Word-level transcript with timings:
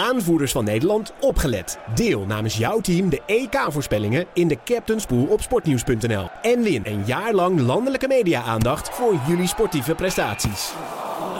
aanvoerders 0.00 0.52
van 0.52 0.64
Nederland, 0.64 1.12
opgelet. 1.20 1.78
Deel 1.94 2.26
namens 2.26 2.56
jouw 2.56 2.80
team 2.80 3.08
de 3.08 3.22
EK-voorspellingen 3.26 4.26
in 4.32 4.48
de 4.48 4.58
Captain's 4.64 5.06
Pool 5.06 5.24
op 5.24 5.40
sportnieuws.nl. 5.40 6.28
En 6.42 6.62
win 6.62 6.82
een 6.84 7.02
jaar 7.06 7.32
lang 7.32 7.60
landelijke 7.60 8.08
media-aandacht 8.08 8.90
voor 8.90 9.14
jullie 9.26 9.46
sportieve 9.46 9.94
prestaties. 9.94 10.72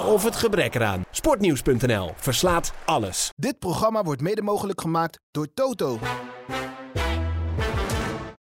Of 0.07 0.25
het 0.25 0.37
gebrek 0.37 0.75
eraan. 0.75 1.05
Sportnieuws.nl 1.11 2.11
verslaat 2.17 2.73
alles. 2.85 3.33
Dit 3.37 3.59
programma 3.59 4.03
wordt 4.03 4.21
mede 4.21 4.43
mogelijk 4.43 4.81
gemaakt 4.81 5.21
door 5.31 5.47
Toto. 5.55 5.99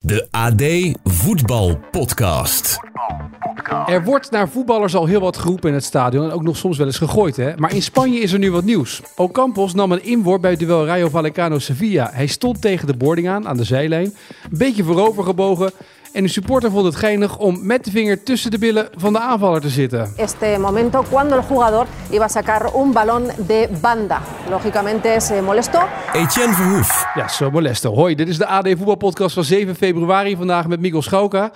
De 0.08 0.28
AD 0.32 0.64
Voetbal 1.04 1.80
Podcast. 1.92 2.80
Er 3.86 4.04
wordt 4.04 4.32
naar 4.32 4.50
voetballers 4.50 4.96
al 4.96 5.06
heel 5.06 5.20
wat 5.20 5.38
geroepen 5.38 5.70
in 5.70 5.76
het 5.76 5.84
stadion 5.84 6.24
en 6.24 6.32
ook 6.32 6.44
nog 6.44 6.58
soms 6.58 6.78
wel 6.78 6.88
eens 6.88 6.98
gegooid. 6.98 7.36
Hè? 7.36 7.58
Maar 7.58 7.74
in 7.74 7.82
Spanje 7.82 8.20
is 8.20 8.32
er 8.34 8.40
nu 8.40 8.52
wat 8.52 8.64
nieuws. 8.64 9.02
Ocampos 9.16 9.74
nam 9.74 9.92
een 9.92 10.04
inworp 10.04 10.42
bij 10.42 10.52
het 10.52 10.60
duel 10.60 10.86
Rayo 10.86 11.10
Vallecano-Sevilla. 11.10 12.10
Hij 12.14 12.28
stond 12.28 12.62
tegen 12.62 12.88
de 12.88 12.98
boarding 12.98 13.30
aan, 13.30 13.48
aan 13.48 13.58
de 13.58 13.64
zijlijn. 13.64 14.14
Een 14.52 14.58
beetje 14.58 14.84
voorover 14.84 15.24
gebogen. 15.24 15.72
En 16.18 16.24
de 16.24 16.30
supporter 16.30 16.72
vond 16.72 16.86
het 16.86 16.96
geinig 16.96 17.38
om 17.38 17.66
met 17.66 17.86
de 17.86 17.92
vinger 17.92 18.24
tussen 18.24 18.52
de 18.52 18.58
billen 18.58 18.90
van 18.96 19.14
de 19.14 19.20
aanvaller 19.20 19.62
te 19.62 19.70
zitten. 19.70 20.14
este 20.16 20.58
momento 20.60 21.04
cuando 21.10 21.36
el 21.36 21.44
jugador 21.44 21.86
iba 22.10 22.26
a 22.26 22.28
sacar 22.28 22.76
un 22.76 22.92
balón 22.92 23.32
de 23.48 23.70
banda. 23.82 24.22
Lógicamente 24.50 25.20
se 25.22 25.42
molestó. 25.42 25.80
Etienne 26.14 26.54
Verhoef. 26.54 27.06
Ja, 27.16 27.28
zo 27.28 27.52
molesto. 27.52 27.94
Hoi, 27.94 28.16
dit 28.16 28.28
is 28.28 28.38
de 28.38 28.46
AD 28.46 28.68
Voetbalpodcast 28.68 29.34
van 29.34 29.44
7 29.44 29.76
februari. 29.76 30.36
Vandaag 30.36 30.68
met 30.68 30.80
Mikkel 30.80 31.02
Schauka. 31.02 31.52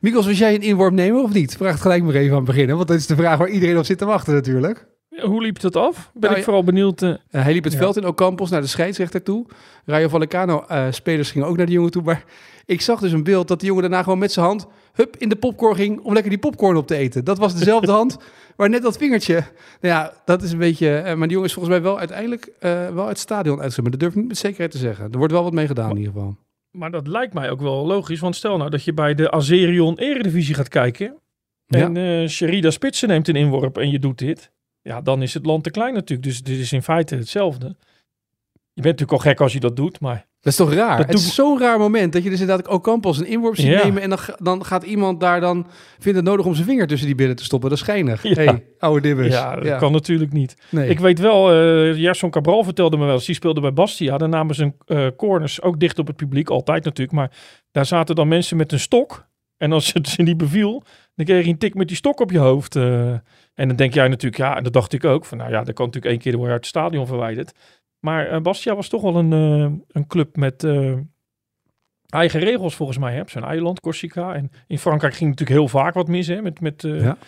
Mikkel, 0.00 0.24
was 0.24 0.38
jij 0.38 0.54
een 0.54 0.62
inworp 0.62 0.92
nemen 0.92 1.22
of 1.22 1.32
niet? 1.32 1.56
Vraag 1.56 1.72
het 1.72 1.80
gelijk 1.80 2.02
maar 2.02 2.14
even 2.14 2.30
aan 2.30 2.36
het 2.36 2.46
beginnen. 2.46 2.76
Want 2.76 2.88
dat 2.88 2.96
is 2.96 3.06
de 3.06 3.16
vraag 3.16 3.38
waar 3.38 3.48
iedereen 3.48 3.78
op 3.78 3.84
zit 3.84 3.98
te 3.98 4.04
wachten 4.04 4.34
natuurlijk. 4.34 4.86
Ja, 5.16 5.26
hoe 5.28 5.42
liep 5.42 5.60
dat 5.60 5.76
af? 5.76 6.10
Ben 6.14 6.22
Nou, 6.22 6.36
ik 6.36 6.44
vooral 6.44 6.64
benieuwd. 6.64 7.02
eh, 7.02 7.08
Uh, 7.08 7.16
hij 7.30 7.52
liep 7.52 7.64
het 7.64 7.72
Ja. 7.72 7.78
veld 7.78 7.96
in 7.96 8.06
Ocampos 8.06 8.50
naar 8.50 8.60
de 8.60 8.66
scheidsrechter 8.66 9.22
toe. 9.22 9.46
Rayo 9.84 10.08
Vallecano 10.08 10.64
eh, 10.68 10.86
spelers 10.90 11.30
gingen 11.30 11.48
ook 11.48 11.56
naar 11.56 11.66
die 11.66 11.74
jongen 11.74 11.90
toe. 11.90 12.02
Maar 12.02 12.24
ik 12.66 12.80
zag 12.80 13.00
dus 13.00 13.12
een 13.12 13.22
beeld 13.24 13.48
dat 13.48 13.58
die 13.58 13.68
jongen 13.68 13.82
daarna 13.82 14.02
gewoon 14.02 14.18
met 14.18 14.32
zijn 14.32 14.46
hand... 14.46 14.66
hup, 14.92 15.16
in 15.16 15.28
de 15.28 15.36
popcorn 15.36 15.76
ging 15.76 16.00
om 16.00 16.12
lekker 16.12 16.30
die 16.30 16.40
popcorn 16.40 16.76
op 16.76 16.86
te 16.86 16.96
eten. 16.96 17.24
Dat 17.24 17.38
was 17.38 17.54
dezelfde 17.58 17.92
hand 18.00 18.16
waar 18.56 18.68
net 18.68 18.82
dat 18.82 18.96
vingertje... 18.96 19.34
Nou 19.80 19.94
ja, 19.94 20.12
dat 20.24 20.42
is 20.42 20.52
een 20.52 20.58
beetje... 20.58 20.96
eh, 20.96 21.04
maar 21.04 21.26
die 21.28 21.30
jongen 21.30 21.48
is 21.48 21.52
volgens 21.54 21.74
mij 21.74 21.82
wel 21.84 21.98
uiteindelijk 21.98 22.50
eh, 22.58 22.70
wel 22.88 22.98
uit 23.00 23.08
het 23.08 23.18
stadion 23.18 23.56
uitgezet. 23.56 23.82
Maar 23.82 23.90
dat 23.90 24.00
durf 24.00 24.12
ik 24.12 24.18
niet 24.18 24.28
met 24.28 24.38
zekerheid 24.38 24.70
te 24.70 24.78
zeggen. 24.78 25.04
Er 25.12 25.18
wordt 25.18 25.32
wel 25.32 25.42
wat 25.42 25.52
mee 25.52 25.66
gedaan 25.66 25.90
in 25.90 25.96
ieder 25.96 26.12
geval. 26.12 26.36
maar 26.70 26.90
dat 26.90 27.06
lijkt 27.06 27.34
mij 27.34 27.50
ook 27.50 27.60
wel 27.60 27.86
logisch. 27.86 28.20
Want 28.20 28.36
stel 28.36 28.56
nou 28.56 28.70
dat 28.70 28.84
je 28.84 28.92
bij 28.94 29.14
de 29.14 29.30
Azerion 29.30 29.98
Eredivisie 29.98 30.54
gaat 30.54 30.68
kijken. 30.68 31.14
En 31.66 31.96
eh 31.96 32.28
Sherida 32.28 32.70
Spitsen 32.70 33.08
neemt 33.08 33.28
een 33.28 33.36
inworp 33.36 33.78
en 33.78 33.90
je 33.90 33.98
doet 33.98 34.18
dit. 34.18 34.52
Ja, 34.84 35.00
dan 35.00 35.22
is 35.22 35.34
het 35.34 35.46
land 35.46 35.64
te 35.64 35.70
klein 35.70 35.94
natuurlijk. 35.94 36.28
Dus 36.28 36.42
dit 36.42 36.58
is 36.58 36.72
in 36.72 36.82
feite 36.82 37.14
hetzelfde. 37.16 37.66
Je 38.72 38.82
bent 38.82 38.98
natuurlijk 39.00 39.12
al 39.12 39.30
gek 39.30 39.40
als 39.40 39.52
je 39.52 39.60
dat 39.60 39.76
doet. 39.76 40.00
Maar 40.00 40.26
Dat 40.40 40.52
is 40.52 40.58
toch 40.58 40.72
raar? 40.72 40.96
Dat 40.96 41.06
het 41.06 41.14
is 41.18 41.34
zo'n 41.34 41.58
raar 41.58 41.78
moment 41.78 42.12
dat 42.12 42.22
je 42.22 42.30
dus 42.30 42.40
inderdaad 42.40 42.68
Ocampos 42.68 43.18
een 43.18 43.26
inworp 43.26 43.56
ziet 43.56 43.66
Ja. 43.66 43.84
nemen... 43.84 44.02
en 44.02 44.08
dan, 44.10 44.18
dan 44.36 44.64
gaat 44.64 44.82
iemand 44.82 45.20
daar 45.20 45.40
dan... 45.40 45.66
vindt 45.98 46.18
het 46.18 46.26
nodig 46.26 46.46
om 46.46 46.54
zijn 46.54 46.66
vinger 46.66 46.86
tussen 46.86 47.06
die 47.06 47.16
billen 47.16 47.36
te 47.36 47.44
stoppen. 47.44 47.68
Dat 47.68 47.78
is 47.78 47.84
schijnig. 47.84 48.22
Ja. 48.22 48.34
hey, 48.34 48.64
oude 48.78 49.00
dibbers. 49.00 49.28
ja, 49.34 49.56
dat 49.56 49.78
kan 49.78 49.92
natuurlijk 49.92 50.32
niet. 50.32 50.56
Nee. 50.70 50.88
Ik 50.88 50.98
weet 50.98 51.18
wel, 51.18 51.44
Gerson 51.94 52.30
Cabral 52.30 52.64
vertelde 52.64 52.96
me 52.96 53.04
wel 53.04 53.14
eens. 53.14 53.26
Die 53.26 53.34
speelde 53.34 53.60
bij 53.60 53.72
Bastia. 53.72 54.18
Daar 54.18 54.28
namen 54.28 54.54
ze 54.54 54.62
een 54.62 54.74
eh, 54.86 55.06
corners 55.16 55.62
ook 55.62 55.80
dicht 55.80 55.98
op 55.98 56.06
het 56.06 56.16
publiek. 56.16 56.50
Altijd 56.50 56.84
natuurlijk. 56.84 57.16
Maar 57.16 57.30
daar 57.70 57.86
zaten 57.86 58.14
dan 58.14 58.28
mensen 58.28 58.56
met 58.56 58.72
een 58.72 58.80
stok. 58.80 59.26
En 59.56 59.72
als 59.72 59.92
het 59.92 60.08
ze 60.08 60.22
niet 60.22 60.36
beviel, 60.36 60.82
dan 61.14 61.26
kreeg 61.26 61.44
je 61.44 61.50
een 61.50 61.58
tik 61.58 61.74
met 61.74 61.88
die 61.88 61.96
stok 61.96 62.20
op 62.20 62.30
je 62.30 62.38
hoofd. 62.38 62.76
eh. 62.76 63.14
En 63.54 63.68
dan 63.68 63.76
denk 63.76 63.94
jij 63.94 64.08
natuurlijk, 64.08 64.42
ja, 64.42 64.56
en 64.56 64.62
dat 64.62 64.72
dacht 64.72 64.92
ik 64.92 65.04
ook. 65.04 65.24
Van 65.24 65.38
nou 65.38 65.50
ja, 65.50 65.62
dat 65.62 65.74
kan 65.74 65.86
natuurlijk 65.86 66.12
één 66.14 66.22
keer 66.22 66.32
worden 66.32 66.52
uit 66.52 66.60
het 66.60 66.70
stadion 66.70 67.06
verwijderd. 67.06 67.52
Maar 68.00 68.26
eh, 68.26 68.40
Bastia 68.40 68.74
was 68.74 68.88
toch 68.88 69.02
wel 69.02 69.16
een, 69.16 69.32
eh, 69.32 69.72
een 69.88 70.06
club 70.06 70.36
met 70.36 70.64
eh, 70.64 70.98
eigen 72.06 72.40
regels 72.40 72.74
volgens 72.74 72.98
mij. 72.98 73.14
Hè? 73.14 73.22
Zo'n 73.26 73.44
eiland, 73.44 73.80
Corsica. 73.80 74.34
En 74.34 74.50
in 74.66 74.78
Frankrijk 74.78 75.14
ging 75.14 75.30
natuurlijk 75.30 75.58
heel 75.58 75.68
vaak 75.68 75.94
wat 75.94 76.08
mis. 76.08 76.26
Hè? 76.26 76.42
Met, 76.42 76.60
met, 76.60 76.82
Ja. 76.82 77.18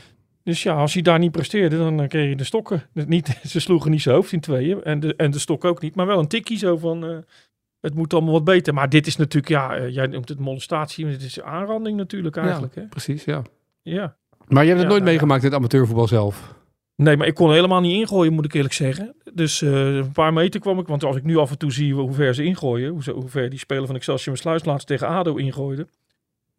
Dus 0.42 0.62
ja, 0.62 0.74
als 0.74 0.92
hij 0.92 1.02
daar 1.02 1.18
niet 1.18 1.32
presteerde, 1.32 1.76
dan 1.76 2.08
kreeg 2.08 2.28
je 2.28 2.36
de 2.36 2.44
stokken. 2.44 2.82
Niet, 3.06 3.40
ze 3.44 3.60
sloegen 3.60 3.90
niet 3.90 4.02
zijn 4.02 4.14
hoofd 4.14 4.32
in 4.32 4.40
tweeën. 4.40 4.82
En 4.82 5.00
de, 5.00 5.16
en 5.16 5.30
de 5.30 5.38
stok 5.38 5.64
ook 5.64 5.80
niet. 5.80 5.94
Maar 5.94 6.06
wel 6.06 6.18
een 6.18 6.28
tikkie 6.28 6.58
zo 6.58 6.76
van... 6.76 7.24
het 7.80 7.94
moet 7.94 8.12
allemaal 8.12 8.32
wat 8.32 8.44
beter. 8.44 8.74
Maar 8.74 8.88
dit 8.88 9.06
is 9.06 9.16
natuurlijk, 9.16 9.52
ja, 9.52 9.88
jij 9.88 10.06
noemt 10.06 10.28
het 10.28 10.38
molestatie. 10.38 11.04
Maar 11.04 11.12
dit 11.12 11.22
is 11.22 11.40
aanranding 11.40 11.96
natuurlijk 11.96 12.36
eigenlijk. 12.36 12.74
Ja, 12.74 12.80
Hè? 12.80 12.86
precies, 12.86 13.24
ja. 13.24 13.42
Ja. 13.82 14.16
Maar 14.48 14.62
je 14.62 14.68
hebt 14.68 14.80
het 14.80 14.88
nooit 14.88 15.02
nou, 15.02 15.12
meegemaakt 15.12 15.42
in 15.42 15.48
het 15.48 15.58
amateurvoetbal 15.58 16.08
zelf? 16.08 16.54
Nee, 16.96 17.16
maar 17.16 17.26
ik 17.26 17.34
kon 17.34 17.52
helemaal 17.52 17.80
niet 17.80 18.00
ingooien, 18.00 18.32
moet 18.32 18.44
ik 18.44 18.54
eerlijk 18.54 18.74
zeggen. 18.74 19.14
Dus 19.34 19.62
eh, 19.62 19.94
een 19.94 20.12
paar 20.12 20.32
meter 20.32 20.60
kwam 20.60 20.78
ik. 20.78 20.86
Want 20.86 21.04
als 21.04 21.16
ik 21.16 21.24
nu 21.24 21.36
af 21.36 21.50
en 21.50 21.58
toe 21.58 21.72
zie 21.72 21.94
hoe 21.94 22.12
ver 22.12 22.34
ze 22.34 22.44
ingooien. 22.44 22.90
Hoe, 22.90 23.10
hoe 23.10 23.28
ver 23.28 23.50
die 23.50 23.58
speler 23.58 23.86
van 23.86 23.94
Excelsior 23.94 24.36
Sluis 24.36 24.64
laatst 24.64 24.86
tegen 24.86 25.08
ADO 25.08 25.34
ingooide. 25.34 25.86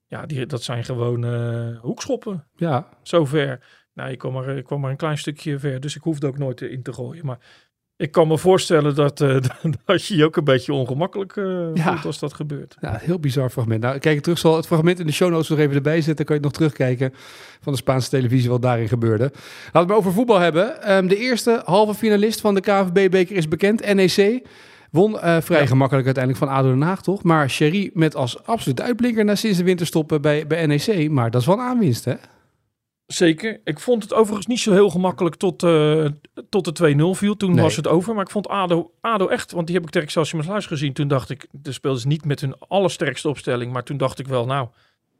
Ja, 0.08 0.26
die, 0.26 0.46
dat 0.46 0.64
zijn 0.64 0.84
gewoon 0.84 1.26
eh, 1.26 1.80
hoekschoppen. 1.80 2.48
Ja. 2.56 2.90
Zo 3.04 3.26
ver. 3.26 3.66
Nou, 3.94 4.12
ik 4.12 4.18
kwam, 4.18 4.34
maar, 4.34 4.50
ik 4.58 4.64
kwam 4.64 4.80
maar 4.80 4.92
een 4.92 4.98
klein 4.98 5.18
stukje 5.18 5.60
ver. 5.60 5.80
Dus 5.80 5.96
ik 5.96 6.02
hoefde 6.02 6.28
ook 6.28 6.38
nooit 6.38 6.62
in 6.62 6.84
te 6.84 6.94
gooien. 6.94 7.26
Maar 7.26 7.40
ik 7.98 8.12
kan 8.12 8.28
me 8.28 8.38
voorstellen 8.38 8.96
dat, 8.96 9.22
eh, 9.22 9.38
dat 9.86 10.06
je 10.06 10.16
je 10.16 10.26
ook 10.26 10.36
een 10.38 10.44
beetje 10.44 10.74
ongemakkelijk 10.74 11.36
Ja. 11.74 11.92
voelt 11.92 12.06
als 12.06 12.20
dat 12.20 12.34
gebeurt. 12.34 12.76
ja, 12.82 12.98
heel 13.02 13.20
bizar 13.20 13.50
fragment. 13.50 13.82
Nou, 13.82 13.98
kijk 14.00 14.22
terug, 14.22 14.38
zal 14.38 14.56
het 14.56 14.66
fragment 14.68 15.00
in 15.00 15.06
de 15.06 15.12
show 15.12 15.30
notes 15.32 15.50
nog 15.50 15.60
even 15.60 15.76
erbij 15.76 15.96
zetten. 16.02 16.16
Dan 16.16 16.26
kan 16.26 16.36
je 16.36 16.42
het 16.42 16.52
nog 16.52 16.58
terugkijken 16.58 17.14
van 17.62 17.72
de 17.74 17.80
Spaanse 17.80 18.10
televisie 18.10 18.50
wat 18.50 18.62
daarin 18.62 18.88
gebeurde. 18.88 19.24
Laten 19.24 19.72
we 19.72 19.78
het 19.80 19.88
maar 19.88 19.98
over 19.98 20.12
voetbal 20.14 20.40
hebben. 20.40 20.82
Ehm, 20.84 21.08
de 21.08 21.18
eerste 21.18 21.62
halve 21.66 21.94
finalist 21.94 22.42
van 22.42 22.54
de 22.56 22.62
KVB-beker 22.62 23.36
is 23.36 23.48
bekend, 23.48 23.94
NEC. 23.94 24.48
Won 24.92 25.20
eh, 25.20 25.38
vrij 25.42 25.60
Ja. 25.62 25.66
gemakkelijk 25.66 26.06
uiteindelijk 26.06 26.46
van 26.46 26.54
ADO 26.56 26.68
Den 26.70 26.82
Haag, 26.82 27.02
toch? 27.02 27.24
Maar 27.24 27.50
Sherry 27.50 27.90
met 27.94 28.16
als 28.16 28.44
absoluut 28.46 28.82
uitblinker 28.82 29.26
na 29.26 29.36
sinds 29.36 29.58
de 29.58 29.64
winterstop 29.64 30.18
bij, 30.22 30.48
bij 30.48 30.66
NEC. 30.66 31.10
Maar 31.10 31.32
dat 31.32 31.42
is 31.42 31.48
wel 31.48 31.56
een 31.58 31.62
aanwinst, 31.66 32.06
hè? 32.06 32.14
Zeker. 33.08 33.60
Ik 33.64 33.80
vond 33.80 34.04
het 34.04 34.14
overigens 34.14 34.48
niet 34.48 34.60
zo 34.60 34.72
heel 34.72 34.90
gemakkelijk 34.90 35.36
tot, 35.36 35.64
eh, 35.64 36.06
tot 36.50 36.66
de 36.66 36.72
2-0 36.72 37.16
viel. 37.16 37.38
Toen 37.38 37.52
Nee. 37.54 37.64
was 37.64 37.76
het 37.76 37.88
over. 37.88 38.14
Maar 38.14 38.24
ik 38.24 38.30
vond 38.32 38.48
ADO, 38.48 38.92
ADO 39.02 39.28
echt, 39.28 39.52
want 39.52 39.68
die 39.68 39.76
heb 39.76 39.86
ik 39.86 39.92
tegen 39.92 40.08
Excelsior 40.08 40.40
Maasluis 40.42 40.66
gezien. 40.66 40.94
Toen 40.94 41.08
dacht 41.08 41.30
ik, 41.30 41.48
de 41.52 41.72
speelden 41.72 42.02
ze 42.02 42.08
niet 42.08 42.26
met 42.26 42.42
hun 42.42 42.56
allersterkste 42.60 43.30
opstelling. 43.30 43.72
Maar 43.74 43.84
toen 43.84 43.98
dacht 43.98 44.20
ik 44.20 44.28
wel, 44.28 44.46
nou, 44.46 44.68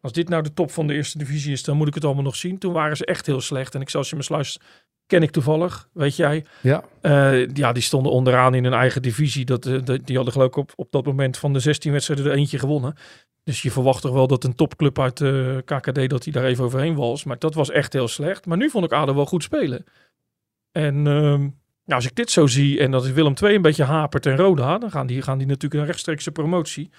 als 0.02 0.12
dit 0.12 0.30
nou 0.30 0.44
de 0.44 0.54
top 0.54 0.72
van 0.72 0.88
de 0.88 0.94
eerste 0.94 1.18
divisie 1.18 1.52
is, 1.52 1.64
dan 1.64 1.78
moet 1.78 1.88
ik 1.88 1.94
het 1.94 2.06
allemaal 2.06 2.24
nog 2.24 2.36
zien. 2.36 2.58
Toen 2.58 2.74
waren 2.74 2.98
ze 2.98 3.06
echt 3.06 3.26
heel 3.26 3.42
slecht. 3.42 3.76
En 3.76 3.82
Excelsior 3.82 4.18
Maasluis 4.18 4.60
ken 5.08 5.22
ik 5.24 5.32
toevallig, 5.32 5.90
weet 5.94 6.16
jij. 6.16 6.46
Ja. 6.62 6.84
Eh, 7.02 7.48
ja, 7.54 7.72
die 7.72 7.84
stonden 7.84 8.12
onderaan 8.12 8.54
in 8.54 8.64
hun 8.64 8.74
eigen 8.74 9.02
divisie. 9.02 9.46
Dat, 9.46 9.66
eh, 9.66 9.78
dat- 9.84 10.06
die 10.06 10.16
hadden 10.16 10.34
geloof 10.34 10.48
ik 10.48 10.56
op, 10.56 10.72
op 10.76 10.92
dat 10.92 11.06
moment 11.06 11.38
van 11.38 11.54
de 11.54 11.60
16 11.60 11.92
wedstrijden 11.92 12.26
er 12.26 12.32
eentje 12.38 12.60
gewonnen. 12.60 12.96
Dus 13.44 13.62
je 13.62 13.72
verwacht 13.72 14.02
toch 14.02 14.14
wel 14.14 14.28
dat 14.28 14.44
een 14.44 14.56
topclub 14.56 15.00
uit 15.00 15.18
de 15.18 15.62
KKD 15.66 16.10
dat 16.10 16.24
hij 16.24 16.34
daar 16.34 16.44
even 16.46 16.64
overheen 16.64 16.96
was. 16.96 17.24
Maar 17.24 17.40
dat 17.40 17.54
was 17.54 17.70
echt 17.70 17.94
heel 17.94 18.08
slecht. 18.08 18.46
Maar 18.46 18.58
nu 18.58 18.70
vond 18.70 18.86
ik 18.86 18.92
ADO 18.92 19.16
wel 19.16 19.26
goed 19.26 19.44
spelen. 19.44 19.84
En 20.72 21.08
ehm, 21.08 21.42
ja, 21.84 21.96
als 21.96 22.06
ik 22.06 22.16
dit 22.16 22.32
zo 22.32 22.48
zie 22.48 22.80
en 22.80 22.92
dat 22.92 23.08
Willem 23.08 23.34
II 23.44 23.56
een 23.56 23.62
beetje 23.62 23.84
hapert 23.84 24.26
en 24.26 24.36
Roda, 24.38 24.78
dan 24.78 24.92
gaan 24.92 25.08
die, 25.08 25.22
gaan 25.22 25.38
die 25.38 25.48
natuurlijk 25.48 25.82
een 25.82 25.88
rechtstreekse 25.88 26.32
promotie. 26.32 26.90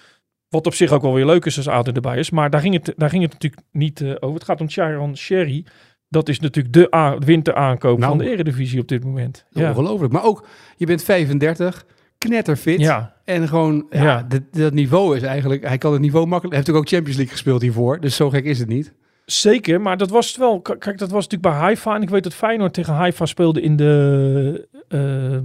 Wat 0.49 0.65
op 0.65 0.73
zich 0.73 0.91
ook 0.91 1.01
wel 1.01 1.13
weer 1.13 1.25
leuk 1.25 1.45
is 1.45 1.57
als 1.57 1.67
ADO 1.67 1.91
erbij 1.91 2.17
is. 2.19 2.29
Maar 2.29 2.49
daar 2.49 2.61
ging 2.61 2.73
het, 2.73 2.93
daar 2.97 3.09
ging 3.09 3.23
het 3.23 3.31
natuurlijk 3.31 3.63
niet 3.71 4.01
eh, 4.01 4.09
over. 4.19 4.33
Het 4.35 4.43
gaat 4.43 4.61
om 4.61 4.69
Charon 4.69 5.17
Sherry. 5.17 5.65
Dat 6.09 6.29
is 6.29 6.39
natuurlijk 6.39 6.73
de 6.73 6.95
a- 6.95 7.17
winteraankoop 7.17 7.97
Nou, 7.97 8.09
van 8.09 8.17
de 8.25 8.31
Eredivisie 8.31 8.79
op 8.79 8.87
dit 8.87 9.03
moment. 9.03 9.45
Ja. 9.49 9.69
Ongelooflijk. 9.69 10.13
Maar 10.13 10.23
ook, 10.23 10.47
je 10.77 10.85
bent 10.85 11.03
35, 11.03 11.85
knetterfit. 12.17 12.79
Ja, 12.79 13.13
En 13.25 13.47
gewoon, 13.47 13.85
ja, 13.89 14.03
Ja. 14.03 14.23
dat, 14.27 14.41
dat 14.51 14.73
niveau 14.73 15.15
is 15.15 15.21
eigenlijk... 15.21 15.67
Hij 15.67 15.77
kan 15.77 15.91
het 15.91 16.01
niveau 16.01 16.25
makkelijk... 16.27 16.55
Hij 16.55 16.63
heeft 16.63 16.67
natuurlijk 16.67 16.85
ook 16.85 16.89
Champions 16.93 17.17
League 17.17 17.33
gespeeld 17.35 17.61
hiervoor. 17.61 17.99
Dus 17.99 18.15
zo 18.15 18.29
gek 18.29 18.45
is 18.45 18.59
het 18.59 18.67
niet. 18.67 18.93
zeker. 19.25 19.81
Maar 19.81 19.97
dat 19.97 20.09
was 20.09 20.27
het 20.27 20.37
wel. 20.37 20.61
Kijk, 20.61 20.97
dat 20.97 21.11
was 21.11 21.23
natuurlijk 21.27 21.41
bij 21.41 21.51
Haifa. 21.51 21.95
En 21.95 22.01
ik 22.01 22.09
weet 22.09 22.23
dat 22.23 22.33
Feyenoord 22.33 22.73
tegen 22.73 22.93
Haifa 22.93 23.25
speelde 23.25 23.61
in 23.61 23.75
de 23.75 24.67
eh, 24.87 25.37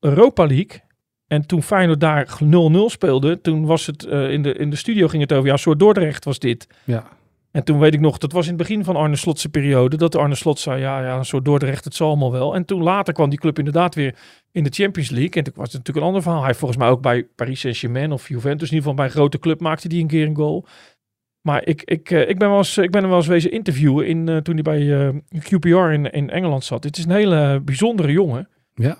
Europa 0.00 0.46
League. 0.46 0.80
En 1.26 1.46
toen 1.46 1.62
Feyenoord 1.62 2.00
daar 2.00 2.38
0-0 2.44 2.46
speelde, 2.86 3.40
toen 3.40 3.64
was 3.66 3.86
het 3.86 4.04
eh, 4.04 4.30
in, 4.32 4.42
de, 4.42 4.52
in 4.52 4.70
de 4.70 4.76
studio 4.76 5.08
ging 5.08 5.22
het 5.22 5.32
over, 5.32 5.48
ja, 5.48 5.56
soort 5.56 5.78
Dordrecht 5.78 6.24
was 6.24 6.38
dit. 6.38 6.66
Ja. 6.84 7.04
En 7.56 7.64
toen 7.64 7.78
weet 7.78 7.94
ik 7.94 8.00
nog, 8.00 8.18
dat 8.18 8.32
was 8.32 8.44
in 8.44 8.48
het 8.48 8.58
begin 8.58 8.84
van 8.84 8.96
Arne 8.96 9.16
Slotse 9.16 9.48
periode, 9.48 9.96
dat 9.96 10.16
Arne 10.16 10.34
Slot 10.34 10.58
zei, 10.58 10.80
ja, 10.80 11.02
ja, 11.04 11.16
een 11.16 11.24
soort 11.24 11.44
Dordrecht, 11.44 11.84
het 11.84 11.94
zal 11.94 12.08
allemaal 12.08 12.32
wel. 12.32 12.54
En 12.54 12.64
toen 12.64 12.82
later 12.82 13.14
kwam 13.14 13.28
die 13.28 13.38
club 13.38 13.58
inderdaad 13.58 13.94
weer 13.94 14.14
in 14.52 14.64
de 14.64 14.70
Champions 14.70 15.10
League. 15.10 15.32
En 15.32 15.44
toen 15.44 15.52
was 15.56 15.72
het 15.72 15.76
natuurlijk 15.76 15.96
een 15.96 16.12
ander 16.12 16.22
verhaal. 16.22 16.42
Hij 16.42 16.54
volgens 16.54 16.80
mij 16.80 16.88
ook 16.88 17.02
bij 17.02 17.24
Paris 17.34 17.60
Saint-Germain 17.60 18.12
of 18.12 18.28
Juventus, 18.28 18.68
in 18.68 18.74
ieder 18.74 18.76
geval 18.76 18.94
bij 18.94 19.04
een 19.04 19.10
grote 19.10 19.38
club, 19.38 19.60
maakte 19.60 19.88
die 19.88 20.00
een 20.00 20.06
keer 20.06 20.26
een 20.26 20.36
goal. 20.36 20.66
Maar 21.40 21.66
ik, 21.66 21.82
ik, 21.82 22.10
eh, 22.10 22.28
ik, 22.28 22.38
ben, 22.38 22.48
wel 22.48 22.58
eens, 22.58 22.78
ik 22.78 22.90
ben 22.90 23.00
hem 23.00 23.10
wel 23.10 23.18
eens 23.18 23.28
wezen 23.28 23.50
interviewen 23.50 24.06
in, 24.06 24.28
eh, 24.28 24.36
toen 24.36 24.54
hij 24.54 24.62
bij 24.62 25.06
eh, 25.06 25.14
QPR 25.38 25.92
in, 25.92 26.10
in 26.10 26.30
Engeland 26.30 26.64
zat. 26.64 26.84
Het 26.84 26.96
is 26.96 27.04
een 27.04 27.10
hele 27.10 27.60
bijzondere 27.64 28.12
jongen. 28.12 28.48
Ja. 28.74 28.96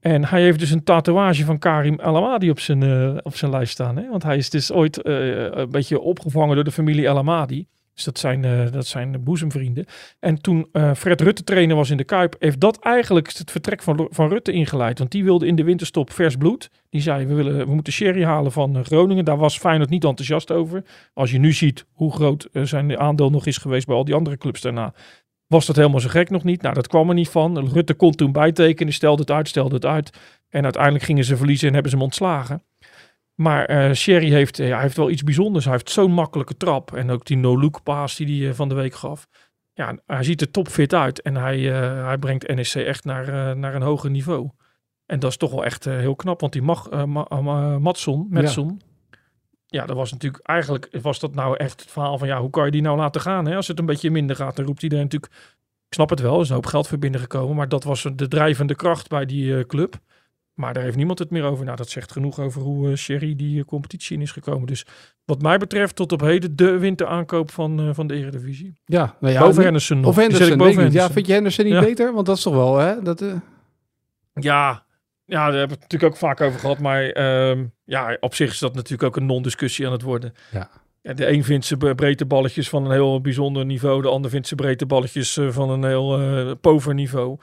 En 0.00 0.24
hij 0.24 0.42
heeft 0.42 0.58
dus 0.58 0.70
een 0.70 0.84
tatoeage 0.84 1.44
van 1.44 1.58
Karim 1.58 1.98
El 1.98 2.16
Amadi 2.16 2.50
op 2.50 2.60
zijn, 2.60 2.82
eh, 2.82 3.16
op 3.22 3.36
zijn 3.36 3.50
lijst 3.50 3.72
staan. 3.72 3.96
Hè? 3.96 4.08
Want 4.08 4.22
hij 4.22 4.36
is 4.36 4.50
dus 4.50 4.72
ooit 4.72 5.06
een 5.06 5.70
beetje 5.70 6.00
opgevangen 6.00 6.54
door 6.54 6.64
de 6.64 6.72
familie 6.72 7.06
El 7.06 7.18
Amadi. 7.18 7.66
Dus 8.04 8.12
dat 8.12 8.18
zijn, 8.18 8.44
eh, 8.44 8.72
dat 8.72 8.86
zijn 8.86 9.24
boezemvrienden. 9.24 9.84
En 10.20 10.40
toen 10.40 10.68
eh, 10.72 10.94
Fred 10.94 11.20
Rutte 11.20 11.44
trainer 11.44 11.76
was 11.76 11.90
in 11.90 11.96
de 11.96 12.04
Kuip, 12.04 12.36
heeft 12.38 12.60
dat 12.60 12.78
eigenlijk 12.78 13.32
het 13.32 13.50
vertrek 13.50 13.82
van, 13.82 14.08
van 14.10 14.28
Rutte 14.28 14.52
ingeleid. 14.52 14.98
Want 14.98 15.10
die 15.10 15.24
wilde 15.24 15.46
in 15.46 15.56
de 15.56 15.64
winterstop 15.64 16.12
vers 16.12 16.36
bloed. 16.36 16.70
Die 16.90 17.00
zei, 17.00 17.26
we, 17.26 17.34
willen, 17.34 17.66
we 17.66 17.74
moeten 17.74 17.92
sherry 17.92 18.24
halen 18.24 18.52
van 18.52 18.76
eh, 18.76 18.84
Groningen. 18.84 19.24
Daar 19.24 19.36
was 19.36 19.58
Feyenoord 19.58 19.90
niet 19.90 20.04
enthousiast 20.04 20.50
over. 20.50 20.84
Als 21.14 21.30
je 21.30 21.38
nu 21.38 21.52
ziet 21.52 21.86
hoe 21.92 22.12
groot 22.12 22.48
zijn 22.52 22.98
aandeel 22.98 23.30
nog 23.30 23.46
is 23.46 23.56
geweest 23.56 23.86
bij 23.86 23.96
al 23.96 24.04
die 24.04 24.14
andere 24.14 24.36
clubs 24.36 24.60
daarna. 24.60 24.94
Was 25.46 25.66
dat 25.66 25.76
helemaal 25.76 26.00
zo 26.00 26.08
gek 26.08 26.30
nog 26.30 26.44
niet? 26.44 26.62
Nou, 26.62 26.74
dat 26.74 26.86
kwam 26.86 27.08
er 27.08 27.14
niet 27.14 27.28
van. 27.28 27.68
Rutte 27.68 27.94
kon 27.94 28.12
toen 28.12 28.32
bijtekenen, 28.32 28.92
stelde 28.92 29.20
het 29.20 29.30
uit, 29.30 29.48
stelde 29.48 29.74
het 29.74 29.86
uit. 29.86 30.18
En 30.48 30.64
uiteindelijk 30.64 31.04
gingen 31.04 31.24
ze 31.24 31.36
verliezen 31.36 31.66
en 31.66 31.72
hebben 31.72 31.90
ze 31.90 31.96
hem 31.96 32.06
ontslagen. 32.06 32.62
Maar 33.40 33.64
eh 33.64 33.92
Sherry 33.92 34.30
heeft, 34.30 34.58
eh, 34.58 34.70
hij 34.70 34.80
heeft 34.80 34.96
wel 34.96 35.10
iets 35.10 35.22
bijzonders. 35.22 35.64
Hij 35.64 35.74
heeft 35.74 35.90
zo'n 35.90 36.12
makkelijke 36.12 36.56
trap. 36.56 36.94
En 36.94 37.10
ook 37.10 37.24
die 37.24 37.36
no-look 37.36 37.82
paas 37.82 38.16
die 38.16 38.40
hij 38.40 38.50
eh, 38.50 38.54
van 38.54 38.68
de 38.68 38.74
week 38.74 38.94
gaf. 38.94 39.26
Ja, 39.72 39.98
hij 40.06 40.22
ziet 40.22 40.40
er 40.40 40.50
topfit 40.50 40.94
uit. 40.94 41.22
En 41.22 41.36
hij, 41.36 41.58
hij 42.04 42.18
brengt 42.18 42.48
NEC 42.54 42.74
echt 42.74 43.04
naar, 43.04 43.56
naar 43.56 43.74
een 43.74 43.82
hoger 43.82 44.10
niveau. 44.10 44.50
En 45.06 45.18
dat 45.18 45.30
is 45.30 45.36
toch 45.36 45.50
wel 45.50 45.64
echt 45.64 45.84
heel 45.84 46.14
knap. 46.16 46.40
Want 46.40 46.52
die 46.52 46.62
mag, 46.62 46.90
Ma- 46.90 47.26
Ma- 47.40 47.78
Matson, 47.78 48.26
Metson, 48.30 48.80
ja. 49.66 49.86
dat 49.86 49.96
was 49.96 50.12
natuurlijk 50.12 50.46
eigenlijk, 50.46 50.88
was 51.02 51.18
dat 51.20 51.34
nou 51.34 51.56
echt 51.56 51.80
het 51.80 51.90
verhaal 51.90 52.18
van 52.18 52.28
ja, 52.28 52.40
hoe 52.40 52.50
kan 52.50 52.64
je 52.64 52.70
die 52.70 52.82
nou 52.82 52.96
laten 52.96 53.20
gaan? 53.20 53.46
Hè? 53.46 53.56
Als 53.56 53.68
het 53.68 53.78
een 53.78 53.86
beetje 53.86 54.10
minder 54.10 54.36
gaat, 54.36 54.56
dan 54.56 54.64
roept 54.64 54.82
iedereen 54.82 55.04
natuurlijk, 55.04 55.32
ik 55.88 55.94
snap 55.94 56.10
het 56.10 56.20
wel, 56.20 56.34
er 56.34 56.40
is 56.40 56.48
een 56.48 56.54
hoop 56.54 56.66
geld 56.66 56.88
voor 56.88 56.98
binnengekomen. 56.98 57.56
Maar 57.56 57.68
dat 57.68 57.84
was 57.84 58.06
de 58.14 58.28
drijvende 58.28 58.74
kracht 58.74 59.08
bij 59.08 59.26
die 59.26 59.66
club. 59.66 59.98
Maar 60.60 60.74
daar 60.74 60.82
heeft 60.82 60.96
niemand 60.96 61.18
het 61.18 61.30
meer 61.30 61.44
over. 61.44 61.64
Nou, 61.64 61.76
dat 61.76 61.88
zegt 61.88 62.12
genoeg 62.12 62.38
over 62.40 62.62
hoe 62.62 62.90
eh 62.90 62.96
Sherry 62.96 63.36
die 63.36 63.58
eh, 63.60 63.64
competitie 63.64 64.16
in 64.16 64.22
is 64.22 64.30
gekomen. 64.32 64.66
Dus 64.66 64.86
wat 65.24 65.42
mij 65.42 65.58
betreft 65.58 65.96
tot 65.96 66.12
op 66.12 66.20
heden 66.20 66.56
de 66.56 66.78
winteraankoop 66.78 67.50
van, 67.50 67.80
eh, 67.80 67.88
van 67.92 68.06
de 68.06 68.14
Eredivisie. 68.14 68.80
Ja, 68.84 69.16
nou 69.20 69.34
ja, 69.34 69.40
boven 69.40 69.62
Henderson 69.62 70.00
nog. 70.00 70.08
Of 70.10 70.16
Henderson. 70.16 70.90
Ja, 70.90 71.10
vind 71.10 71.26
je 71.26 71.32
Henderson 71.32 71.64
niet 71.64 71.74
Ja. 71.74 71.80
beter? 71.80 72.12
Want 72.12 72.26
dat 72.26 72.36
is 72.36 72.42
toch 72.42 72.54
wel, 72.54 72.76
hè? 72.78 73.02
Dat, 73.02 73.20
eh, 73.22 73.32
Ja, 74.34 74.84
ja, 75.24 75.44
daar 75.50 75.58
hebben 75.58 75.68
we 75.68 75.82
het 75.82 75.92
natuurlijk 75.92 76.12
ook 76.12 76.18
vaak 76.18 76.40
over 76.40 76.60
gehad. 76.60 76.78
Maar 76.78 77.04
ehm, 77.04 77.64
ja, 77.84 78.16
op 78.20 78.34
zich 78.34 78.50
is 78.52 78.58
dat 78.58 78.74
natuurlijk 78.74 79.02
ook 79.02 79.16
een 79.16 79.26
non-discussie 79.26 79.86
aan 79.86 79.92
het 79.92 80.02
worden. 80.02 80.32
Ja. 80.52 80.70
Ja, 81.02 81.12
de 81.14 81.30
een 81.32 81.44
vindt 81.44 81.66
ze 81.66 81.76
bre- 81.76 81.94
breedte 81.94 82.26
balletjes 82.26 82.68
van 82.68 82.84
een 82.84 82.90
heel 82.90 83.20
bijzonder 83.20 83.64
niveau. 83.64 84.02
De 84.02 84.08
ander 84.08 84.30
vindt 84.30 84.46
ze 84.46 84.54
breedte 84.54 84.86
balletjes 84.86 85.38
van 85.48 85.70
een 85.70 85.84
heel 85.84 86.56
pover 86.56 86.94
niveau. 86.94 87.38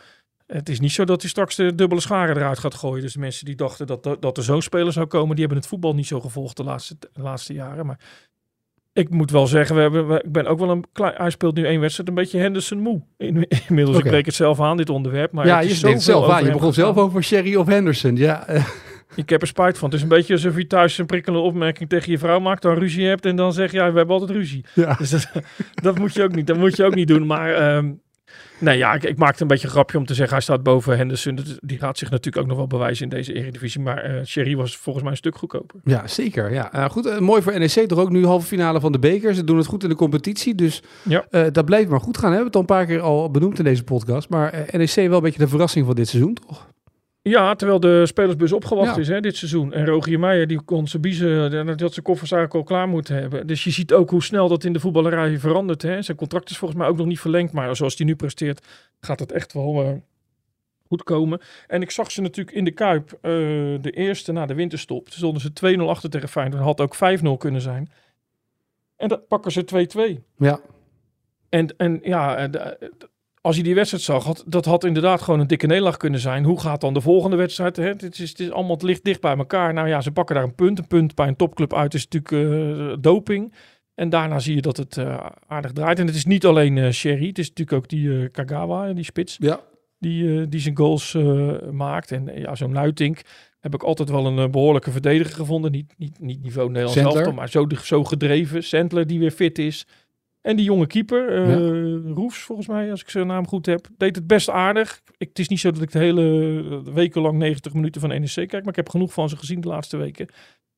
Het 0.47 0.69
is 0.69 0.79
niet 0.79 0.91
zo 0.91 1.03
dat 1.05 1.21
hij 1.21 1.29
straks 1.29 1.55
de 1.55 1.75
dubbele 1.75 2.01
scharen 2.01 2.35
eruit 2.37 2.59
gaat 2.59 2.75
gooien. 2.75 3.01
Dus 3.03 3.13
de 3.13 3.19
mensen 3.19 3.45
die 3.45 3.55
dachten 3.55 3.87
dat, 3.87 4.17
dat, 4.19 4.37
er 4.37 4.43
zo'n 4.43 4.61
speler 4.61 4.93
zou 4.93 5.05
komen, 5.05 5.29
die 5.29 5.39
hebben 5.39 5.57
het 5.57 5.67
voetbal 5.67 5.93
niet 5.95 6.07
zo 6.07 6.19
gevolgd 6.19 6.57
de 6.57 6.63
laatste, 6.63 6.95
de 7.13 7.21
laatste 7.21 7.53
jaren. 7.53 7.85
Maar 7.85 7.99
ik 8.93 9.09
moet 9.09 9.31
wel 9.31 9.47
zeggen, 9.47 9.75
we 9.75 9.81
hebben, 9.81 10.07
we- 10.07 10.21
ik 10.25 10.31
ben 10.31 10.45
ook 10.47 10.59
wel 10.59 10.69
een 10.69 10.85
klein. 10.93 11.13
Hij 11.17 11.29
speelt 11.29 11.55
nu 11.55 11.65
één 11.65 11.79
wedstrijd, 11.79 12.09
een 12.09 12.15
beetje 12.15 12.39
Henderson 12.39 12.79
moe. 12.79 13.01
In, 13.17 13.47
inmiddels, 13.67 13.97
ik 13.97 14.03
breek 14.03 14.25
het 14.25 14.35
zelf 14.35 14.61
aan, 14.61 14.77
dit 14.77 14.89
onderwerp. 14.89 15.31
Maar 15.31 15.45
ja, 15.45 15.59
het 15.59 15.67
je 15.69 15.75
zoveel 15.75 15.99
zelf 15.99 16.29
aan. 16.29 16.45
Je 16.45 16.51
begon 16.51 16.73
zelf 16.73 16.97
over 16.97 17.23
Sherry 17.23 17.55
of 17.55 17.67
Henderson. 17.67 18.15
Ja, 18.15 18.47
Ik 19.15 19.29
heb 19.29 19.41
er 19.41 19.47
spijt 19.47 19.77
van. 19.77 19.87
Het 19.89 19.97
is 19.97 20.03
een 20.03 20.09
beetje 20.09 20.33
alsof 20.33 20.57
je 20.57 20.67
thuis 20.67 20.97
een 20.97 21.05
prikkelende 21.05 21.45
opmerking 21.45 21.89
tegen 21.89 22.11
je 22.11 22.17
vrouw 22.17 22.39
maakt, 22.39 22.61
dan 22.61 22.73
ruzie 22.77 23.05
hebt 23.07 23.25
en 23.25 23.35
dan 23.35 23.53
zeg 23.53 23.71
je, 23.71 23.77
ja, 23.77 23.91
we 23.91 23.97
hebben 23.97 24.15
altijd 24.19 24.37
ruzie. 24.37 24.65
ja. 24.73 24.93
Dus 24.93 25.09
dat, 25.09 25.29
dat 25.87 25.97
moet 25.99 26.13
je 26.13 26.23
ook 26.23 26.35
niet. 26.35 26.47
Dat 26.47 26.57
moet 26.57 26.75
je 26.75 26.83
ook 26.83 26.95
niet 26.95 27.07
doen. 27.07 27.25
Maar 27.25 27.53
ehm, 27.53 27.91
nee, 28.59 28.77
ja, 28.77 28.93
ik, 28.93 29.03
ik 29.03 29.17
maakte 29.17 29.41
een 29.41 29.47
beetje 29.47 29.65
een 29.65 29.71
grapje 29.73 29.97
om 29.97 30.05
te 30.05 30.13
zeggen, 30.13 30.33
hij 30.33 30.43
staat 30.43 30.63
boven 30.63 30.97
Henderson. 30.97 31.39
Die 31.59 31.77
gaat 31.77 31.97
zich 31.97 32.09
natuurlijk 32.09 32.37
ook 32.43 32.47
nog 32.49 32.57
wel 32.57 32.67
bewijzen 32.67 33.03
in 33.03 33.09
deze 33.09 33.33
Eredivisie. 33.33 33.81
Maar 33.81 33.97
eh 33.97 34.23
Sherry 34.25 34.55
was 34.55 34.77
volgens 34.77 35.03
mij 35.03 35.11
een 35.13 35.17
stuk 35.19 35.35
goedkoper. 35.37 35.79
Ja, 35.83 36.07
zeker. 36.07 36.53
Ja. 36.53 36.71
Eh, 36.73 36.89
goed, 36.89 37.05
eh, 37.05 37.19
mooi 37.19 37.41
voor 37.41 37.59
NEC. 37.59 37.87
Toch 37.87 37.99
ook 37.99 38.09
nu 38.09 38.25
halve 38.25 38.47
finale 38.47 38.79
van 38.79 38.91
de 38.91 38.99
beker. 38.99 39.35
Ze 39.35 39.43
doen 39.43 39.57
het 39.57 39.65
goed 39.65 39.83
in 39.83 39.89
de 39.89 39.95
competitie. 39.95 40.55
Dus 40.55 40.81
Ja. 41.03 41.25
dat 41.51 41.65
blijft 41.65 41.89
maar 41.89 42.01
goed 42.01 42.17
gaan. 42.17 42.31
Hè? 42.31 42.37
We 42.37 42.43
hebben 42.43 42.61
het 42.61 42.69
al 42.69 42.77
een 42.77 42.85
paar 42.85 42.95
keer 42.95 43.01
al 43.01 43.31
benoemd 43.31 43.57
in 43.57 43.63
deze 43.63 43.83
podcast. 43.83 44.29
Maar 44.29 44.65
NEC 44.71 44.95
wel 44.95 45.17
een 45.17 45.21
beetje 45.21 45.39
de 45.39 45.47
verrassing 45.47 45.85
van 45.85 45.95
dit 45.95 46.07
seizoen, 46.07 46.33
toch? 46.33 46.67
Ja, 47.29 47.55
terwijl 47.55 47.79
de 47.79 48.05
spelersbus 48.05 48.51
opgewacht 48.51 48.95
Ja. 48.95 49.01
is 49.01 49.07
hè, 49.07 49.19
dit 49.19 49.35
seizoen. 49.35 49.73
En 49.73 49.85
Rogier 49.85 50.19
Meijer, 50.19 50.47
die 50.47 50.61
kon 50.61 50.87
zijn 50.87 51.01
biezen, 51.01 51.49
die 51.49 51.59
had 51.59 51.93
zijn 51.93 52.05
koffers 52.05 52.31
eigenlijk 52.31 52.53
al 52.53 52.75
klaar 52.75 52.87
moeten 52.87 53.15
hebben. 53.15 53.47
Dus 53.47 53.63
je 53.63 53.71
ziet 53.71 53.93
ook 53.93 54.09
hoe 54.09 54.23
snel 54.23 54.47
dat 54.47 54.63
in 54.63 54.73
de 54.73 54.79
voetballerij 54.79 55.39
verandert. 55.39 55.81
Hè. 55.81 56.01
Zijn 56.01 56.17
contract 56.17 56.49
is 56.49 56.57
volgens 56.57 56.79
mij 56.79 56.89
ook 56.89 56.97
nog 56.97 57.05
niet 57.05 57.19
verlengd. 57.19 57.53
Maar 57.53 57.75
zoals 57.75 57.97
hij 57.97 58.05
nu 58.05 58.15
presteert, 58.15 58.65
gaat 58.99 59.19
het 59.19 59.31
echt 59.31 59.53
wel 59.53 59.83
eh, 59.83 59.91
goed 60.87 61.03
komen. 61.03 61.41
En 61.67 61.81
ik 61.81 61.91
zag 61.91 62.11
ze 62.11 62.21
natuurlijk 62.21 62.57
in 62.57 62.63
de 62.63 62.71
Kuip, 62.71 63.11
eh, 63.11 63.31
de 63.81 63.91
eerste 63.91 64.31
na 64.31 64.45
de 64.45 64.53
winterstop. 64.53 65.05
Toen 65.05 65.17
stonden 65.17 65.41
ze 65.41 65.53
2-0 65.53 65.89
achter 65.89 66.09
tegen 66.09 66.29
Feyenoord. 66.29 66.63
Had 66.63 66.81
ook 66.81 66.95
5-0 66.95 67.37
kunnen 67.37 67.61
zijn. 67.61 67.91
En 68.95 69.07
dat 69.07 69.27
pakken 69.27 69.51
ze 69.51 69.63
2-2. 69.63 70.23
Ja. 70.37 70.59
En, 71.49 71.77
en 71.77 71.99
ja, 72.03 72.35
eh, 72.37 72.71
als 73.41 73.55
je 73.55 73.63
die 73.63 73.75
wedstrijd 73.75 74.03
zag, 74.03 74.23
had, 74.23 74.43
dat 74.47 74.65
had 74.65 74.83
inderdaad 74.83 75.21
gewoon 75.21 75.39
een 75.39 75.47
dikke 75.47 75.67
nederlaag 75.67 75.97
kunnen 75.97 76.19
zijn. 76.19 76.43
Hoe 76.43 76.59
gaat 76.59 76.81
dan 76.81 76.93
de 76.93 77.01
volgende 77.01 77.35
wedstrijd? 77.35 77.75
Hè? 77.75 77.83
Het, 77.83 78.19
is, 78.19 78.29
het 78.29 78.39
is 78.39 78.51
allemaal 78.51 78.77
ligt 78.81 79.03
dicht 79.03 79.21
bij 79.21 79.37
elkaar. 79.37 79.73
Nou 79.73 79.87
ja, 79.87 80.01
ze 80.01 80.11
pakken 80.11 80.35
daar 80.35 80.43
een 80.43 80.55
punt. 80.55 80.79
Een 80.79 80.87
punt 80.87 81.15
bij 81.15 81.27
een 81.27 81.35
topclub 81.35 81.73
uit 81.73 81.93
is 81.93 82.07
natuurlijk 82.07 82.51
eh, 82.89 82.97
doping. 82.99 83.53
En 83.95 84.09
daarna 84.09 84.39
zie 84.39 84.55
je 84.55 84.61
dat 84.61 84.77
het 84.77 84.97
eh, 84.97 85.25
aardig 85.47 85.71
draait. 85.71 85.99
En 85.99 86.05
het 86.07 86.15
is 86.15 86.25
niet 86.25 86.45
alleen 86.45 86.77
eh 86.77 86.91
Sherry. 86.91 87.27
Het 87.27 87.39
is 87.39 87.49
natuurlijk 87.49 87.77
ook 87.77 87.89
die 87.89 88.29
Kagawa, 88.29 88.93
die 88.93 89.03
spits, 89.03 89.37
Ja. 89.39 89.59
die, 89.99 90.47
die 90.47 90.59
zijn 90.59 90.77
goals 90.77 91.17
maakt. 91.71 92.11
En 92.11 92.31
ja, 92.35 92.55
zo'n 92.55 92.73
Luitink 92.73 93.21
heb 93.59 93.73
ik 93.73 93.83
altijd 93.83 94.09
wel 94.09 94.25
een 94.25 94.37
eh, 94.37 94.49
behoorlijke 94.49 94.91
verdediger 94.91 95.35
gevonden. 95.35 95.71
Niet, 95.71 95.93
niet, 95.97 96.19
niet 96.19 96.41
niveau 96.41 96.67
Nederlands 96.67 97.15
elftal, 97.15 97.33
maar 97.33 97.49
zo, 97.49 97.67
zo 97.83 98.03
gedreven. 98.03 98.63
Sandler 98.63 99.07
die 99.07 99.19
weer 99.19 99.31
fit 99.31 99.59
is. 99.59 99.87
En 100.47 100.55
die 100.55 100.65
jonge 100.65 100.87
keeper, 100.87 101.29
eh 101.29 102.13
Roefs 102.13 102.39
volgens 102.39 102.67
mij, 102.67 102.91
als 102.91 103.01
ik 103.01 103.09
zijn 103.09 103.27
naam 103.27 103.47
goed 103.47 103.65
heb, 103.65 103.87
deed 103.97 104.15
het 104.15 104.27
best 104.27 104.49
aardig. 104.49 105.01
Ik, 105.17 105.27
het 105.27 105.39
is 105.39 105.47
niet 105.47 105.59
zo 105.59 105.71
dat 105.71 105.81
ik 105.81 105.91
de 105.91 105.99
hele 105.99 106.23
eh, 106.85 106.93
weken 106.93 107.21
lang 107.21 107.37
90 107.37 107.73
minuten 107.73 108.01
van 108.01 108.09
NEC 108.09 108.33
kijk, 108.33 108.51
maar 108.51 108.67
ik 108.67 108.75
heb 108.75 108.89
genoeg 108.89 109.13
van 109.13 109.29
ze 109.29 109.37
gezien 109.37 109.61
de 109.61 109.67
laatste 109.67 109.97
weken. 109.97 110.27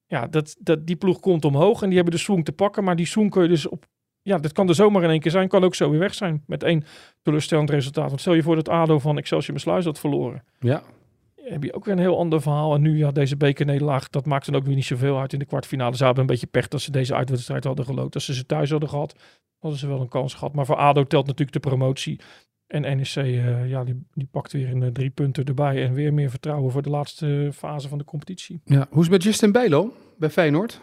Ja, 0.06 0.27
dat, 0.27 0.56
dat, 0.60 0.88
die 0.88 0.95
ploeg 0.95 1.19
komt 1.19 1.45
omhoog 1.45 1.81
en 1.81 1.88
die 1.88 1.95
hebben 1.95 2.13
de 2.13 2.19
swing 2.19 2.45
te 2.45 2.51
pakken, 2.51 2.83
maar 2.83 2.95
die 2.95 3.06
swing 3.06 3.31
kun 3.31 3.42
je 3.42 3.48
dus 3.48 3.68
op... 3.68 3.86
Ja, 4.21 4.38
dat 4.38 4.51
kan 4.51 4.68
er 4.68 4.75
zomaar 4.75 5.04
in 5.04 5.10
één 5.10 5.19
keer 5.19 5.31
zijn, 5.31 5.48
kan 5.48 5.63
ook 5.63 5.75
zo 5.75 5.89
weer 5.89 6.00
weg 6.00 6.13
zijn 6.13 6.44
met 6.48 6.63
één 6.63 6.83
teleurstellend 7.21 7.69
resultaat. 7.69 8.07
Want 8.07 8.21
stel 8.21 8.33
je 8.33 8.44
voor 8.44 8.56
dat 8.56 8.69
ADO 8.69 9.00
van 9.00 9.18
Excelsior 9.18 9.54
Besluis 9.54 9.86
had 9.86 10.00
verloren 10.00 10.44
Ja. 10.60 10.83
Heb 11.50 11.63
je 11.63 11.74
ook 11.74 11.86
weer 11.86 11.94
een 11.94 12.00
heel 12.00 12.18
ander 12.18 12.42
verhaal. 12.42 12.74
En 12.74 12.81
nu, 12.81 12.98
ja, 12.98 13.12
deze 13.12 13.38
bekernederlaag, 13.38 14.10
dat 14.10 14.25
maakt 14.25 14.46
dan 14.46 14.56
ook 14.56 14.66
weer 14.66 14.75
niet 14.75 14.86
zoveel 14.86 15.19
uit 15.19 15.34
in 15.34 15.40
de 15.40 15.46
kwartfinale. 15.46 15.96
Ze 15.96 16.04
hadden 16.04 16.22
een 16.22 16.30
beetje 16.30 16.48
pech 16.48 16.68
dat 16.68 16.81
ze 16.81 16.92
deze 16.92 17.16
uitwedstrijd 17.16 17.63
hadden 17.63 17.86
geloot. 17.86 18.16
Als 18.16 18.25
ze 18.25 18.34
ze 18.34 18.46
thuis 18.46 18.69
hadden 18.69 18.90
gehad, 18.90 19.16
hadden 19.60 19.80
ze 19.80 19.88
wel 19.88 20.01
een 20.01 20.07
kans 20.07 20.34
gehad. 20.34 20.54
Maar 20.54 20.66
voor 20.66 20.75
ADO 20.75 21.04
telt 21.04 21.25
natuurlijk 21.25 21.63
de 21.63 21.69
promotie. 21.69 22.19
En 22.68 22.81
NEC, 22.81 23.16
eh, 23.16 23.69
ja, 23.69 23.84
die, 23.84 24.06
die 24.13 24.28
pakt 24.31 24.51
weer 24.51 24.69
een 24.69 24.84
eh, 24.84 24.90
drie 24.90 25.10
punten 25.10 25.46
erbij. 25.46 25.86
En 25.86 25.94
weer 25.94 26.13
meer 26.13 26.30
vertrouwen 26.30 26.72
voor 26.72 26.81
de 26.81 26.90
laatste 26.90 27.46
eh, 27.46 27.52
fase 27.52 27.88
van 27.88 27.98
de 27.98 28.04
competitie. 28.04 28.62
ja. 28.66 28.88
Hoe 28.90 29.00
is 29.00 29.04
het 29.04 29.10
met 29.10 29.24
Justin 29.24 29.52
Bijlo 29.52 29.94
bij 30.18 30.30
Feyenoord? 30.30 30.81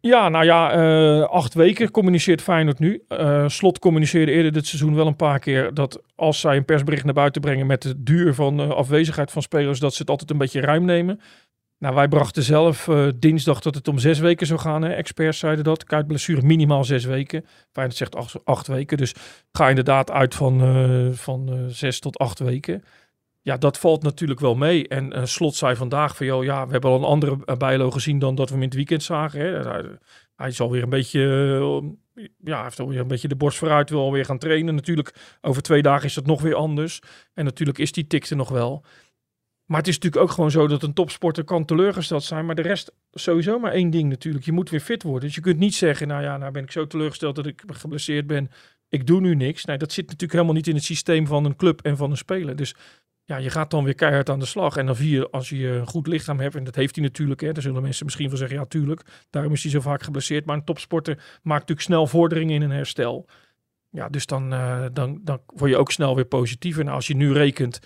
Ja, 0.00 0.28
nou 0.28 0.44
ja, 0.44 0.72
eh, 0.72 1.22
acht 1.22 1.54
weken 1.54 1.90
communiceert 1.90 2.42
Feyenoord 2.42 2.78
nu. 2.78 3.02
Eh, 3.08 3.48
Slot 3.48 3.78
communiceerde 3.78 4.32
eerder 4.32 4.52
dit 4.52 4.66
seizoen 4.66 4.94
wel 4.94 5.06
een 5.06 5.16
paar 5.16 5.38
keer 5.38 5.74
dat 5.74 6.02
als 6.14 6.40
zij 6.40 6.56
een 6.56 6.64
persbericht 6.64 7.04
naar 7.04 7.14
buiten 7.14 7.40
brengen 7.40 7.66
met 7.66 7.82
de 7.82 8.02
duur 8.02 8.34
van 8.34 8.60
eh, 8.60 8.70
afwezigheid 8.70 9.30
van 9.30 9.42
spelers, 9.42 9.80
dat 9.80 9.94
ze 9.94 10.00
het 10.00 10.10
altijd 10.10 10.30
een 10.30 10.38
beetje 10.38 10.60
ruim 10.60 10.84
nemen. 10.84 11.20
Nou, 11.78 11.94
wij 11.94 12.08
brachten 12.08 12.42
zelf 12.42 12.88
dinsdag 13.16 13.60
dat 13.60 13.74
het 13.74 13.88
om 13.88 13.98
zes 13.98 14.18
weken 14.18 14.46
zou 14.46 14.60
gaan. 14.60 14.84
Experts 14.84 15.38
zeiden 15.38 15.64
dat. 15.64 15.84
Kuitblessure 15.84 16.42
minimaal 16.42 16.84
zes 16.84 17.04
weken. 17.04 17.44
Feyenoord 17.72 17.98
zegt 17.98 18.16
acht, 18.16 18.44
acht 18.44 18.66
weken. 18.66 18.96
Dus 18.96 19.14
ga 19.52 19.68
inderdaad 19.68 20.10
uit 20.10 20.34
van, 20.34 20.60
van 21.14 21.66
zes 21.68 22.00
tot 22.00 22.18
acht 22.18 22.38
weken. 22.38 22.84
Ja, 23.46 23.56
dat 23.56 23.78
valt 23.78 24.02
natuurlijk 24.02 24.40
wel 24.40 24.54
mee. 24.54 24.88
En 24.88 25.12
eh, 25.12 25.24
Slot 25.24 25.54
zei 25.54 25.76
vandaag 25.76 26.16
van, 26.16 26.26
joh, 26.26 26.44
ja, 26.44 26.66
we 26.66 26.72
hebben 26.72 26.90
al 26.90 26.96
een 26.96 27.04
andere 27.04 27.56
bijlo 27.56 27.90
gezien 27.90 28.18
dan 28.18 28.34
dat 28.34 28.46
we 28.48 28.52
hem 28.52 28.62
in 28.62 28.68
het 28.68 28.76
weekend 28.76 29.02
zagen. 29.02 29.40
Hè. 29.40 29.60
Hij, 30.36 30.48
is 30.48 30.60
alweer 30.60 30.82
een 30.82 30.88
beetje, 30.88 31.20
eh, 32.14 32.24
ja, 32.44 32.62
heeft 32.62 32.80
alweer 32.80 33.00
een 33.00 33.08
beetje 33.08 33.28
de 33.28 33.36
borst 33.36 33.58
vooruit, 33.58 33.90
wil 33.90 34.00
alweer 34.00 34.24
gaan 34.24 34.38
trainen. 34.38 34.74
Natuurlijk, 34.74 35.36
over 35.40 35.62
twee 35.62 35.82
dagen 35.82 36.06
is 36.06 36.14
dat 36.14 36.26
nog 36.26 36.42
weer 36.42 36.54
anders. 36.54 37.00
En 37.34 37.44
natuurlijk 37.44 37.78
is 37.78 37.92
die 37.92 38.06
tikte 38.06 38.34
nog 38.34 38.48
wel. 38.48 38.84
Maar 39.64 39.78
het 39.78 39.88
is 39.88 39.94
natuurlijk 39.94 40.22
ook 40.22 40.30
gewoon 40.30 40.50
zo 40.50 40.66
dat 40.66 40.82
een 40.82 40.94
topsporter 40.94 41.44
kan 41.44 41.64
teleurgesteld 41.64 42.24
zijn. 42.24 42.46
Maar 42.46 42.54
de 42.54 42.62
rest 42.62 42.92
sowieso 43.12 43.58
maar 43.58 43.72
één 43.72 43.90
ding 43.90 44.08
natuurlijk. 44.08 44.44
Je 44.44 44.52
moet 44.52 44.70
weer 44.70 44.80
fit 44.80 45.02
worden. 45.02 45.24
Dus 45.24 45.34
je 45.34 45.40
kunt 45.40 45.58
niet 45.58 45.74
zeggen, 45.74 46.08
nou 46.08 46.22
ja, 46.22 46.36
nou 46.36 46.52
ben 46.52 46.62
ik 46.62 46.70
zo 46.70 46.86
teleurgesteld 46.86 47.36
dat 47.36 47.46
ik 47.46 47.62
geblesseerd 47.66 48.26
ben. 48.26 48.50
Ik 48.88 49.06
doe 49.06 49.20
nu 49.20 49.34
niks. 49.34 49.64
Nee, 49.64 49.78
dat 49.78 49.92
zit 49.92 50.04
natuurlijk 50.04 50.32
helemaal 50.32 50.54
niet 50.54 50.66
in 50.66 50.74
het 50.74 50.84
systeem 50.84 51.26
van 51.26 51.44
een 51.44 51.56
club 51.56 51.80
en 51.82 51.96
van 51.96 52.10
een 52.10 52.16
speler. 52.16 52.56
Dus 52.56 52.74
ja, 53.26 53.36
je 53.36 53.50
gaat 53.50 53.70
dan 53.70 53.84
weer 53.84 53.94
keihard 53.94 54.30
aan 54.30 54.38
de 54.38 54.46
slag. 54.46 54.76
En 54.76 54.86
dan 54.86 55.30
als 55.30 55.48
je 55.48 55.68
een 55.68 55.86
goed 55.86 56.06
lichaam 56.06 56.40
hebt, 56.40 56.54
en 56.54 56.64
dat 56.64 56.74
heeft 56.74 56.94
hij 56.94 57.04
natuurlijk. 57.04 57.40
Hè, 57.40 57.52
dan 57.52 57.62
zullen 57.62 57.82
mensen 57.82 58.04
misschien 58.04 58.28
wel 58.28 58.36
zeggen, 58.36 58.56
ja 58.56 58.64
tuurlijk. 58.64 59.02
Daarom 59.30 59.52
is 59.52 59.62
hij 59.62 59.70
zo 59.70 59.80
vaak 59.80 60.02
geblesseerd. 60.02 60.44
Maar 60.44 60.56
een 60.56 60.64
topsporter 60.64 61.14
maakt 61.42 61.60
natuurlijk 61.60 61.80
snel 61.80 62.06
vorderingen 62.06 62.54
in 62.54 62.62
een 62.62 62.70
herstel. 62.70 63.28
Ja, 63.90 64.08
dus 64.08 64.26
dan, 64.26 64.52
eh, 64.52 64.86
dan, 64.92 65.20
dan 65.22 65.40
word 65.46 65.70
je 65.70 65.76
ook 65.76 65.90
snel 65.90 66.14
weer 66.14 66.24
positiever. 66.24 66.84
Nou, 66.84 66.96
als 66.96 67.06
je 67.06 67.16
nu 67.16 67.32
rekent 67.32 67.80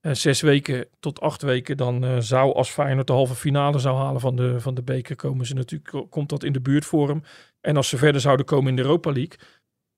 eh, 0.00 0.12
zes 0.12 0.40
weken 0.40 0.88
tot 1.00 1.20
acht 1.20 1.42
weken, 1.42 1.76
dan 1.76 2.04
eh, 2.04 2.18
zou 2.18 2.54
als 2.54 2.70
Feyenoord 2.70 3.06
de 3.06 3.12
halve 3.12 3.34
finale 3.34 3.78
zou 3.78 3.96
halen 3.96 4.20
van 4.20 4.36
de, 4.36 4.60
van 4.60 4.74
de 4.74 4.82
beker, 4.82 5.16
komen 5.16 5.46
ze 5.46 5.54
natuurlijk, 5.54 6.10
komt 6.10 6.28
dat 6.28 6.44
in 6.44 6.52
de 6.52 6.60
buurt 6.60 6.84
voor 6.84 7.08
hem. 7.08 7.22
En 7.60 7.76
als 7.76 7.88
ze 7.88 7.96
verder 7.96 8.20
zouden 8.20 8.46
komen 8.46 8.70
in 8.70 8.76
de 8.76 8.82
Europa 8.82 9.12
League, 9.12 9.38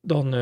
dan, 0.00 0.34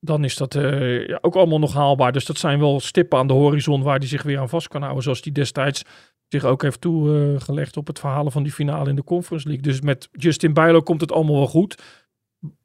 dan 0.00 0.24
is 0.24 0.36
dat 0.36 0.54
eh, 0.54 1.06
ja, 1.06 1.18
ook 1.20 1.36
allemaal 1.36 1.58
nog 1.58 1.72
haalbaar. 1.72 2.12
Dus 2.12 2.24
dat 2.24 2.38
zijn 2.38 2.58
wel 2.58 2.80
stippen 2.80 3.18
aan 3.18 3.26
de 3.26 3.32
horizon 3.32 3.82
waar 3.82 3.98
hij 3.98 4.06
zich 4.06 4.22
weer 4.22 4.38
aan 4.38 4.48
vast 4.48 4.68
kan 4.68 4.80
houden. 4.80 5.02
Zoals 5.02 5.20
hij 5.22 5.32
destijds 5.32 5.84
zich 6.28 6.44
ook 6.44 6.62
heeft 6.62 6.80
toegelegd 6.80 7.76
op 7.76 7.86
het 7.86 7.98
verhalen 7.98 8.32
van 8.32 8.42
die 8.42 8.52
finale 8.52 8.88
in 8.88 8.96
de 8.96 9.04
Conference 9.04 9.48
League. 9.48 9.64
Dus 9.64 9.80
met 9.80 10.08
Justin 10.12 10.52
Bijlo 10.52 10.80
komt 10.80 11.00
het 11.00 11.12
allemaal 11.12 11.36
wel 11.36 11.46
goed. 11.46 11.82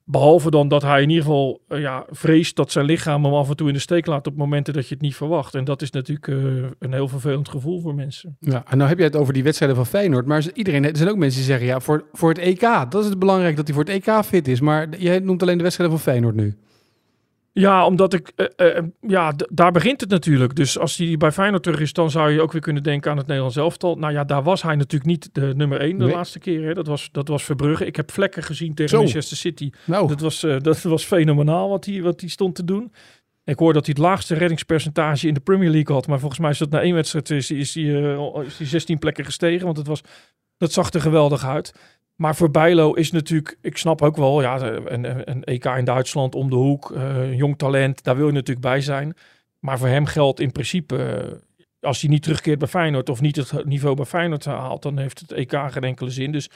Behalve 0.06 0.50
dan 0.52 0.68
dat 0.68 0.82
hij 0.82 1.02
in 1.02 1.10
ieder 1.10 1.24
geval 1.24 1.62
eh, 1.68 1.80
ja, 1.80 2.06
vreest 2.10 2.56
dat 2.56 2.72
zijn 2.72 2.86
lichaam 2.86 3.24
hem 3.24 3.34
af 3.34 3.50
en 3.50 3.56
toe 3.56 3.68
in 3.68 3.74
de 3.74 3.80
steek 3.80 4.06
laat 4.06 4.28
op 4.28 4.36
momenten 4.36 4.74
dat 4.74 4.88
je 4.88 4.94
het 4.94 5.04
niet 5.04 5.16
verwacht. 5.16 5.56
En 5.56 5.64
dat 5.64 5.82
is 5.82 5.92
natuurlijk 5.92 6.28
eh, 6.28 6.36
een 6.80 6.94
heel 6.94 7.08
vervelend 7.08 7.50
gevoel 7.50 7.82
voor 7.82 7.96
mensen. 7.96 8.38
Ja, 8.40 8.64
en 8.68 8.78
nou 8.78 8.90
heb 8.90 8.98
je 8.98 9.04
het 9.04 9.16
over 9.16 9.34
die 9.34 9.44
wedstrijden 9.44 9.78
van 9.78 9.86
Feyenoord. 9.86 10.26
Maar 10.26 10.44
iedereen, 10.54 10.86
er 10.86 10.98
zijn 10.98 11.10
ook 11.10 11.18
mensen 11.18 11.40
die 11.40 11.50
zeggen, 11.50 11.68
ja, 11.68 11.80
voor, 11.80 12.06
voor 12.12 12.30
het 12.30 12.38
EK, 12.38 12.62
dat 12.90 13.04
is 13.04 13.10
het 13.10 13.20
belangrijk 13.20 13.56
dat 13.56 13.68
hij 13.68 13.76
voor 13.76 13.86
het 13.86 14.08
EK 14.08 14.26
fit 14.26 14.48
is. 14.48 14.60
Maar 14.60 14.98
jij 14.98 15.20
noemt 15.20 15.42
alleen 15.42 15.58
de 15.58 15.64
wedstrijden 15.64 15.98
van 15.98 16.06
Feyenoord 16.06 16.36
nu. 16.36 16.58
Ja, 17.56 17.86
omdat 17.86 18.14
ik, 18.14 18.32
eh, 18.36 18.78
eh, 18.78 18.84
ja, 19.02 19.32
d- 19.32 19.48
daar 19.52 19.72
begint 19.72 20.02
het 20.02 20.10
natuurlijk. 20.10 20.56
Dus 20.56 20.80
als 20.80 20.98
hij 20.98 21.18
bij 21.18 21.32
Feyenoord 21.32 21.64
terug 21.64 21.80
is, 21.80 21.94
dan 21.94 22.12
zou 22.12 22.32
je 22.32 22.42
ook 22.42 22.52
weer 22.52 22.62
kunnen 22.62 22.84
denken 22.84 23.12
aan 23.12 23.18
het 23.18 23.26
Nederlands 23.28 23.56
elftal. 23.58 23.96
Nou 23.96 24.14
ja, 24.14 24.24
daar 24.24 24.44
was 24.44 24.62
hij 24.62 24.76
natuurlijk 24.76 25.06
niet 25.06 25.30
de 25.34 25.54
nummer 25.56 25.80
één 25.80 25.98
de 25.98 26.06
Nee. 26.06 26.14
laatste 26.16 26.40
keer. 26.40 26.66
Hè. 26.68 26.74
Dat, 26.74 26.88
was, 26.88 27.10
dat 27.12 27.28
was 27.28 27.44
Verbrugge. 27.44 27.86
Ik 27.86 27.96
heb 27.96 28.12
vlekken 28.12 28.44
gezien 28.44 28.74
tegen 28.74 28.92
Zo. 28.98 28.98
Manchester 29.04 29.38
City. 29.38 29.70
Nou, 29.86 30.08
Dat 30.08 30.20
was, 30.20 30.44
eh, 30.44 30.60
dat 30.70 30.82
was 30.82 31.04
fenomenaal 31.06 31.70
wat 31.70 31.86
hij, 31.86 32.02
wat 32.02 32.20
hij 32.22 32.30
stond 32.30 32.56
te 32.56 32.64
doen. 32.64 32.92
Ik 33.44 33.60
hoor 33.60 33.74
dat 33.74 33.86
hij 33.86 33.96
het 33.98 34.04
laagste 34.06 34.36
reddingspercentage 34.36 35.28
in 35.28 35.34
de 35.34 35.40
Premier 35.40 35.70
League 35.70 35.96
had. 35.96 36.08
Maar 36.08 36.20
volgens 36.20 36.40
mij 36.40 36.50
is 36.50 36.58
dat 36.58 36.70
na 36.70 36.82
één 36.82 36.94
wedstrijd 36.96 37.30
is, 37.30 37.52
is, 37.52 37.74
hij, 37.76 38.14
eh, 38.16 38.46
is 38.46 38.58
hij 38.58 38.68
16 38.68 39.00
plekken 39.00 39.26
gestegen. 39.26 39.66
Want 39.66 39.78
het 39.78 39.88
was, 39.88 40.02
dat 40.58 40.72
zag 40.72 40.94
er 40.94 41.02
geweldig 41.02 41.46
uit. 41.46 41.74
Maar 42.16 42.36
voor 42.36 42.52
Bijlo 42.52 42.94
is 42.94 43.12
natuurlijk, 43.12 43.58
ik 43.62 43.78
snap 43.78 44.02
ook 44.02 44.16
wel, 44.16 44.42
ja, 44.42 44.62
een, 44.62 45.30
een- 45.30 45.44
EK 45.44 45.66
in 45.66 45.86
Duitsland 45.86 46.36
om 46.36 46.50
de 46.50 46.56
hoek, 46.56 46.92
eh, 46.92 47.34
jong 47.34 47.58
talent, 47.58 48.04
daar 48.04 48.16
wil 48.16 48.26
je 48.28 48.32
natuurlijk 48.32 48.66
bij 48.66 48.82
zijn. 48.82 49.14
Maar 49.60 49.78
voor 49.80 49.88
hem 49.88 50.06
geldt 50.06 50.40
in 50.40 50.52
principe, 50.52 50.98
eh, 50.98 51.32
als 51.80 52.02
hij 52.02 52.10
niet 52.10 52.24
terugkeert 52.24 52.60
bij 52.60 52.68
Feyenoord 52.68 53.10
of 53.10 53.22
niet 53.22 53.36
het 53.36 53.66
niveau 53.66 53.96
bij 53.96 54.06
Feyenoord 54.06 54.46
haalt, 54.46 54.82
dan 54.82 54.98
heeft 54.98 55.20
het 55.20 55.32
EK 55.32 55.52
geen 55.70 55.84
enkele 55.84 56.10
zin. 56.10 56.32
Dus, 56.32 56.50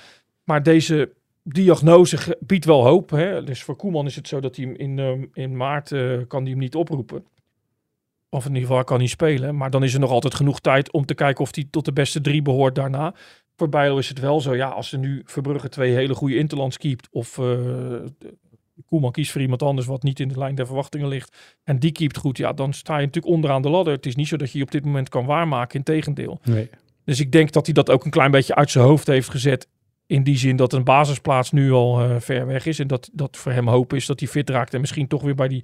maar 0.43 0.63
deze 0.63 1.13
diagnose 1.43 2.37
biedt 2.39 2.65
wel 2.65 2.83
hoop. 2.85 3.09
Hè? 3.09 3.43
Dus 3.43 3.63
voor 3.63 3.75
Koeman 3.75 4.05
is 4.05 4.15
het 4.15 4.27
zo 4.27 4.39
dat 4.39 4.55
hij 4.55 4.65
hem 4.65 4.75
in, 4.75 4.99
ehm, 4.99 5.25
in 5.33 5.57
maart 5.57 5.91
eh, 5.91 6.17
kan 6.27 6.41
hij 6.41 6.49
hem 6.51 6.59
niet 6.59 6.75
oproepen. 6.75 7.25
Of 8.29 8.45
in 8.45 8.53
ieder 8.53 8.67
geval 8.67 8.83
kan 8.83 8.97
hij 8.97 9.07
spelen. 9.07 9.55
Maar 9.57 9.69
dan 9.69 9.83
is 9.83 9.93
er 9.93 9.99
nog 9.99 10.11
altijd 10.11 10.35
genoeg 10.35 10.59
tijd 10.59 10.91
om 10.91 11.05
te 11.05 11.13
kijken 11.13 11.43
of 11.43 11.55
hij 11.55 11.67
tot 11.69 11.85
de 11.85 11.93
beste 11.93 12.21
drie 12.21 12.41
behoort 12.41 12.75
daarna. 12.75 13.13
Voor 13.57 13.69
Bijlo 13.69 13.97
is 13.97 14.09
het 14.09 14.19
wel 14.19 14.41
zo, 14.41 14.55
ja, 14.55 14.67
als 14.67 14.91
er 14.91 14.99
nu 14.99 15.21
Verbrugge 15.25 15.69
twee 15.69 15.93
hele 15.93 16.15
goede 16.15 16.37
interlands 16.37 16.77
keept, 16.77 17.07
of 17.11 17.37
eh, 17.37 17.57
Koeman 18.85 19.11
kiest 19.11 19.31
voor 19.31 19.41
iemand 19.41 19.63
anders 19.63 19.87
wat 19.87 20.03
niet 20.03 20.19
in 20.19 20.27
de 20.27 20.37
lijn 20.37 20.55
der 20.55 20.65
verwachtingen 20.65 21.07
ligt, 21.07 21.57
en 21.63 21.79
die 21.79 21.91
keept 21.91 22.17
goed, 22.17 22.37
ja, 22.37 22.53
dan 22.53 22.73
sta 22.73 22.97
je 22.97 23.05
natuurlijk 23.05 23.33
onderaan 23.33 23.61
de 23.61 23.69
ladder. 23.69 23.93
Het 23.93 24.05
is 24.05 24.15
niet 24.15 24.27
zo 24.27 24.37
dat 24.37 24.51
je 24.51 24.57
je 24.57 24.63
op 24.63 24.71
dit 24.71 24.85
moment 24.85 25.09
kan 25.09 25.25
waarmaken, 25.25 25.77
in 25.77 25.83
tegendeel. 25.83 26.39
nee. 26.43 26.69
Dus 27.07 27.19
ik 27.19 27.31
denk 27.31 27.51
dat 27.51 27.65
hij 27.65 27.73
dat 27.73 27.89
ook 27.89 28.05
een 28.05 28.11
klein 28.11 28.31
beetje 28.31 28.55
uit 28.55 28.71
zijn 28.71 28.85
hoofd 28.85 29.07
heeft 29.07 29.29
gezet. 29.29 29.67
In 30.05 30.23
die 30.23 30.37
zin 30.37 30.55
dat 30.55 30.73
een 30.73 30.83
basisplaats 30.83 31.51
nu 31.51 31.71
al 31.71 32.01
eh, 32.01 32.15
ver 32.19 32.47
weg 32.47 32.65
is. 32.65 32.79
En 32.79 32.87
dat, 32.87 33.09
dat 33.13 33.37
voor 33.37 33.51
hem 33.51 33.67
hoop 33.67 33.93
is 33.93 34.05
dat 34.05 34.19
hij 34.19 34.29
fit 34.29 34.49
raakt. 34.49 34.73
En 34.73 34.79
misschien 34.79 35.07
toch 35.07 35.21
weer 35.21 35.35
bij 35.35 35.47
die, 35.47 35.63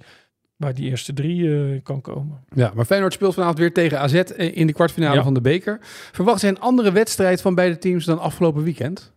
bij 0.56 0.72
die 0.72 0.90
eerste 0.90 1.12
drie 1.12 1.54
eh, 1.72 1.80
kan 1.82 2.00
komen. 2.00 2.44
Ja, 2.54 2.72
maar 2.74 2.84
Feyenoord 2.84 3.12
speelt 3.12 3.34
vanavond 3.34 3.58
weer 3.58 3.72
tegen 3.72 4.00
AZ 4.00 4.14
in 4.36 4.66
de 4.66 4.72
kwartfinale 4.72 5.14
Ja. 5.16 5.22
van 5.22 5.34
de 5.34 5.40
beker. 5.40 5.78
Verwacht 6.12 6.40
jij 6.40 6.50
een 6.50 6.60
andere 6.60 6.92
wedstrijd 6.92 7.40
van 7.40 7.54
beide 7.54 7.78
teams 7.78 8.04
dan 8.04 8.18
afgelopen 8.18 8.62
weekend? 8.62 9.12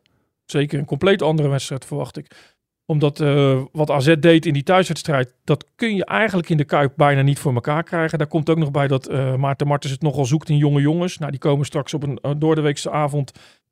Zeker 0.45 0.79
een 0.79 0.85
compleet 0.85 1.21
andere 1.21 1.49
wedstrijd 1.49 1.85
verwacht 1.85 2.17
ik. 2.17 2.55
Omdat 2.85 3.19
eh, 3.19 3.61
wat 3.71 3.89
AZ 3.91 4.15
deed 4.19 4.45
in 4.45 4.53
die 4.53 4.63
thuiswedstrijd, 4.63 5.33
dat 5.43 5.65
kun 5.75 5.95
je 5.95 6.05
eigenlijk 6.05 6.49
in 6.49 6.57
de 6.57 6.63
Kuip 6.63 6.93
bijna 6.95 7.21
niet 7.21 7.39
voor 7.39 7.53
elkaar 7.53 7.83
krijgen. 7.83 8.17
Daar 8.17 8.27
komt 8.27 8.49
ook 8.49 8.57
nog 8.57 8.71
bij 8.71 8.87
dat 8.87 9.07
eh, 9.07 9.35
Maarten 9.35 9.67
Martens 9.67 9.93
het 9.93 10.01
nogal 10.01 10.25
zoekt 10.25 10.49
in 10.49 10.57
jonge 10.57 10.81
jongens. 10.81 11.17
Nou, 11.17 11.31
die 11.31 11.39
komen 11.39 11.65
straks 11.65 11.93
op 11.93 12.03
een 12.03 12.39
doordeweekse 12.39 12.91
avond 12.91 13.31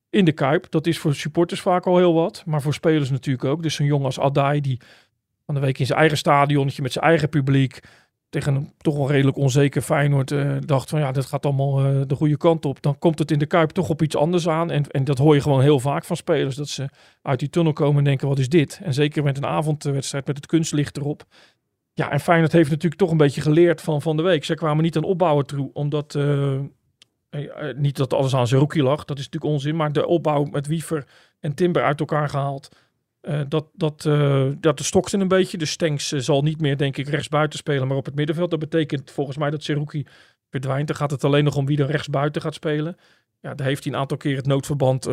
in 0.10 0.26
de 0.26 0.32
Kuip. 0.32 0.66
Dat 0.70 0.88
is 0.88 1.00
voor 1.00 1.16
supporters 1.16 1.62
vaak 1.62 1.86
al 1.86 1.98
heel 1.98 2.14
wat, 2.14 2.44
maar 2.46 2.62
voor 2.62 2.74
spelers 2.74 3.10
natuurlijk 3.10 3.46
ook. 3.46 3.64
Dus 3.64 3.80
een 3.80 3.86
jongen 3.86 4.06
als 4.06 4.20
Adai, 4.20 4.62
die 4.62 4.80
van 5.46 5.56
de 5.56 5.62
week 5.62 5.80
in 5.80 5.86
zijn 5.86 6.00
eigen 6.00 6.18
stadionnetje 6.18 6.82
met 6.82 6.92
zijn 6.92 7.06
eigen 7.06 7.30
publiek 7.30 7.80
tegen 8.30 8.56
een 8.56 8.74
toch 8.78 8.96
wel 8.96 9.12
redelijk 9.12 9.38
onzeker 9.38 9.82
Feyenoord 9.82 10.32
eh, 10.32 10.56
dacht 10.60 10.90
van 10.90 11.00
ja, 11.00 11.12
dit 11.12 11.26
gaat 11.26 11.46
allemaal 11.46 11.86
eh, 11.86 12.02
de 12.08 12.16
goede 12.16 12.38
kant 12.38 12.66
op. 12.66 12.82
Dan 12.82 13.00
komt 13.00 13.20
het 13.20 13.32
in 13.32 13.40
de 13.40 13.46
Kuip 13.46 13.70
toch 13.70 13.90
op 13.90 14.02
iets 14.02 14.16
anders 14.16 14.48
aan. 14.48 14.72
En, 14.72 14.88
en 14.92 15.04
dat 15.04 15.18
hoor 15.18 15.36
je 15.36 15.42
gewoon 15.42 15.62
heel 15.62 15.80
vaak 15.80 16.04
van 16.04 16.16
spelers. 16.16 16.56
Dat 16.56 16.70
ze 16.70 16.90
uit 17.22 17.40
die 17.40 17.50
tunnel 17.50 17.74
komen 17.74 17.98
en 17.98 18.04
denken, 18.04 18.28
wat 18.28 18.40
is 18.40 18.50
dit? 18.50 18.80
En 18.84 18.94
zeker 18.94 19.24
met 19.24 19.38
een 19.38 19.46
avondwedstrijd 19.46 20.28
met 20.28 20.36
het 20.36 20.46
kunstlicht 20.46 20.98
erop. 20.98 21.24
Ja, 21.94 22.12
en 22.12 22.20
Feyenoord 22.20 22.52
heeft 22.52 22.70
natuurlijk 22.70 23.02
toch 23.02 23.12
een 23.12 23.18
beetje 23.18 23.42
geleerd 23.42 23.82
van, 23.82 24.02
van 24.02 24.18
de 24.18 24.24
week. 24.24 24.44
Ze 24.44 24.54
kwamen 24.54 24.84
niet 24.84 24.98
aan 24.98 25.04
opbouwen 25.04 25.46
toe, 25.46 25.70
omdat... 25.74 26.16
eh, 26.16 26.60
niet 27.76 27.98
dat 27.98 28.14
alles 28.14 28.36
aan 28.36 28.48
zijn 28.48 28.60
rookie 28.60 28.84
lag, 28.84 29.06
dat 29.06 29.18
is 29.20 29.24
natuurlijk 29.26 29.54
onzin. 29.54 29.76
Maar 29.76 29.92
de 29.92 30.08
opbouw 30.08 30.44
met 30.44 30.68
Wiever 30.68 31.08
en 31.40 31.54
Timber 31.54 31.84
uit 31.84 32.00
elkaar 32.00 32.30
gehaald. 32.30 32.70
Eh, 33.26 33.42
dat, 33.48 33.66
dat, 33.74 34.06
eh, 34.06 34.48
dat 34.60 34.84
stokte 34.84 35.18
een 35.18 35.28
beetje. 35.28 35.58
Dus 35.58 35.72
Stenks 35.72 36.12
eh, 36.12 36.20
zal 36.20 36.42
niet 36.42 36.62
meer, 36.62 36.78
denk 36.78 36.98
ik, 36.98 37.08
rechtsbuiten 37.08 37.60
spelen, 37.60 37.88
maar 37.88 37.98
op 37.98 38.06
het 38.06 38.16
middenveld. 38.16 38.50
Dat 38.50 38.60
betekent 38.60 39.12
volgens 39.12 39.38
mij 39.38 39.50
dat 39.50 39.64
Seruki 39.64 40.06
verdwijnt. 40.50 40.88
Dan 40.88 40.96
gaat 40.96 41.12
het 41.12 41.24
alleen 41.24 41.44
nog 41.44 41.56
om 41.56 41.66
wie 41.66 41.78
er 41.78 41.92
rechtsbuiten 41.92 42.42
gaat 42.42 42.54
spelen. 42.54 42.98
Ja, 43.42 43.54
daar 43.56 43.68
heeft 43.68 43.84
hij 43.84 43.94
een 43.94 44.00
aantal 44.00 44.18
keer 44.18 44.36
het 44.36 44.46
noodverband 44.46 45.08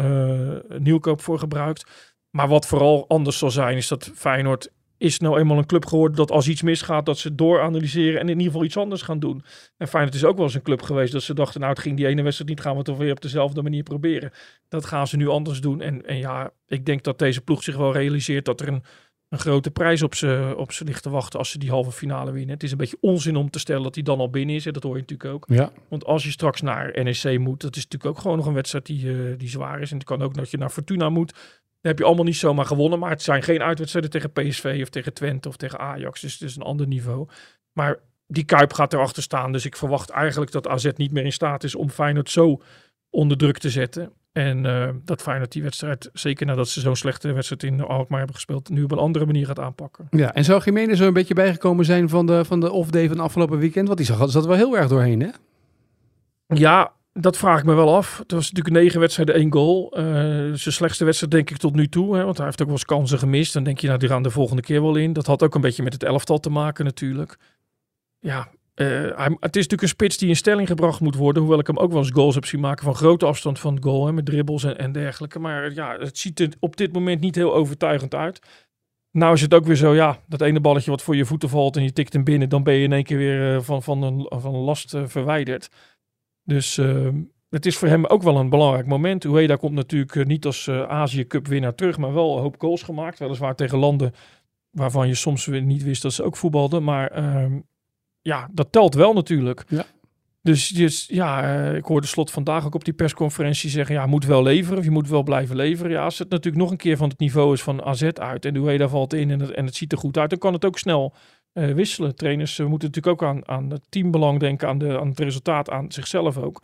nieuwkoop 0.78 1.21
voor 1.21 1.38
gebruikt. 1.38 2.14
Maar 2.31 2.49
wat 2.49 2.66
vooral 2.66 3.09
anders 3.09 3.38
zal 3.38 3.50
zijn, 3.50 3.76
is 3.76 3.88
dat 3.88 4.11
Feyenoord 4.14 4.71
is 5.02 5.18
nou 5.18 5.38
eenmaal 5.38 5.59
een 5.59 5.66
club 5.66 5.87
geworden 5.87 6.16
dat 6.16 6.30
als 6.30 6.49
iets 6.49 6.62
misgaat, 6.62 7.06
dat 7.06 7.18
ze 7.18 7.35
dooranalyseren 7.35 8.21
en 8.21 8.28
in 8.28 8.37
ieder 8.37 8.44
geval 8.44 8.64
iets 8.64 8.76
anders 8.76 9.02
gaan 9.02 9.18
doen. 9.18 9.44
En 9.76 9.88
Feyenoord 9.88 10.14
is 10.14 10.25
ook 10.25 10.37
wel 10.37 10.44
eens 10.44 10.54
een 10.54 10.62
club 10.62 10.82
geweest 10.82 11.12
dat 11.12 11.23
ze 11.23 11.35
dachten, 11.35 11.61
nou 11.61 11.73
het 11.73 11.82
ging 11.82 11.97
die 11.97 12.06
ene 12.06 12.23
wedstrijd 12.23 12.50
niet, 12.50 12.61
gaan 12.61 12.73
we 12.73 12.78
het 12.78 12.87
toch 12.87 12.97
weer 12.99 13.12
op 13.12 13.21
dezelfde 13.21 13.62
manier 13.62 13.82
proberen. 13.82 14.30
Dat 14.68 14.85
gaan 14.85 15.06
ze 15.06 15.16
nu 15.16 15.28
anders 15.28 15.61
doen. 15.61 15.80
En, 15.80 16.06
en 16.06 16.16
ja, 16.16 16.50
ik 16.66 16.87
denk 16.87 17.02
dat 17.02 17.18
deze 17.18 17.40
ploeg 17.40 17.62
zich 17.62 17.76
wel 17.76 17.92
realiseert 17.92 18.44
dat 18.44 18.61
er 18.61 18.68
een, 18.68 18.82
een 19.28 19.38
grote 19.38 19.71
prijs 19.71 20.02
op 20.02 20.14
ze, 20.14 20.54
op 20.56 20.73
ze 20.73 20.85
ligt 20.85 21.02
te 21.02 21.11
wachten 21.11 21.38
als 21.38 21.50
ze 21.50 21.59
die 21.59 21.71
halve 21.71 21.92
finale 21.92 22.32
winnen. 22.32 22.54
Het 22.54 22.62
is 22.62 22.71
een 22.71 22.76
beetje 22.76 22.99
onzin 23.00 23.37
om 23.37 23.50
te 23.50 23.59
stellen 23.59 23.82
dat 23.82 23.94
die 23.94 24.02
dan 24.02 24.18
al 24.18 24.30
binnen 24.30 24.54
is. 24.54 24.64
Hè. 24.64 24.71
Dat 24.71 24.82
hoor 24.82 24.94
je 24.94 25.00
natuurlijk 25.00 25.35
ook. 25.35 25.44
Ja. 25.47 25.73
Want 25.88 26.04
als 26.04 26.25
je 26.25 26.30
straks 26.30 26.61
naar 26.61 27.02
NEC 27.02 27.38
moet, 27.38 27.61
dat 27.61 27.76
is 27.76 27.82
natuurlijk 27.82 28.11
ook 28.11 28.18
gewoon 28.18 28.37
nog 28.37 28.47
een 28.47 28.54
wedstrijd 28.54 28.87
die, 28.87 29.11
eh, 29.11 29.38
die 29.38 29.49
zwaar 29.49 29.80
is. 29.80 29.90
En 29.90 29.97
het 29.97 30.06
kan 30.06 30.23
ook 30.23 30.35
dat 30.35 30.50
je 30.50 30.56
naar 30.56 30.71
Fortuna 30.71 31.09
moet. 31.09 31.62
Dan 31.83 31.91
heb 31.91 31.99
je 31.99 32.05
allemaal 32.05 32.25
niet 32.25 32.37
zomaar 32.37 32.67
gewonnen. 32.67 32.99
Maar 32.99 33.11
het 33.11 33.23
zijn 33.23 33.43
geen 33.43 33.62
uitwedstrijden 33.62 34.11
tegen 34.11 34.33
PSV 34.33 34.79
of 34.83 34.89
tegen 34.89 35.15
Twente 35.15 35.49
of 35.49 35.57
tegen 35.57 35.79
Ajax. 35.79 36.21
Dus 36.21 36.33
het 36.33 36.49
is 36.49 36.57
een 36.57 36.62
ander 36.62 36.87
niveau. 36.87 37.29
Maar 37.73 37.99
die 38.27 38.45
Kuip 38.45 38.73
gaat 38.73 38.93
erachter 38.93 39.23
staan. 39.23 39.53
Dus 39.53 39.67
ik 39.67 39.77
verwacht 39.77 40.11
eigenlijk 40.11 40.53
dat 40.53 40.69
AZ 40.69 40.91
niet 40.97 41.12
meer 41.12 41.25
in 41.25 41.33
staat 41.33 41.65
is 41.65 41.75
om 41.75 41.91
Feyenoord 41.91 42.31
zo 42.31 42.62
onder 43.11 43.37
druk 43.37 43.59
te 43.59 43.71
zetten. 43.71 44.12
En 44.33 44.67
eh, 44.67 44.89
dat 45.05 45.23
Feyenoord 45.23 45.53
die 45.53 45.62
wedstrijd, 45.62 46.11
zeker 46.12 46.47
nadat 46.47 46.69
ze 46.69 46.81
zo'n 46.81 46.97
slechte 46.97 47.33
wedstrijd 47.33 47.62
in 47.62 47.81
Alkmaar 47.81 48.19
hebben 48.19 48.37
gespeeld, 48.37 48.69
nu 48.69 48.83
op 48.83 48.93
een 48.93 48.99
andere 48.99 49.27
manier 49.27 49.47
gaat 49.47 49.59
aanpakken. 49.59 50.07
ja. 50.11 50.35
En 50.35 50.45
zou 50.45 50.62
Jiménez 50.65 50.99
zo 50.99 51.07
een 51.07 51.12
beetje 51.12 51.35
bijgekomen 51.35 51.85
zijn 51.85 52.09
van 52.09 52.27
de, 52.27 52.45
van 52.45 52.61
de 52.61 52.71
off-day 52.71 53.09
van 53.09 53.21
afgelopen 53.21 53.59
weekend? 53.59 53.87
Want 53.87 53.99
die 53.99 54.07
zag, 54.07 54.31
zat 54.31 54.43
er 54.43 54.49
wel 54.49 54.59
heel 54.59 54.77
erg 54.77 54.89
doorheen, 54.89 55.21
hè? 55.21 55.29
Ja, 56.47 56.93
dat 57.12 57.37
vraag 57.37 57.59
ik 57.59 57.64
me 57.64 57.75
wel 57.75 57.97
af. 57.97 58.19
Het 58.19 58.33
was 58.33 58.52
natuurlijk 58.52 58.85
negen 58.85 59.00
wedstrijden, 59.00 59.35
één 59.35 59.52
goal. 59.52 59.92
Eh, 59.97 60.04
zijn 60.52 60.59
slechtste 60.75 61.04
wedstrijd 61.04 61.33
denk 61.33 61.50
ik 61.50 61.57
tot 61.57 61.75
nu 61.75 61.88
toe. 61.88 62.16
Hè, 62.16 62.25
want 62.25 62.37
hij 62.37 62.47
heeft 62.47 62.61
ook 62.61 62.66
wel 62.66 62.76
eens 62.76 62.85
kansen 62.85 63.19
gemist. 63.19 63.52
Dan 63.52 63.64
denk 63.64 63.78
je, 63.78 63.87
nou, 63.87 63.99
die 63.99 64.09
gaan 64.09 64.23
de 64.23 64.31
volgende 64.31 64.62
keer 64.62 64.83
wel 64.83 64.97
in. 64.97 65.12
Dat 65.12 65.26
had 65.26 65.42
ook 65.42 65.54
een 65.54 65.61
beetje 65.61 65.83
met 65.83 65.92
het 65.92 66.02
elftal 66.02 66.40
te 66.40 66.50
maken 66.50 66.85
natuurlijk. 66.85 67.38
Ja, 68.19 68.49
eh, 68.75 68.87
het 69.40 69.57
is 69.57 69.62
natuurlijk 69.62 69.83
een 69.83 69.88
spits 69.88 70.16
die 70.16 70.28
in 70.28 70.37
stelling 70.37 70.69
gebracht 70.69 71.00
moet 71.00 71.14
worden. 71.14 71.42
Hoewel 71.42 71.61
ik 71.61 71.66
hem 71.66 71.78
ook 71.78 71.90
wel 71.90 71.99
eens 71.99 72.11
goals 72.11 72.35
heb 72.35 72.45
zien 72.45 72.61
maken 72.61 72.85
van 72.85 72.95
grote 72.95 73.26
afstand 73.26 73.59
van 73.59 73.75
het 73.75 73.85
goal. 73.85 74.07
Hè, 74.07 74.12
met 74.12 74.26
dribbles 74.26 74.64
en, 74.64 74.92
dergelijke. 74.92 75.38
Maar 75.38 75.73
ja, 75.73 75.97
het 75.99 76.19
ziet 76.19 76.40
er 76.40 76.49
op 76.61 76.76
dit 76.76 76.92
moment 76.92 77.21
niet 77.21 77.35
heel 77.35 77.54
overtuigend 77.54 78.14
uit. 78.14 78.40
Nou 79.11 79.35
is 79.35 79.40
het 79.40 79.54
ook 79.54 79.64
weer 79.64 79.76
zo, 79.76 79.95
ja, 79.95 80.19
dat 80.28 80.40
ene 80.40 80.61
balletje 80.61 80.90
wat 80.90 81.02
voor 81.02 81.16
je 81.16 81.25
voeten 81.25 81.49
valt 81.49 81.76
en 81.76 81.83
je 81.83 81.92
tikt 81.92 82.12
hem 82.12 82.25
binnen. 82.25 82.49
Dan 82.49 82.62
ben 82.62 82.75
je 82.75 82.85
in 82.85 82.92
één 82.92 83.04
keer 83.04 83.16
weer 83.16 83.54
eh, 83.54 83.62
van, 83.62 83.83
van, 83.83 84.02
een, 84.02 84.26
van 84.40 84.54
last 84.54 84.95
verwijderd. 85.04 85.69
Dus 86.44 86.78
uh, 86.78 87.08
het 87.50 87.66
is 87.66 87.76
voor 87.76 87.88
hem 87.88 88.06
ook 88.06 88.22
wel 88.22 88.37
een 88.37 88.49
belangrijk 88.49 88.87
moment. 88.87 89.25
Ueda 89.25 89.56
komt 89.56 89.75
natuurlijk 89.75 90.14
uh, 90.14 90.25
niet 90.25 90.46
als 90.46 90.66
uh, 90.66 90.82
Azië 90.82 91.26
Cup 91.26 91.46
winnaar 91.46 91.75
terug, 91.75 91.99
maar 91.99 92.14
wel 92.14 92.37
een 92.37 92.42
hoop 92.42 92.61
goals 92.61 92.82
gemaakt. 92.82 93.18
Weliswaar 93.18 93.54
tegen 93.54 93.78
landen 93.78 94.12
waarvan 94.70 95.08
je 95.08 95.14
soms 95.14 95.46
weer 95.46 95.62
niet 95.62 95.82
wist 95.82 96.02
dat 96.02 96.12
ze 96.12 96.22
ook 96.22 96.37
voetbalden. 96.37 96.84
Maar 96.84 97.18
uh, 97.18 97.46
ja, 98.20 98.49
dat 98.52 98.72
telt 98.72 98.94
wel 98.94 99.12
natuurlijk. 99.12 99.64
Ja. 99.68 99.84
Dus, 100.42 100.68
dus 100.68 101.06
ja, 101.06 101.42
eh, 101.42 101.76
ik 101.76 101.84
hoorde 101.84 102.06
Slot 102.06 102.30
vandaag 102.30 102.66
ook 102.66 102.75
op 102.75 102.84
die 102.84 102.94
persconferentie 102.94 103.70
zeggen... 103.70 103.94
ja, 103.94 104.06
moet 104.06 104.25
wel 104.25 104.42
leveren 104.42 104.78
of 104.78 104.84
je 104.84 104.90
moet 104.90 105.08
wel 105.08 105.22
blijven 105.22 105.56
leveren. 105.56 105.92
Ja, 105.92 106.04
als 106.04 106.18
het 106.18 106.30
natuurlijk 106.30 106.62
nog 106.62 106.70
een 106.70 106.76
keer 106.76 106.96
van 106.96 107.08
het 107.08 107.18
niveau 107.18 107.52
is 107.52 107.62
van 107.62 107.82
AZ 107.82 108.02
uit... 108.02 108.44
en 108.44 108.56
Ueda 108.56 108.88
valt 108.88 109.12
in 109.12 109.30
en 109.30 109.40
het, 109.40 109.50
en 109.50 109.64
het 109.64 109.75
ziet 109.75 109.92
er 109.92 109.99
goed 109.99 110.18
uit... 110.18 110.30
dan 110.30 110.38
kan 110.38 110.52
het 110.52 110.64
ook 110.64 110.78
snel 110.78 111.14
uh, 111.54 111.75
wisselen. 111.75 112.16
Trainers 112.16 112.59
uh, 112.59 112.66
moeten 112.66 112.88
natuurlijk 112.88 113.23
ook 113.23 113.28
aan, 113.28 113.49
aan 113.49 113.71
het 113.71 113.82
teambelang 113.88 114.40
denken, 114.40 114.68
aan, 114.68 114.78
de, 114.78 115.00
aan 115.00 115.09
het 115.09 115.21
resultaat, 115.21 115.71
aan 115.71 115.92
zichzelf 115.92 116.38
ook. 116.38 116.62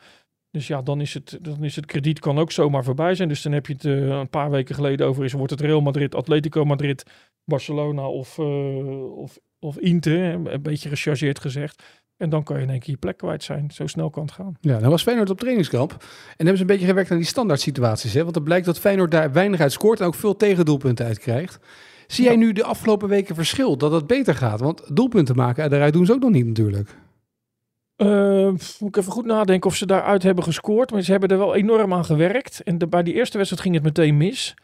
Dus 0.50 0.66
ja, 0.66 0.82
dan 0.82 1.00
is, 1.00 1.14
het, 1.14 1.38
dan 1.42 1.64
is 1.64 1.76
het 1.76 1.86
krediet 1.86 2.18
kan 2.18 2.38
ook 2.38 2.52
zomaar 2.52 2.84
voorbij 2.84 3.14
zijn. 3.14 3.28
Dus 3.28 3.42
dan 3.42 3.52
heb 3.52 3.66
je 3.66 3.72
het 3.72 3.84
eh, 3.84 4.06
een 4.06 4.30
paar 4.30 4.50
weken 4.50 4.74
geleden 4.74 5.06
over 5.06 5.24
is, 5.24 5.32
wordt 5.32 5.50
het 5.50 5.60
Real 5.60 5.80
Madrid, 5.80 6.14
Atletico 6.14 6.64
Madrid, 6.64 7.04
Barcelona 7.44 8.08
of, 8.08 8.38
of, 8.38 9.38
of 9.58 9.78
Inter, 9.78 10.22
een 10.22 10.62
beetje 10.62 10.88
gechargeerd 10.88 11.38
gezegd. 11.38 11.82
En 12.18 12.30
dan 12.30 12.42
kan 12.42 12.56
je 12.56 12.62
in 12.62 12.70
één 12.70 12.80
keer 12.80 12.90
je 12.90 12.96
plek 12.96 13.16
kwijt 13.16 13.42
zijn. 13.42 13.70
Zo 13.70 13.86
snel 13.86 14.10
kan 14.10 14.22
het 14.22 14.32
gaan. 14.32 14.56
Ja, 14.60 14.78
dan 14.78 14.90
was 14.90 15.02
Feyenoord 15.02 15.30
op 15.30 15.38
trainingskamp. 15.38 15.92
En 15.92 15.98
hebben 16.36 16.56
ze 16.56 16.60
een 16.60 16.66
beetje 16.66 16.86
gewerkt 16.86 17.10
aan 17.10 17.16
die 17.16 17.26
standaard 17.26 17.60
situaties. 17.60 18.14
Hè? 18.14 18.22
Want 18.22 18.34
het 18.34 18.44
blijkt 18.44 18.66
dat 18.66 18.78
Feyenoord 18.78 19.10
daar 19.10 19.32
weinig 19.32 19.60
uit 19.60 19.72
scoort 19.72 20.00
en 20.00 20.06
ook 20.06 20.14
veel 20.14 20.36
tegendoelpunten 20.36 21.06
uit 21.06 21.18
krijgt. 21.18 21.58
Zie 22.08 22.24
jij 22.24 22.36
nu 22.36 22.52
de 22.52 22.64
afgelopen 22.64 23.08
weken 23.08 23.34
verschil 23.34 23.76
dat 23.76 23.92
het 23.92 24.06
beter 24.06 24.34
gaat? 24.34 24.60
Want 24.60 24.96
doelpunten 24.96 25.36
maken, 25.36 25.70
daaruit 25.70 25.92
doen 25.92 26.06
ze 26.06 26.12
ook 26.12 26.20
nog 26.20 26.30
niet 26.30 26.46
natuurlijk. 26.46 26.96
Uh, 27.96 28.50
moet 28.50 28.88
ik 28.88 28.96
even 28.96 29.12
goed 29.12 29.24
nadenken 29.24 29.70
of 29.70 29.76
ze 29.76 29.86
daaruit 29.86 30.22
hebben 30.22 30.44
gescoord. 30.44 30.90
Maar 30.90 31.02
ze 31.02 31.10
hebben 31.10 31.28
er 31.28 31.38
wel 31.38 31.54
enorm 31.54 31.94
aan 31.94 32.04
gewerkt. 32.04 32.62
En 32.62 32.78
de, 32.78 32.86
bij 32.86 33.02
die 33.02 33.14
eerste 33.14 33.36
wedstrijd 33.36 33.62
ging 33.62 33.74
het 33.74 33.84
meteen 33.84 34.16
mis. 34.16 34.54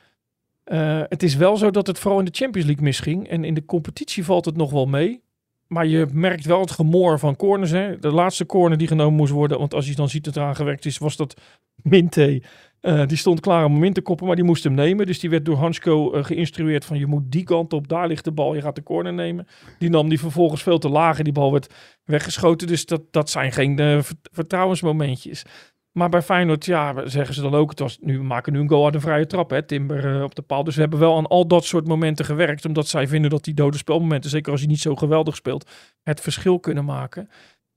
Uh, 0.65 1.03
het 1.09 1.23
is 1.23 1.37
wel 1.37 1.57
zo 1.57 1.71
dat 1.71 1.87
het 1.87 1.99
vooral 1.99 2.19
in 2.19 2.25
de 2.25 2.35
Champions 2.35 2.67
League 2.67 2.85
misging. 2.85 3.29
En 3.29 3.45
in 3.45 3.55
de 3.55 3.65
competitie 3.65 4.25
valt 4.25 4.45
het 4.45 4.57
nog 4.57 4.71
wel 4.71 4.87
mee. 4.87 5.23
Maar 5.67 5.87
je 5.87 6.07
merkt 6.13 6.45
wel 6.45 6.61
het 6.61 6.71
gemoor 6.71 7.19
van 7.19 7.37
corners. 7.37 7.71
Hè? 7.71 7.99
De 7.99 8.11
laatste 8.11 8.47
corner 8.47 8.79
die 8.79 8.89
genomen 8.89 9.15
moest 9.15 9.33
worden. 9.33 9.59
Want 9.59 9.75
als 9.75 9.87
je 9.87 9.95
dan 9.95 10.09
ziet 10.09 10.25
dat 10.25 10.37
er 10.37 10.43
aan 10.43 10.57
gewerkt 10.57 10.85
is, 10.85 10.99
was 10.99 11.17
dat 11.17 11.41
Minte. 11.83 12.43
Uh, 12.87 13.07
die 13.07 13.17
stond 13.17 13.41
klaar 13.41 13.65
om 13.65 13.75
hem 13.75 13.85
in 13.85 13.93
te 13.93 14.03
koppen, 14.03 14.27
maar 14.27 14.37
die 14.37 14.45
moest 14.45 14.65
hem 14.65 14.75
nemen. 14.75 15.07
Dus 15.07 15.21
die 15.21 15.31
werd 15.31 15.45
door 15.45 15.57
Hansko 15.57 16.15
uh, 16.15 16.25
geïnstrueerd 16.25 16.85
van 16.85 16.99
je 16.99 17.07
moet 17.07 17.23
die 17.33 17.45
kant 17.45 17.73
op, 17.73 17.89
daar 17.89 18.07
ligt 18.07 18.25
de 18.25 18.33
bal, 18.33 18.55
je 18.55 18.61
gaat 18.61 18.75
de 18.75 18.83
corner 18.83 19.13
nemen. 19.13 19.47
Die 19.79 19.91
nam 19.91 20.09
die 20.09 20.19
vervolgens 20.19 20.63
veel 20.63 20.79
te 20.79 20.89
laag 20.89 21.19
en 21.19 21.25
die 21.25 21.33
bal 21.33 21.53
werd 21.53 21.75
weggeschoten. 22.05 22.67
Dus 22.67 22.87
dat, 22.87 23.03
dat 23.11 23.31
zijn 23.31 23.53
geen 23.53 23.81
uh, 23.81 23.99
vertrouwensmomentjes. 24.33 25.45
Maar 25.93 26.09
bij 26.09 26.23
Feyenoord, 26.23 26.65
ja, 26.65 27.09
zeggen 27.09 27.35
ze 27.35 27.43
dan 27.43 27.55
ook, 27.55 27.71
het 27.71 27.79
was, 27.79 27.99
nu, 28.01 28.19
we 28.19 28.25
maken 28.25 28.53
nu 28.53 28.61
een 28.61 28.69
goal 28.69 28.85
uit 28.85 28.95
een 28.95 29.01
vrije 29.01 29.27
trap, 29.27 29.51
hè, 29.51 29.63
Timber 29.63 30.23
op 30.25 30.35
de 30.35 30.43
paal. 30.43 30.65
Dus 30.65 30.75
we 30.75 30.81
hebben 30.81 30.99
wel 30.99 31.17
aan 31.17 31.27
al 31.27 31.47
dat 31.47 31.65
soort 31.65 31.87
momenten 31.87 32.25
gewerkt, 32.25 32.65
omdat 32.65 32.89
zij 32.89 33.09
vinden 33.09 33.31
dat 33.31 33.45
die 33.45 33.55
dode 33.55 33.77
spelmomenten, 33.77 34.31
zeker 34.31 34.53
als 34.53 34.61
je 34.61 34.67
niet 34.67 34.81
zo 34.81 34.95
geweldig 34.95 35.37
speelt, 35.37 35.71
het 36.03 36.21
verschil 36.21 36.61
kunnen 36.61 36.85
maken. 36.85 37.29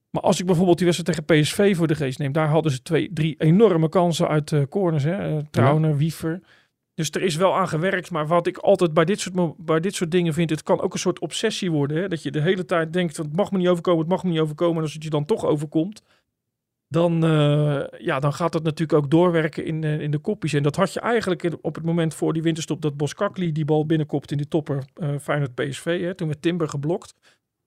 Maar 0.10 0.22
als 0.22 0.40
ik 0.40 0.46
bijvoorbeeld 0.46 0.78
die 0.78 0.88
wedstrijd 0.88 1.28
tegen 1.28 1.42
PSV 1.42 1.76
voor 1.76 1.88
de 1.88 1.96
geest 1.96 2.20
neem, 2.20 2.32
daar 2.32 2.48
hadden 2.48 2.72
ze 2.72 2.82
twee, 2.82 3.14
drie 3.14 3.36
enorme 3.38 3.90
kansen 3.90 4.28
uit 4.28 4.52
uh, 4.52 4.64
corners. 4.70 5.04
Hè? 5.04 5.30
Uh, 5.30 5.42
Trauner, 5.52 5.90
ja. 5.90 5.96
Wiever. 5.96 6.42
Dus 6.94 7.10
er 7.10 7.22
is 7.22 7.36
wel 7.36 7.56
aan 7.56 7.68
gewerkt. 7.68 8.12
Maar 8.12 8.28
wat 8.28 8.48
ik 8.48 8.58
altijd 8.58 8.94
bij 8.94 9.06
dit 9.06 9.20
soort, 9.20 9.56
bij 9.58 9.80
dit 9.80 9.96
soort 9.96 10.12
dingen 10.12 10.34
vind, 10.34 10.50
het 10.50 10.64
kan 10.64 10.82
ook 10.82 10.94
een 10.94 11.00
soort 11.00 11.20
obsessie 11.20 11.72
worden. 11.72 11.98
Hè? 11.98 12.08
Dat 12.08 12.24
je 12.24 12.32
de 12.32 12.42
hele 12.42 12.66
tijd 12.66 12.94
denkt, 12.94 13.18
het 13.18 13.36
mag 13.36 13.52
me 13.52 13.58
niet 13.58 13.68
overkomen, 13.68 14.00
het 14.00 14.10
mag 14.10 14.24
me 14.24 14.30
niet 14.30 14.40
overkomen. 14.40 14.76
En 14.76 14.82
als 14.82 14.94
het 14.94 15.04
je 15.04 15.10
dan 15.10 15.26
toch 15.26 15.46
overkomt, 15.46 16.04
dan, 16.88 17.26
uh, 17.26 17.84
ja, 17.98 18.20
dan 18.20 18.34
gaat 18.34 18.52
dat 18.52 18.64
natuurlijk 18.64 19.04
ook 19.04 19.12
doorwerken 19.12 19.66
in, 19.66 19.84
in 19.84 20.12
de 20.12 20.18
kopjes. 20.18 20.54
En 20.54 20.64
dat 20.64 20.76
had 20.76 20.94
je 20.94 21.00
eigenlijk 21.00 21.50
op 21.62 21.76
het 21.76 21.86
moment 21.86 22.14
voor 22.14 22.34
die 22.34 22.42
winterstop 22.42 22.82
dat 22.82 22.98
Boskakli 22.98 23.52
die 23.52 23.66
bal 23.66 23.86
binnenkopt 23.86 24.32
in 24.32 24.38
die 24.38 24.48
topper 24.48 24.84
Feyenoord 25.22 25.56
PSV. 25.56 26.02
Hè? 26.02 26.16
Toen 26.16 26.28
werd 26.28 26.42
Timber 26.42 26.70
geblokt. 26.70 27.14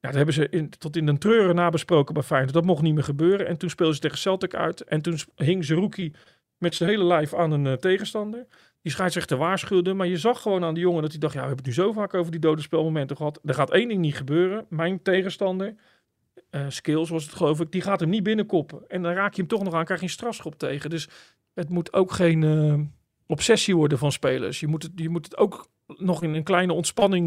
Ja, 0.00 0.08
dat 0.08 0.14
hebben 0.14 0.34
ze 0.34 0.48
in, 0.48 0.70
tot 0.70 0.96
in 0.96 1.06
de 1.06 1.18
treuren 1.18 1.54
nabesproken 1.54 2.14
bij 2.14 2.22
Feyenoord. 2.22 2.52
Dat 2.52 2.64
mocht 2.64 2.82
niet 2.82 2.94
meer 2.94 3.04
gebeuren. 3.04 3.46
En 3.46 3.56
toen 3.56 3.70
speelden 3.70 3.94
ze 3.94 4.00
tegen 4.00 4.18
Celtic 4.18 4.54
uit. 4.54 4.80
En 4.84 5.02
toen 5.02 5.18
hing 5.36 5.64
Zerouki 5.64 6.12
met 6.58 6.74
zijn 6.74 6.90
hele 6.90 7.04
lijf 7.04 7.34
aan 7.34 7.50
een 7.50 7.64
uh, 7.64 7.72
tegenstander. 7.72 8.46
Die 8.82 8.92
scheidsrechter 8.92 9.36
waarschuwde. 9.36 9.94
Maar 9.94 10.06
je 10.06 10.16
zag 10.16 10.42
gewoon 10.42 10.64
aan 10.64 10.74
die 10.74 10.82
jongen 10.82 11.02
dat 11.02 11.10
hij 11.10 11.20
dacht... 11.20 11.34
Ja, 11.34 11.40
we 11.40 11.46
hebben 11.46 11.64
het 11.64 11.76
nu 11.76 11.82
zo 11.84 11.92
vaak 11.92 12.14
over 12.14 12.30
die 12.30 12.40
dode 12.40 12.62
spelmomenten 12.62 13.16
gehad. 13.16 13.40
Er 13.44 13.54
gaat 13.54 13.70
één 13.70 13.88
ding 13.88 14.00
niet 14.00 14.16
gebeuren. 14.16 14.66
Mijn 14.68 15.02
tegenstander, 15.02 15.74
uh, 16.50 16.64
Skills 16.68 17.10
was 17.10 17.24
het 17.24 17.34
geloof 17.34 17.60
ik... 17.60 17.72
die 17.72 17.82
gaat 17.82 18.00
hem 18.00 18.08
niet 18.08 18.22
binnenkoppen. 18.22 18.84
En 18.88 19.02
dan 19.02 19.12
raak 19.12 19.34
je 19.34 19.40
hem 19.40 19.50
toch 19.50 19.62
nog 19.62 19.74
aan, 19.74 19.84
krijg 19.84 20.00
je 20.00 20.06
een 20.06 20.12
strafschop 20.12 20.58
tegen. 20.58 20.90
Dus 20.90 21.08
het 21.54 21.68
moet 21.68 21.92
ook 21.92 22.12
geen 22.12 22.42
uh, 22.42 22.80
obsessie 23.26 23.76
worden 23.76 23.98
van 23.98 24.12
spelers. 24.12 24.60
Je 24.60 24.66
moet 24.66 24.82
het, 24.82 24.92
je 24.94 25.08
moet 25.08 25.24
het 25.24 25.36
ook 25.36 25.70
nog 25.86 26.22
in 26.22 26.34
een 26.34 26.44
kleine 26.44 26.72
ontspanning 26.72 27.24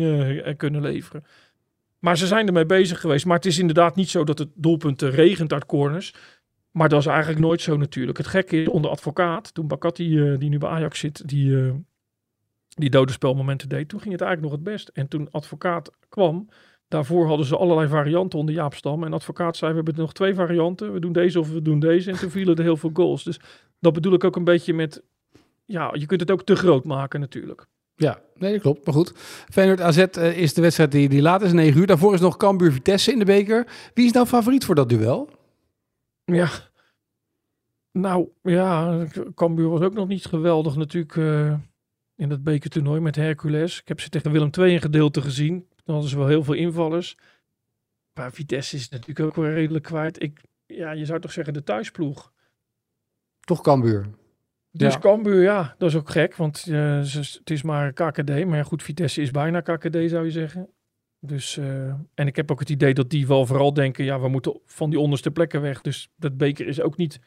kunnen 0.58 0.82
leveren. 0.82 1.24
Maar 2.04 2.18
ze 2.18 2.28
zijn 2.28 2.48
ermee 2.48 2.66
bezig 2.66 3.00
geweest. 3.00 3.26
Maar 3.26 3.36
het 3.36 3.46
is 3.46 3.60
inderdaad 3.60 3.96
niet 3.96 4.10
zo 4.10 4.24
dat 4.24 4.40
het 4.40 4.50
doelpunten 4.56 5.12
regent 5.12 5.54
uit 5.54 5.66
corners. 5.66 6.14
Maar 6.72 6.90
dat 6.90 7.00
is 7.00 7.06
eigenlijk 7.06 7.40
nooit 7.40 7.62
zo 7.62 7.78
natuurlijk. 7.78 8.18
Het 8.18 8.28
gekke 8.28 8.62
is 8.62 8.68
onder 8.68 8.92
advocaat, 8.92 9.54
toen 9.54 9.68
Bakati, 9.68 10.18
uh, 10.18 10.40
die 10.40 10.50
nu 10.50 10.58
bij 10.58 10.70
Ajax 10.70 11.00
zit, 11.00 11.28
die, 11.28 11.50
uh, 11.50 11.74
die 12.68 12.90
dode 12.90 13.12
spelmomenten 13.12 13.70
deed, 13.70 13.90
toen 13.90 14.00
ging 14.00 14.12
het 14.12 14.22
eigenlijk 14.22 14.52
nog 14.52 14.62
het 14.62 14.74
best. 14.74 14.88
En 14.88 15.08
toen 15.08 15.32
advocaat 15.32 15.92
kwam, 16.10 16.50
daarvoor 16.88 17.28
hadden 17.28 17.46
ze 17.46 17.58
allerlei 17.58 17.88
varianten 17.88 18.40
onder 18.40 18.56
Jaap 18.56 18.74
Stam. 18.74 19.04
En 19.04 19.14
advocaat 19.14 19.58
zei, 19.58 19.72
we 19.72 19.78
hebben 19.78 19.96
nog 19.96 20.14
twee 20.14 20.36
varianten. 20.36 20.94
We 20.94 21.00
doen 21.00 21.14
deze 21.14 21.40
of 21.40 21.52
we 21.52 21.62
doen 21.62 21.80
deze. 21.80 22.12
En 22.12 22.18
toen 22.18 22.30
vielen 22.30 22.56
er 22.56 22.64
heel 22.64 22.78
veel 22.78 22.92
goals. 22.94 23.24
Dus 23.24 23.40
dat 23.80 23.94
bedoel 23.94 24.14
ik 24.14 24.24
ook 24.24 24.36
een 24.36 24.44
beetje 24.44 24.74
met, 24.74 25.04
ja, 25.66 25.90
je 25.94 26.06
kunt 26.06 26.22
het 26.22 26.32
ook 26.32 26.44
te 26.44 26.56
groot 26.56 26.84
maken 26.84 27.20
natuurlijk. 27.20 27.68
Ja, 27.96 28.22
nee, 28.36 28.52
dat 28.52 28.62
klopt. 28.62 28.86
Maar 28.86 28.94
goed. 28.94 29.14
Feyenoord 29.50 29.82
AZ 29.82 29.98
uh, 29.98 30.38
is 30.38 30.54
de 30.54 30.62
wedstrijd 30.62 30.92
die, 30.92 31.10
die 31.10 31.22
laat 31.22 31.42
is, 31.42 31.52
9 31.52 31.80
uur. 31.80 31.88
Daarvoor 31.88 32.14
is 32.14 32.20
nog 32.20 32.38
Cambuur 32.38 32.72
Vitesse 32.72 33.12
in 33.12 33.20
de 33.20 33.26
beker. 33.26 33.68
Wie 33.94 34.06
is 34.06 34.12
nou 34.12 34.26
favoriet 34.26 34.66
voor 34.66 34.76
dat 34.76 34.90
duel? 34.90 35.30
Ja, 36.26 36.50
nou 37.94 38.30
ja, 38.42 39.06
Cambuur 39.36 39.70
was 39.70 39.82
ook 39.82 39.94
nog 39.94 40.08
niet 40.08 40.26
geweldig 40.26 40.76
natuurlijk 40.76 41.16
uh, 41.16 41.54
in 42.16 42.30
dat 42.30 42.44
bekertoernooi 42.44 43.02
met 43.02 43.16
Hercules. 43.16 43.80
Ik 43.80 43.88
heb 43.88 44.00
ze 44.00 44.10
tegen 44.10 44.32
Willem 44.32 44.50
II 44.60 44.74
in 44.74 44.82
gedeelte 44.82 45.22
gezien. 45.22 45.68
Dan 45.84 45.94
hadden 45.94 46.10
ze 46.10 46.18
wel 46.18 46.28
heel 46.28 46.44
veel 46.44 46.54
invallers. 46.54 47.18
Maar 48.14 48.32
Vitesse 48.32 48.76
is 48.76 48.90
natuurlijk 48.90 49.20
ook 49.20 49.36
wel 49.36 49.52
redelijk 49.52 49.84
kwijt. 49.84 50.22
Ik, 50.22 50.42
ja, 50.66 50.92
je 50.92 51.06
zou 51.06 51.20
toch 51.20 51.32
zeggen 51.32 51.54
de 51.54 51.64
thuisploeg. 51.64 52.32
Toch 53.40 53.62
Cambuur? 53.62 54.08
Dus 54.76 54.94
ja. 54.94 55.00
Cambuur, 55.00 55.42
ja, 55.42 55.76
dat 55.78 55.90
is 55.90 55.96
ook 55.96 56.10
gek, 56.10 56.36
want 56.36 56.66
uh, 56.70 56.98
het 57.04 57.50
is 57.50 57.62
maar 57.62 57.94
KKD. 57.94 58.46
Maar 58.46 58.58
ja, 58.58 58.64
goed, 58.64 58.84
Vitesse 58.84 59.22
is 59.22 59.32
bijna 59.32 59.62
KKD, 59.62 60.10
zou 60.10 60.24
je 60.24 60.32
zeggen. 60.32 60.70
Dus, 61.20 61.58
uh, 61.58 61.94
en 62.14 62.28
ik 62.28 62.36
heb 62.36 62.52
ook 62.52 62.60
het 62.60 62.70
idee 62.70 62.94
dat 62.94 63.10
die 63.10 63.28
wel 63.28 63.46
vooral 63.46 63.74
denken, 63.74 64.06
ja, 64.06 64.20
we 64.20 64.28
moeten 64.28 64.60
van 64.66 64.90
die 64.90 65.00
onderste 65.00 65.32
plekken 65.32 65.62
weg. 65.62 65.82
Dus 65.82 66.10
dat 66.16 66.38
beker 66.38 66.68
is 66.68 66.82
ook 66.82 66.98
niet, 66.98 67.20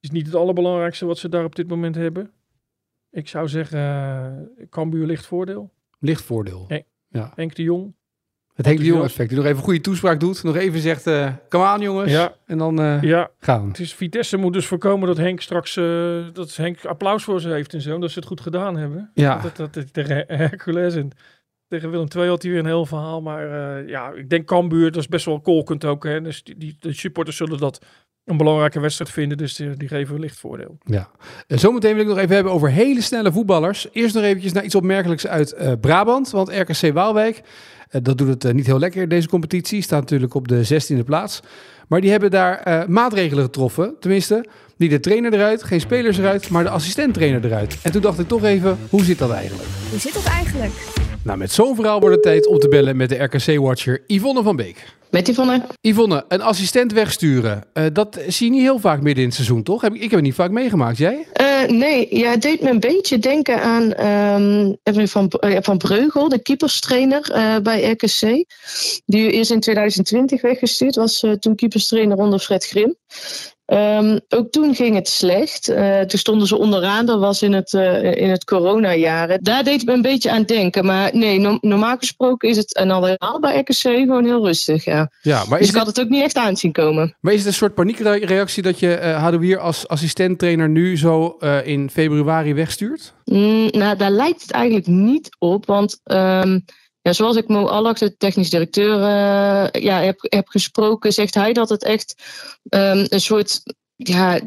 is 0.00 0.10
niet 0.10 0.26
het 0.26 0.34
allerbelangrijkste 0.34 1.06
wat 1.06 1.18
ze 1.18 1.28
daar 1.28 1.44
op 1.44 1.56
dit 1.56 1.68
moment 1.68 1.94
hebben. 1.94 2.30
Ik 3.10 3.28
zou 3.28 3.48
zeggen, 3.48 3.78
uh, 3.78 4.66
Cambuur 4.68 5.06
ligt 5.06 5.26
voordeel. 5.26 5.72
Licht 5.98 6.22
voordeel. 6.22 6.66
Ja. 7.08 7.32
Henk 7.34 7.54
de 7.54 7.62
Jong. 7.62 7.94
Het 8.54 8.66
Henk 8.66 8.78
de 8.78 8.84
Jong 8.84 9.04
effect. 9.04 9.28
Die 9.28 9.38
nog 9.38 9.46
even 9.46 9.58
een 9.58 9.64
goede 9.64 9.80
toespraak 9.80 10.20
doet. 10.20 10.42
Nog 10.42 10.56
even 10.56 10.80
zegt, 10.80 11.06
uh, 11.06 11.32
kom 11.48 11.62
aan 11.62 11.80
jongens. 11.80 12.12
Ja. 12.12 12.34
En 12.46 12.58
dan 12.58 12.80
uh, 12.80 13.02
ja. 13.02 13.30
gaan 13.38 13.62
we. 13.62 13.68
Het 13.68 13.78
is, 13.78 13.94
Vitesse 13.94 14.36
moet 14.36 14.52
dus 14.52 14.66
voorkomen 14.66 15.06
dat 15.06 15.16
Henk 15.16 15.40
straks 15.40 15.76
uh, 15.76 16.24
dat 16.32 16.56
Henk 16.56 16.84
applaus 16.84 17.24
voor 17.24 17.40
ze 17.40 17.48
heeft 17.48 17.74
en 17.74 17.80
zo. 17.80 17.98
Dat 17.98 18.10
ze 18.10 18.18
het 18.18 18.28
goed 18.28 18.40
gedaan 18.40 18.76
hebben. 18.76 19.10
Ja. 19.14 19.38
Dat, 19.38 19.56
dat, 19.56 19.74
dat, 19.74 19.92
tegen 19.92 20.24
Hercules 20.26 20.94
en 20.94 21.10
tegen 21.68 21.90
Willem 21.90 22.08
II 22.16 22.28
had 22.28 22.42
hij 22.42 22.50
weer 22.50 22.60
een 22.60 22.66
heel 22.66 22.86
verhaal. 22.86 23.22
Maar 23.22 23.46
ja, 23.88 24.12
ik 24.12 24.30
denk 24.30 24.46
Cambuur, 24.46 24.90
dat 24.90 25.00
is 25.00 25.08
best 25.08 25.24
wel 25.24 25.40
kolkend 25.40 25.84
ook. 25.84 26.04
Hè. 26.04 26.20
Dus 26.20 26.42
die, 26.42 26.56
die, 26.56 26.76
de 26.78 26.92
supporters 26.92 27.36
zullen 27.36 27.58
dat 27.58 27.84
een 28.30 28.36
belangrijke 28.36 28.80
wedstrijd 28.80 29.10
vinden. 29.10 29.38
Dus 29.38 29.54
die, 29.54 29.76
die 29.76 29.88
geven 29.88 30.14
wellicht 30.14 30.38
voordeel. 30.38 30.78
Ja. 30.84 31.10
En 31.46 31.58
zometeen 31.58 31.94
wil 31.94 32.02
ik 32.02 32.08
nog 32.08 32.18
even 32.18 32.34
hebben 32.34 32.52
over 32.52 32.70
hele 32.70 33.00
snelle 33.00 33.32
voetballers. 33.32 33.88
Eerst 33.92 34.14
nog 34.14 34.24
eventjes 34.24 34.52
naar 34.52 34.64
iets 34.64 34.74
opmerkelijks 34.74 35.26
uit 35.26 35.54
uh, 35.60 35.72
Brabant. 35.80 36.30
Want 36.30 36.48
RKC 36.48 36.92
Waalwijk, 36.92 37.36
uh, 37.36 38.00
dat 38.02 38.18
doet 38.18 38.28
het 38.28 38.44
uh, 38.44 38.52
niet 38.52 38.66
heel 38.66 38.78
lekker 38.78 39.08
deze 39.08 39.28
competitie. 39.28 39.82
Staat 39.82 40.00
natuurlijk 40.00 40.34
op 40.34 40.48
de 40.48 40.82
16e 40.94 41.04
plaats. 41.04 41.40
Maar 41.88 42.00
die 42.00 42.10
hebben 42.10 42.30
daar 42.30 42.84
maatregelen 42.88 43.44
getroffen. 43.44 43.94
Tenminste, 44.00 44.44
niet 44.80 44.90
de 44.90 45.00
trainer 45.00 45.34
eruit, 45.34 45.62
geen 45.62 45.80
spelers 45.80 46.18
eruit, 46.18 46.48
maar 46.48 46.62
de 46.64 46.70
assistent-trainer 46.70 47.44
eruit. 47.44 47.76
En 47.82 47.92
toen 47.92 48.02
dacht 48.02 48.18
ik 48.18 48.28
toch 48.28 48.44
even, 48.44 48.78
hoe 48.90 49.04
zit 49.04 49.18
dat 49.18 49.30
eigenlijk? 49.30 49.68
Hoe 49.90 49.98
zit 49.98 50.14
dat 50.14 50.24
eigenlijk? 50.24 50.72
Nou, 51.22 51.38
met 51.38 51.52
zo'n 51.52 51.74
verhaal 51.74 52.00
wordt 52.00 52.14
het 52.14 52.24
tijd 52.24 52.46
om 52.46 52.58
te 52.58 52.68
bellen 52.68 52.96
met 52.96 53.08
de 53.08 53.22
RKC-watcher 53.22 54.02
Yvonne 54.06 54.42
van 54.42 54.56
Beek. 54.56 54.84
Met 55.10 55.28
Yvonne. 55.28 55.62
Yvonne, 55.80 56.24
een 56.28 56.40
assistent 56.42 56.92
wegsturen. 56.92 57.64
Uh, 57.74 57.84
dat 57.92 58.18
zie 58.28 58.46
je 58.46 58.52
niet 58.52 58.62
heel 58.62 58.78
vaak 58.78 59.00
midden 59.02 59.22
in 59.22 59.28
het 59.28 59.34
seizoen, 59.34 59.62
toch? 59.62 59.80
Heb 59.80 59.92
ik, 59.94 59.96
ik 59.96 60.02
heb 60.02 60.12
het 60.12 60.22
niet 60.22 60.34
vaak 60.34 60.50
meegemaakt. 60.50 60.98
Jij? 60.98 61.26
Uh, 61.40 61.78
nee, 61.78 62.18
ja, 62.18 62.30
het 62.30 62.42
deed 62.42 62.60
me 62.60 62.70
een 62.70 62.80
beetje 62.80 63.18
denken 63.18 63.62
aan 63.62 64.06
um, 64.42 64.76
van, 64.84 65.32
uh, 65.40 65.56
van 65.60 65.78
Breugel, 65.78 66.28
de 66.28 66.42
keeperstrainer 66.42 67.28
bij 67.62 67.90
RKC. 67.90 68.44
Die 69.06 69.32
is 69.32 69.50
in 69.50 69.60
2020 69.60 70.42
weggestuurd, 70.42 70.94
was 70.94 71.26
toen 71.38 71.54
keeperstrainer 71.54 72.16
onder 72.16 72.38
Fred 72.38 72.66
Grim. 72.66 72.96
Um, 73.72 74.20
ook 74.28 74.50
toen 74.50 74.74
ging 74.74 74.94
het 74.94 75.08
slecht. 75.08 75.68
Uh, 75.68 76.00
toen 76.00 76.18
stonden 76.18 76.46
ze 76.46 76.56
onderaan. 76.56 77.06
Dat 77.06 77.20
was 77.20 77.42
in 77.42 77.52
het, 77.52 77.72
uh, 77.72 78.16
in 78.16 78.30
het 78.30 78.44
coronajaren. 78.44 79.42
Daar 79.42 79.64
deed 79.64 79.76
het 79.76 79.86
me 79.86 79.92
een 79.92 80.02
beetje 80.02 80.30
aan 80.30 80.42
denken. 80.42 80.84
Maar 80.84 81.10
nee, 81.16 81.38
no 81.38 81.58
normaal 81.60 81.96
gesproken 81.96 82.48
is 82.48 82.56
het 82.56 82.74
en 82.74 82.90
al 82.90 83.04
helemaal 83.04 83.40
bij 83.40 83.58
RKC 83.58 83.74
gewoon 83.74 84.24
heel 84.24 84.46
rustig. 84.46 84.84
Ja. 84.84 85.10
Ja, 85.22 85.44
maar 85.48 85.58
dus 85.58 85.68
ik 85.68 85.74
had 85.74 85.86
het 85.86 86.00
ook 86.00 86.08
niet 86.08 86.22
echt 86.22 86.36
aanzien 86.36 86.72
komen. 86.72 87.16
Maar 87.20 87.32
is 87.32 87.38
het 87.38 87.48
een 87.48 87.54
soort 87.54 87.74
paniekreactie 87.74 88.62
dat 88.62 88.78
je 88.78 88.98
uh, 89.02 89.22
Hadouier 89.22 89.58
als 89.58 89.88
assistenttrainer 89.88 90.68
nu 90.68 90.98
zo 90.98 91.36
in 91.64 91.90
februari 91.90 92.54
wegstuurt? 92.54 93.12
Mm, 93.24 93.68
nou, 93.70 93.96
daar 93.96 94.10
lijkt 94.10 94.42
het 94.42 94.50
eigenlijk 94.50 94.86
niet 94.86 95.28
op. 95.38 95.66
Want... 95.66 96.00
Um, 96.04 96.64
zoals 97.12 97.36
ik 97.36 97.48
Mo 97.48 97.66
Allach, 97.66 97.98
de 97.98 98.16
technisch 98.16 98.50
directeur, 98.50 98.98
uh, 98.98 99.82
ja, 99.82 100.00
heb, 100.00 100.18
heb 100.20 100.48
gesproken, 100.48 101.12
zegt 101.12 101.34
hij 101.34 101.52
dat 101.52 101.68
het 101.68 101.84
echt 101.84 102.22
um, 102.70 103.06
een 103.08 103.20
soort 103.20 103.62
ja, 103.96 104.40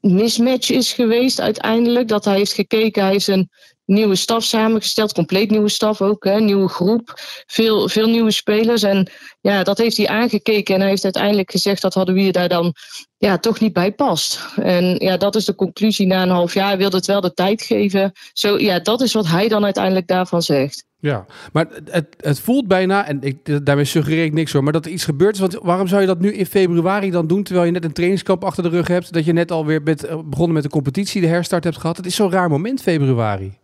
mismatch 0.00 0.70
is 0.70 0.92
geweest 0.92 1.40
uiteindelijk. 1.40 2.08
Dat 2.08 2.24
hij 2.24 2.36
heeft 2.36 2.52
gekeken, 2.52 3.02
hij 3.02 3.12
heeft 3.12 3.26
een 3.26 3.50
nieuwe 3.84 4.14
staf 4.14 4.44
samengesteld, 4.44 5.12
compleet 5.12 5.50
nieuwe 5.50 5.68
staf 5.68 6.02
ook, 6.02 6.24
hè, 6.24 6.40
nieuwe 6.40 6.68
groep, 6.68 7.14
veel, 7.46 7.88
veel 7.88 8.08
nieuwe 8.08 8.30
spelers. 8.30 8.82
En 8.82 9.10
ja, 9.40 9.62
dat 9.62 9.78
heeft 9.78 9.96
hij 9.96 10.08
aangekeken 10.08 10.74
en 10.74 10.80
hij 10.80 10.90
heeft 10.90 11.04
uiteindelijk 11.04 11.50
gezegd 11.50 11.82
dat 11.82 11.94
hadden 11.94 12.14
we 12.14 12.30
daar 12.30 12.48
dan 12.48 12.74
ja, 13.16 13.38
toch 13.38 13.60
niet 13.60 13.72
bij 13.72 13.92
past. 13.92 14.40
En 14.56 14.96
ja, 14.98 15.16
dat 15.16 15.36
is 15.36 15.44
de 15.44 15.54
conclusie 15.54 16.06
na 16.06 16.22
een 16.22 16.28
half 16.28 16.54
jaar. 16.54 16.68
Hij 16.68 16.76
wilde 16.76 16.96
het 16.96 17.06
wel 17.06 17.20
de 17.20 17.34
tijd 17.34 17.62
geven. 17.62 18.12
Zo, 18.32 18.58
ja, 18.58 18.78
dat 18.78 19.00
is 19.00 19.12
wat 19.12 19.26
hij 19.26 19.48
dan 19.48 19.64
uiteindelijk 19.64 20.06
daarvan 20.06 20.42
zegt. 20.42 20.84
Ja, 21.00 21.26
maar 21.52 21.66
het, 21.90 22.16
het 22.20 22.40
voelt 22.40 22.68
bijna, 22.68 23.06
en 23.06 23.22
ik, 23.22 23.66
daarmee 23.66 23.84
suggereer 23.84 24.24
ik 24.24 24.32
niks 24.32 24.52
hoor, 24.52 24.62
maar 24.62 24.72
dat 24.72 24.84
er 24.84 24.90
iets 24.90 25.04
gebeurd 25.04 25.34
is. 25.34 25.40
Want 25.40 25.58
waarom 25.62 25.86
zou 25.86 26.00
je 26.00 26.06
dat 26.06 26.20
nu 26.20 26.32
in 26.32 26.46
februari 26.46 27.10
dan 27.10 27.26
doen, 27.26 27.42
terwijl 27.42 27.66
je 27.66 27.72
net 27.72 27.84
een 27.84 27.92
trainingskamp 27.92 28.44
achter 28.44 28.62
de 28.62 28.68
rug 28.68 28.88
hebt, 28.88 29.12
dat 29.12 29.24
je 29.24 29.32
net 29.32 29.50
alweer 29.50 29.82
bent 29.82 30.04
eh, 30.04 30.18
begonnen 30.24 30.54
met 30.54 30.62
de 30.62 30.68
competitie, 30.68 31.20
de 31.20 31.26
herstart 31.26 31.64
hebt 31.64 31.76
gehad? 31.76 31.96
Het 31.96 32.06
is 32.06 32.14
zo'n 32.14 32.30
raar 32.30 32.48
moment, 32.48 32.82
februari. 32.82 33.58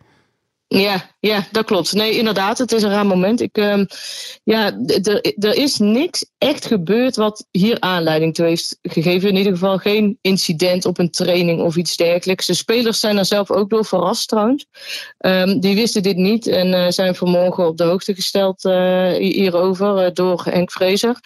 Ja, 0.68 1.10
ja, 1.20 1.46
dat 1.50 1.64
klopt. 1.64 1.92
Nee, 1.92 2.18
inderdaad, 2.18 2.58
het 2.58 2.72
is 2.72 2.82
een 2.82 2.90
raar 2.90 3.06
moment. 3.06 3.40
Ik, 3.40 3.58
uh, 3.58 3.84
ja, 4.44 4.78
er 5.38 5.54
is 5.54 5.78
niks 5.78 6.26
echt 6.38 6.66
gebeurd 6.66 7.16
wat 7.16 7.46
hier 7.50 7.80
aanleiding 7.80 8.34
toe 8.34 8.46
heeft 8.46 8.78
gegeven. 8.82 9.28
In 9.28 9.36
ieder 9.36 9.52
geval 9.52 9.78
geen 9.78 10.18
incident 10.20 10.84
op 10.84 10.98
een 10.98 11.10
training 11.10 11.60
of 11.60 11.76
iets 11.76 11.96
dergelijks. 11.96 12.46
De 12.46 12.54
spelers 12.54 13.00
zijn 13.00 13.18
er 13.18 13.24
zelf 13.24 13.50
ook 13.50 13.70
door 13.70 13.84
verrast 13.84 14.28
trouwens. 14.28 14.66
Um, 15.18 15.60
die 15.60 15.74
wisten 15.74 16.02
dit 16.02 16.16
niet 16.16 16.46
en 16.46 16.66
uh, 16.66 16.86
zijn 16.88 17.14
vanmorgen 17.14 17.66
op 17.66 17.76
de 17.76 17.84
hoogte 17.84 18.14
gesteld 18.14 18.64
uh, 18.64 19.12
hierover 19.12 20.14
door 20.14 20.44
Henk 20.44 20.72
Vrezer. 20.72 21.20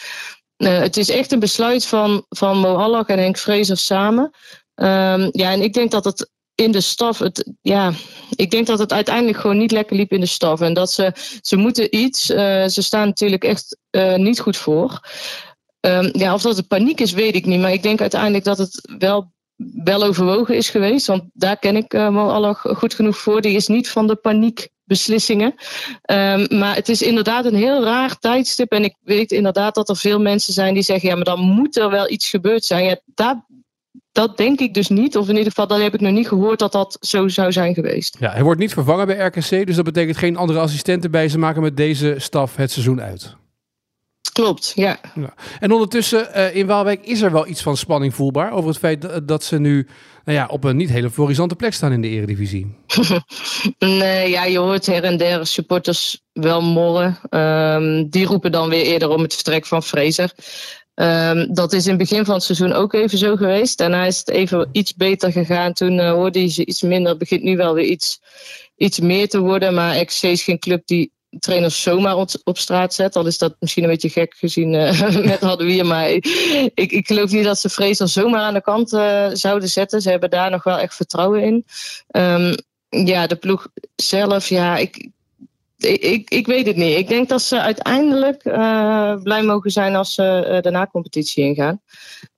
het 0.56 0.96
is 0.96 1.08
echt 1.08 1.32
een 1.32 1.38
besluit 1.38 1.86
van, 1.86 2.24
van 2.28 2.58
Mo 2.58 3.02
en 3.06 3.18
Henk 3.18 3.38
Vrezer 3.38 3.76
samen. 3.76 4.30
Um, 4.74 5.28
ja, 5.32 5.52
en 5.52 5.62
ik 5.62 5.72
denk 5.72 5.90
dat 5.90 6.04
het 6.04 6.30
in 6.60 6.70
de 6.70 6.80
staf, 6.80 7.18
het, 7.18 7.52
ja, 7.60 7.92
ik 8.36 8.50
denk 8.50 8.66
dat 8.66 8.78
het 8.78 8.92
uiteindelijk 8.92 9.38
gewoon 9.38 9.58
niet 9.58 9.72
lekker 9.72 9.96
liep 9.96 10.12
in 10.12 10.20
de 10.20 10.26
staf. 10.26 10.60
En 10.60 10.74
dat 10.74 10.92
ze, 10.92 11.12
ze 11.40 11.56
moeten 11.56 11.96
iets, 11.96 12.30
uh, 12.30 12.66
ze 12.66 12.82
staan 12.82 13.06
natuurlijk 13.06 13.44
echt 13.44 13.76
uh, 13.90 14.14
niet 14.14 14.40
goed 14.40 14.56
voor. 14.56 15.08
Um, 15.80 16.10
ja, 16.12 16.34
of 16.34 16.42
dat 16.42 16.56
het 16.56 16.68
paniek 16.68 17.00
is, 17.00 17.12
weet 17.12 17.34
ik 17.34 17.46
niet. 17.46 17.60
Maar 17.60 17.72
ik 17.72 17.82
denk 17.82 18.00
uiteindelijk 18.00 18.44
dat 18.44 18.58
het 18.58 18.94
wel, 18.98 19.32
wel 19.84 20.02
overwogen 20.02 20.56
is 20.56 20.68
geweest. 20.68 21.06
Want 21.06 21.22
daar 21.32 21.58
ken 21.58 21.76
ik 21.76 21.94
uh, 21.94 22.08
Mo 22.08 22.54
goed 22.54 22.94
genoeg 22.94 23.18
voor. 23.18 23.40
Die 23.40 23.56
is 23.56 23.66
niet 23.66 23.90
van 23.90 24.06
de 24.06 24.16
paniekbeslissingen. 24.16 25.54
Um, 26.10 26.58
maar 26.58 26.74
het 26.74 26.88
is 26.88 27.02
inderdaad 27.02 27.44
een 27.44 27.54
heel 27.54 27.82
raar 27.82 28.18
tijdstip. 28.18 28.72
En 28.72 28.84
ik 28.84 28.96
weet 29.00 29.32
inderdaad 29.32 29.74
dat 29.74 29.88
er 29.88 29.96
veel 29.96 30.20
mensen 30.20 30.52
zijn 30.52 30.74
die 30.74 30.82
zeggen: 30.82 31.08
ja, 31.08 31.14
maar 31.14 31.24
dan 31.24 31.40
moet 31.40 31.76
er 31.76 31.90
wel 31.90 32.10
iets 32.10 32.28
gebeurd 32.28 32.64
zijn. 32.64 32.84
Ja, 32.84 33.00
daar 33.14 33.44
dat 34.12 34.36
denk 34.36 34.60
ik 34.60 34.74
dus 34.74 34.88
niet. 34.88 35.16
Of 35.16 35.28
in 35.28 35.36
ieder 35.36 35.48
geval, 35.48 35.66
dat 35.66 35.80
heb 35.80 35.94
ik 35.94 36.00
nog 36.00 36.12
niet 36.12 36.28
gehoord 36.28 36.58
dat 36.58 36.72
dat 36.72 36.96
zo 37.00 37.28
zou 37.28 37.52
zijn 37.52 37.74
geweest. 37.74 38.16
Ja, 38.18 38.30
hij 38.30 38.42
wordt 38.42 38.60
niet 38.60 38.72
vervangen 38.72 39.06
bij 39.06 39.16
RKC. 39.16 39.66
Dus 39.66 39.76
dat 39.76 39.84
betekent 39.84 40.16
geen 40.16 40.36
andere 40.36 40.58
assistenten 40.58 41.10
bij. 41.10 41.28
Ze 41.28 41.38
maken 41.38 41.62
met 41.62 41.76
deze 41.76 42.14
staf 42.18 42.56
het 42.56 42.70
seizoen 42.70 43.00
uit. 43.00 43.38
Klopt, 44.32 44.72
ja. 44.74 45.00
ja. 45.14 45.34
En 45.60 45.72
ondertussen 45.72 46.28
uh, 46.36 46.56
in 46.56 46.66
Waalwijk 46.66 47.06
is 47.06 47.20
er 47.20 47.32
wel 47.32 47.46
iets 47.46 47.62
van 47.62 47.76
spanning 47.76 48.14
voelbaar. 48.14 48.52
Over 48.52 48.68
het 48.68 48.78
feit 48.78 49.28
dat, 49.28 49.44
ze 49.44 49.58
nu 49.58 49.86
nou 50.24 50.38
ja, 50.38 50.46
op 50.46 50.64
een 50.64 50.76
niet 50.76 50.90
hele 50.90 51.10
florisante 51.10 51.56
plek 51.56 51.72
staan 51.72 51.92
in 51.92 52.00
de 52.00 52.08
eredivisie. 52.08 52.76
nee, 53.78 54.30
ja, 54.30 54.44
je 54.44 54.58
hoort 54.58 54.86
her 54.86 55.04
en 55.04 55.16
der 55.16 55.46
supporters 55.46 56.22
wel 56.32 56.62
morren. 56.62 57.18
Um, 57.30 58.08
die 58.08 58.26
roepen 58.26 58.52
dan 58.52 58.68
weer 58.68 58.84
eerder 58.84 59.08
om 59.08 59.22
het 59.22 59.34
vertrek 59.34 59.66
van 59.66 59.82
Fraser. 59.82 60.32
Um, 61.00 61.54
dat 61.54 61.72
is 61.72 61.84
in 61.84 61.90
het 61.90 61.98
begin 61.98 62.24
van 62.24 62.34
het 62.34 62.42
seizoen 62.42 62.72
ook 62.72 62.92
even 62.92 63.18
zo 63.18 63.36
geweest. 63.36 63.78
Daarna 63.78 64.04
is 64.04 64.18
het 64.18 64.28
even 64.28 64.68
iets 64.72 64.94
beter 64.94 65.32
gegaan. 65.32 65.72
Toen 65.72 65.98
uh, 65.98 66.10
hoorde 66.10 66.54
je 66.54 66.64
iets 66.64 66.82
minder. 66.82 67.16
Begint 67.16 67.42
nu 67.42 67.56
wel 67.56 67.74
weer 67.74 67.84
iets, 67.84 68.20
iets 68.76 69.00
meer 69.00 69.28
te 69.28 69.40
worden. 69.40 69.74
Maar 69.74 70.04
XC 70.04 70.22
is 70.22 70.42
geen 70.42 70.58
club 70.58 70.86
die 70.86 71.12
trainers 71.38 71.82
zomaar 71.82 72.16
op, 72.44 72.58
straat 72.58 72.94
zet. 72.94 73.16
Al 73.16 73.26
is 73.26 73.38
dat 73.38 73.56
misschien 73.58 73.82
een 73.82 73.90
beetje 73.90 74.08
gek 74.08 74.34
gezien 74.36 74.72
uh, 74.72 75.00
met 75.40 75.60
hier. 75.60 75.86
Maar 75.86 76.10
ik, 76.10 76.92
ik 76.92 77.06
geloof 77.06 77.30
niet 77.30 77.44
dat 77.44 77.58
ze 77.58 77.70
Fraser 77.70 78.08
zomaar 78.08 78.40
aan 78.40 78.54
de 78.54 78.62
kant 78.62 78.92
uh, 78.92 79.28
zouden 79.32 79.68
zetten. 79.68 80.00
Ze 80.00 80.10
hebben 80.10 80.30
daar 80.30 80.50
nog 80.50 80.64
wel 80.64 80.78
echt 80.78 80.94
vertrouwen 80.94 81.42
in. 81.42 81.64
Um, 82.10 82.54
ja, 82.88 83.26
de 83.26 83.36
ploeg 83.36 83.68
zelf, 83.96 84.48
ja, 84.48 84.76
ik, 84.76 85.08
ik, 85.84 86.30
ik 86.30 86.46
weet 86.46 86.66
het 86.66 86.76
niet. 86.76 86.96
Ik 86.96 87.08
denk 87.08 87.28
dat 87.28 87.42
ze 87.42 87.60
uiteindelijk 87.60 88.44
uh, 88.44 89.14
blij 89.22 89.42
mogen 89.42 89.70
zijn 89.70 89.96
als 89.96 90.14
ze 90.14 90.46
uh, 90.48 90.60
de 90.60 90.70
na-competitie 90.70 91.44
ingaan. 91.44 91.80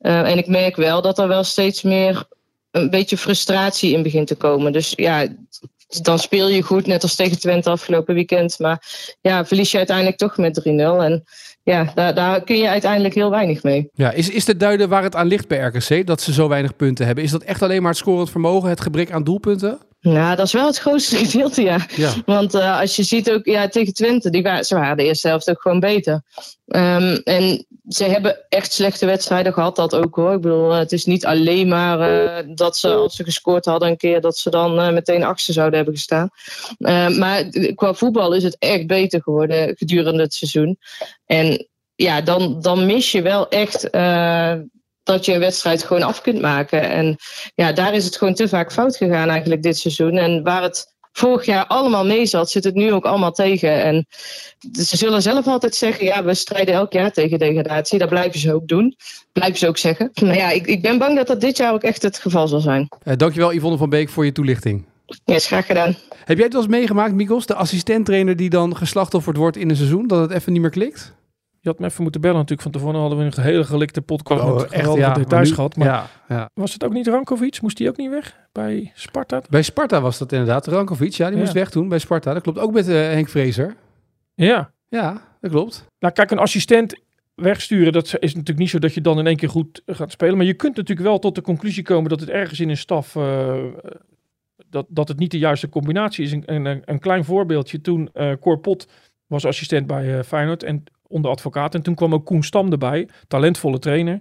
Uh, 0.01 0.31
en 0.31 0.39
ik 0.39 0.47
merk 0.47 0.77
wel 0.77 1.03
dat 1.03 1.19
er 1.19 1.29
wel 1.29 1.45
steeds 1.45 1.83
meer 1.83 2.27
een 2.71 2.91
beetje 2.91 3.17
frustratie 3.17 3.93
in 3.93 4.03
begint 4.03 4.27
te 4.27 4.35
komen. 4.35 4.73
Dus 4.73 4.93
ja, 4.97 5.27
dan 6.03 6.19
speel 6.19 6.49
je 6.49 6.63
goed, 6.63 6.87
net 6.87 7.03
als 7.03 7.15
tegen 7.15 7.39
Twente 7.39 7.71
afgelopen 7.71 8.15
weekend. 8.15 8.59
Maar 8.59 8.83
ja, 9.21 9.45
verlies 9.45 9.71
je 9.71 9.77
uiteindelijk 9.77 10.17
toch 10.17 10.37
met 10.37 10.61
3-0. 10.61 10.65
En 10.73 11.25
ja, 11.63 11.93
daar, 11.95 12.15
daar 12.15 12.43
kun 12.43 12.57
je 12.57 12.69
uiteindelijk 12.69 13.15
heel 13.15 13.31
weinig 13.31 13.63
mee. 13.63 13.91
Ja, 13.95 14.13
is, 14.13 14.31
is 14.31 14.45
te 14.45 14.57
duiden 14.57 14.89
waar 14.89 15.03
het 15.03 15.15
aan 15.15 15.27
ligt 15.27 15.49
bij 15.49 15.59
RKC, 15.59 16.07
dat 16.07 16.21
ze 16.21 16.33
zo 16.33 16.49
weinig 16.49 16.77
punten 16.77 17.07
hebben? 17.07 17.25
Is 17.25 17.31
dat 17.31 17.43
echt 17.43 17.63
alleen 17.63 17.83
maar 17.83 17.91
het 17.91 18.01
scorend 18.01 18.31
vermogen, 18.31 18.69
het 18.69 18.81
gebrek 18.81 19.11
aan 19.11 19.25
doelpunten? 19.25 19.79
Nou, 20.03 20.37
dat 20.37 20.47
is 20.47 20.53
wel 20.53 20.67
het 20.67 20.79
grootste 20.79 21.17
gedeelte, 21.25 21.63
ja. 21.63 21.87
ja. 21.97 22.13
Want 22.25 22.55
uh, 22.55 22.81
als 22.81 22.97
je 22.97 23.03
ziet 23.03 23.31
ook, 23.31 23.45
ja, 23.45 23.69
tegen 23.69 23.95
Twente, 23.95 24.31
die 24.31 24.43
waren, 24.43 24.65
ze 24.65 24.75
waren 24.75 24.97
de 24.97 25.05
eerste 25.05 25.29
helft 25.29 25.51
ook 25.51 25.61
gewoon 25.61 25.81
beter. 25.81 26.23
Um, 26.67 27.15
en 27.25 27.67
ze 27.89 28.05
hebben 28.05 28.47
echt 28.49 28.73
slechte 28.73 29.07
wedstrijden 29.07 29.53
gehad, 29.53 29.77
dat 29.77 29.95
ook 29.95 30.15
hoor. 30.15 30.33
Ik 30.33 30.41
bedoel, 30.41 30.71
het 30.71 30.93
is 30.93 31.05
niet 31.05 31.27
alleen 31.27 31.69
maar 31.69 32.11
uh, 32.11 32.55
dat 32.55 32.77
ze, 32.77 32.89
als 32.89 33.17
ze 33.17 33.25
gescoord 33.25 33.65
hadden 33.65 33.89
een 33.89 33.97
keer, 33.97 34.21
dat 34.21 34.37
ze 34.37 34.51
dan 34.51 34.79
uh, 34.79 34.93
meteen 34.93 35.25
achter 35.25 35.55
zouden 35.55 35.77
hebben 35.77 35.95
gestaan. 35.95 36.31
Uh, 36.79 37.09
maar 37.09 37.45
qua 37.75 37.95
voetbal 37.95 38.33
is 38.33 38.43
het 38.43 38.57
echt 38.59 38.87
beter 38.87 39.23
geworden 39.23 39.77
gedurende 39.77 40.23
het 40.23 40.35
seizoen. 40.35 40.79
En 41.27 41.69
ja, 41.95 42.21
dan, 42.21 42.61
dan 42.61 42.87
mis 42.87 43.13
je 43.13 43.23
wel 43.23 43.49
echt 43.49 43.91
dat 45.03 45.25
je 45.25 45.33
een 45.33 45.41
wedstrijd 45.41 45.85
gewoon 45.85 46.03
af 46.03 46.21
kunt 46.21 46.41
maken. 46.41 46.91
En 46.91 47.17
ja, 47.55 47.73
daar 47.73 47.95
is 47.95 48.05
het 48.05 48.17
gewoon 48.17 48.35
te 48.35 48.49
vaak 48.49 48.73
fout 48.73 48.97
gegaan 48.97 49.29
eigenlijk 49.29 49.63
dit 49.63 49.79
seizoen. 49.79 50.17
En 50.17 50.43
waar 50.43 50.63
het 50.63 50.93
vorig 51.13 51.45
jaar 51.45 51.67
allemaal 51.67 52.07
mee 52.07 52.27
zat, 52.27 52.51
zit 52.51 52.65
het 52.65 52.75
nu 52.75 52.93
ook 52.93 53.05
allemaal 53.05 53.33
tegen. 53.33 53.83
En 53.83 54.07
ze 54.73 54.97
zullen 54.97 55.23
zelf 55.23 55.47
altijd 55.47 55.75
zeggen, 55.75 56.05
ja, 56.05 56.25
we 56.25 56.35
strijden 56.35 56.75
elk 56.75 56.93
jaar 56.93 57.13
tegen 57.13 57.39
degradatie. 57.39 57.99
Dat 57.99 58.09
blijven 58.09 58.41
ze 58.41 58.55
ook 58.55 58.69
doen. 58.69 58.97
Blijven 59.33 59.59
ze 59.59 59.69
ook 59.69 59.79
zeggen. 59.79 60.11
Maar 60.23 60.37
ja, 60.37 60.51
ik, 60.51 60.67
ik 60.67 60.83
ben 60.83 60.99
bang 60.99 61.17
dat 61.17 61.27
dat 61.27 61.41
dit 61.41 61.57
jaar 61.57 61.73
ook 61.73 61.83
echt 61.83 62.03
het 62.03 62.19
geval 62.19 62.49
zal 62.49 62.61
zijn. 62.61 62.89
Uh, 63.05 63.15
dankjewel 63.17 63.53
Yvonne 63.53 63.79
van 63.79 63.91
Beek 63.91 64.09
voor 64.09 64.25
je 64.25 64.33
toelichting. 64.33 64.85
Ja, 65.25 65.35
is 65.35 65.47
graag 65.47 65.67
gedaan. 65.67 65.97
Heb 66.25 66.37
jij 66.37 66.45
het 66.45 66.53
wel 66.53 66.63
eens 66.63 66.71
meegemaakt, 66.71 67.15
Mikos, 67.15 67.47
de 67.47 67.55
assistenttrainer 67.55 68.37
die 68.37 68.51
dan 68.51 68.77
geslachtofferd 68.77 69.37
wordt 69.37 69.57
in 69.57 69.71
een 69.71 69.77
seizoen, 69.77 70.07
dat 70.07 70.21
het 70.21 70.31
even 70.31 70.53
niet 70.53 70.61
meer 70.61 70.71
klikt? 70.71 71.15
Je 71.63 71.69
had 71.69 71.79
me 71.79 71.87
even 71.87 72.03
moeten 72.03 72.21
bellen 72.21 72.37
natuurlijk. 72.37 72.63
Van 72.63 72.71
tevoren 72.71 73.01
hadden 73.01 73.19
we 73.19 73.25
een 73.25 73.43
hele 73.43 73.65
gelikte 73.65 74.03
podcast 74.03 74.43
oh, 74.43 74.55
met 74.55 74.71
echt 74.71 74.95
ja, 74.95 75.13
details 75.13 75.49
nu, 75.49 75.55
gehad. 75.55 75.77
Maar 75.77 75.87
ja, 75.87 76.07
ja. 76.29 76.51
was 76.55 76.73
het 76.73 76.85
ook 76.85 76.93
niet 76.93 77.07
Rankovic? 77.07 77.61
Moest 77.61 77.77
die 77.77 77.89
ook 77.89 77.97
niet 77.97 78.11
weg 78.11 78.37
bij 78.53 78.93
Sparta? 78.95 79.43
Bij 79.51 79.63
Sparta 79.63 80.01
was 80.01 80.19
dat 80.19 80.33
inderdaad. 80.33 80.67
Rankovic, 80.67 81.13
ja, 81.13 81.29
die 81.29 81.39
moest 81.39 81.53
weg 81.53 81.71
toen 81.71 81.89
bij 81.89 81.99
Sparta. 81.99 82.33
Dat 82.33 82.43
klopt 82.43 82.59
ook 82.59 82.73
met 82.73 82.89
uh, 82.89 82.95
Henk 82.95 83.29
Vrezer. 83.29 83.77
Ja. 84.35 84.73
Ja, 84.89 85.23
dat 85.41 85.51
klopt. 85.51 85.87
Nou 85.99 86.15
kijk, 86.15 86.31
een 86.31 86.39
assistent 86.39 87.01
wegsturen, 87.35 87.93
dat 87.93 88.05
is 88.05 88.33
natuurlijk 88.33 88.59
niet 88.59 88.71
zo 88.71 88.79
dat 88.79 88.95
je 88.95 89.01
dan 89.01 89.19
in 89.19 89.27
één 89.27 89.37
keer 89.37 89.49
goed 89.49 89.83
gaat 89.87 90.11
spelen. 90.11 90.37
Maar 90.37 90.47
je 90.47 90.55
kunt 90.55 90.77
natuurlijk 90.77 91.09
wel 91.09 91.19
tot 91.19 91.35
de 91.35 91.43
conclusie 91.43 91.83
komen 91.83 92.11
dat 92.11 92.21
het 92.21 92.31
ergens 92.31 92.61
in 92.61 92.69
een 92.69 92.77
staf... 92.77 93.15
Uh, 93.15 93.65
dat, 94.67 94.87
dat 94.89 95.09
het 95.09 95.19
niet 95.19 95.31
de 95.31 95.39
juiste 95.39 95.69
combinatie 95.69 96.25
is. 96.25 96.33
Een, 96.33 96.67
een, 96.67 96.83
een 96.85 96.99
klein 96.99 97.25
voorbeeldje. 97.25 97.81
Toen 97.81 98.11
uh, 98.15 98.33
Cor 98.41 98.59
Pot 98.59 98.89
was 99.27 99.45
assistent 99.45 99.87
bij 99.87 100.17
uh, 100.17 100.23
Feyenoord. 100.23 100.63
En 100.63 100.85
onder 101.13 101.31
advocaat. 101.31 101.75
En 101.75 101.83
toen 101.83 101.95
kwam 101.95 102.15
ook 102.15 102.25
Koen 102.25 102.43
Stam 102.43 102.73
erbij, 102.73 103.09
talentvolle 103.29 103.79
trainer. 103.79 104.21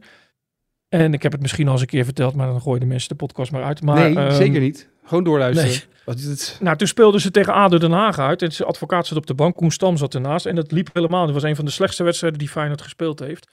En 0.90 1.14
ik 1.14 1.24
heb 1.24 1.32
het 1.32 1.42
misschien 1.42 1.68
al 1.68 1.74
eens 1.74 1.82
een 1.82 1.88
keer 1.88 2.06
verteld, 2.06 2.36
maar 2.36 2.48
dan 2.48 2.62
gooien 2.62 2.80
de 2.80 2.86
mensen 2.86 3.10
de 3.10 3.16
podcast 3.16 3.52
maar 3.52 3.64
uit. 3.64 3.82
Maar, 3.82 4.10
nee, 4.10 4.26
um, 4.26 4.32
zeker 4.32 4.62
niet. 4.62 4.90
Gewoon 5.04 5.24
doorluisteren. 5.24 5.70
Nee. 5.70 5.90
Wat 6.06 6.18
is 6.18 6.26
het? 6.26 6.58
Nou, 6.62 6.78
toen 6.78 6.88
speelden 6.88 7.22
ze 7.22 7.32
tegen 7.32 7.54
ADO 7.54 7.78
Den 7.78 7.92
Haag 7.92 8.20
uit. 8.20 8.42
En 8.42 8.52
zijn 8.52 8.68
advocaat 8.68 9.08
zat 9.08 9.18
op 9.18 9.28
de 9.28 9.34
bank, 9.34 9.56
Koen 9.56 9.72
Stam 9.72 9.98
zat 9.98 10.14
ernaast. 10.14 10.46
En 10.46 10.56
dat 10.56 10.72
liep 10.72 10.90
helemaal. 10.94 11.26
Dat 11.26 11.34
was 11.34 11.44
een 11.44 11.56
van 11.56 11.66
de 11.66 11.72
slechtste 11.72 12.04
wedstrijden 12.04 12.40
die 12.40 12.50
Feyenoord 12.50 12.82
gespeeld 12.82 13.20
heeft. 13.20 13.48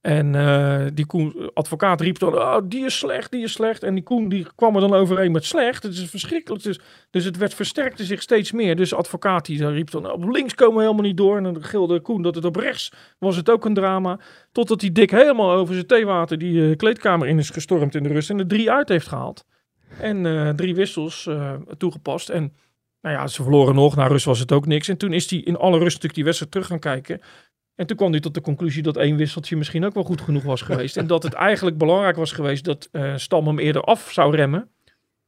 En 0.00 0.34
uh, 0.34 0.86
die 0.94 1.06
Koen, 1.06 1.50
advocaat 1.54 2.00
riep 2.00 2.18
dan, 2.18 2.34
oh, 2.34 2.56
die 2.64 2.84
is 2.84 2.98
slecht, 2.98 3.30
die 3.30 3.42
is 3.42 3.52
slecht. 3.52 3.82
En 3.82 3.94
die 3.94 4.02
Koen 4.02 4.28
die 4.28 4.46
kwam 4.54 4.74
er 4.74 4.80
dan 4.80 4.94
overeen 4.94 5.32
met 5.32 5.44
slecht. 5.44 5.82
Het 5.82 5.92
is 5.92 6.10
verschrikkelijk. 6.10 6.62
Dus, 6.62 6.80
dus 7.10 7.24
het 7.24 7.36
werd 7.36 7.54
versterkte 7.54 8.04
zich 8.04 8.22
steeds 8.22 8.52
meer. 8.52 8.76
Dus 8.76 8.94
advocaat 8.94 9.46
die 9.46 9.68
riep 9.68 9.90
dan, 9.90 10.10
op 10.10 10.28
links 10.28 10.54
komen 10.54 10.76
we 10.76 10.82
helemaal 10.82 11.04
niet 11.04 11.16
door. 11.16 11.36
En 11.36 11.42
dan 11.42 11.64
gilde 11.64 12.00
Koen 12.00 12.22
dat 12.22 12.34
het 12.34 12.44
op 12.44 12.56
rechts 12.56 12.92
was 13.18 13.36
het 13.36 13.50
ook 13.50 13.64
een 13.64 13.74
drama. 13.74 14.18
Totdat 14.52 14.80
die 14.80 14.92
dik 14.92 15.10
helemaal 15.10 15.52
over 15.52 15.74
zijn 15.74 15.86
theewater 15.86 16.38
die 16.38 16.52
uh, 16.52 16.76
kleedkamer 16.76 17.28
in 17.28 17.38
is 17.38 17.50
gestormd 17.50 17.94
in 17.94 18.02
de 18.02 18.08
rust. 18.08 18.30
En 18.30 18.38
er 18.38 18.46
drie 18.46 18.70
uit 18.70 18.88
heeft 18.88 19.08
gehaald. 19.08 19.44
En 19.98 20.24
uh, 20.24 20.48
drie 20.48 20.74
wissels 20.74 21.28
toegepast. 21.78 22.28
En 22.28 22.52
nou 23.00 23.16
ja, 23.16 23.26
ze 23.26 23.42
verloren 23.42 23.74
nog. 23.74 23.96
Na 23.96 24.06
rust 24.06 24.24
was 24.24 24.38
het 24.38 24.52
ook 24.52 24.66
niks. 24.66 24.88
En 24.88 24.96
toen 24.96 25.12
is 25.12 25.30
hij 25.30 25.38
in 25.38 25.56
alle 25.56 25.78
rust 25.78 25.84
natuurlijk 25.84 26.14
die 26.14 26.24
wedstrijd 26.24 26.52
terug 26.52 26.66
gaan 26.66 26.78
kijken. 26.78 27.20
En 27.80 27.86
toen 27.86 27.96
kwam 27.96 28.10
hij 28.10 28.20
tot 28.20 28.34
de 28.34 28.40
conclusie 28.40 28.82
dat 28.82 28.96
één 28.96 29.16
wisseltje 29.16 29.56
misschien 29.56 29.84
ook 29.84 29.94
wel 29.94 30.02
goed 30.02 30.20
genoeg 30.20 30.42
was 30.42 30.62
geweest. 30.62 30.96
en 30.96 31.06
dat 31.06 31.22
het 31.22 31.32
eigenlijk 31.32 31.78
belangrijk 31.78 32.16
was 32.16 32.32
geweest 32.32 32.64
dat 32.64 32.88
eh, 32.92 33.16
Stam 33.16 33.46
hem 33.46 33.58
eerder 33.58 33.82
af 33.82 34.10
zou 34.12 34.36
remmen. 34.36 34.68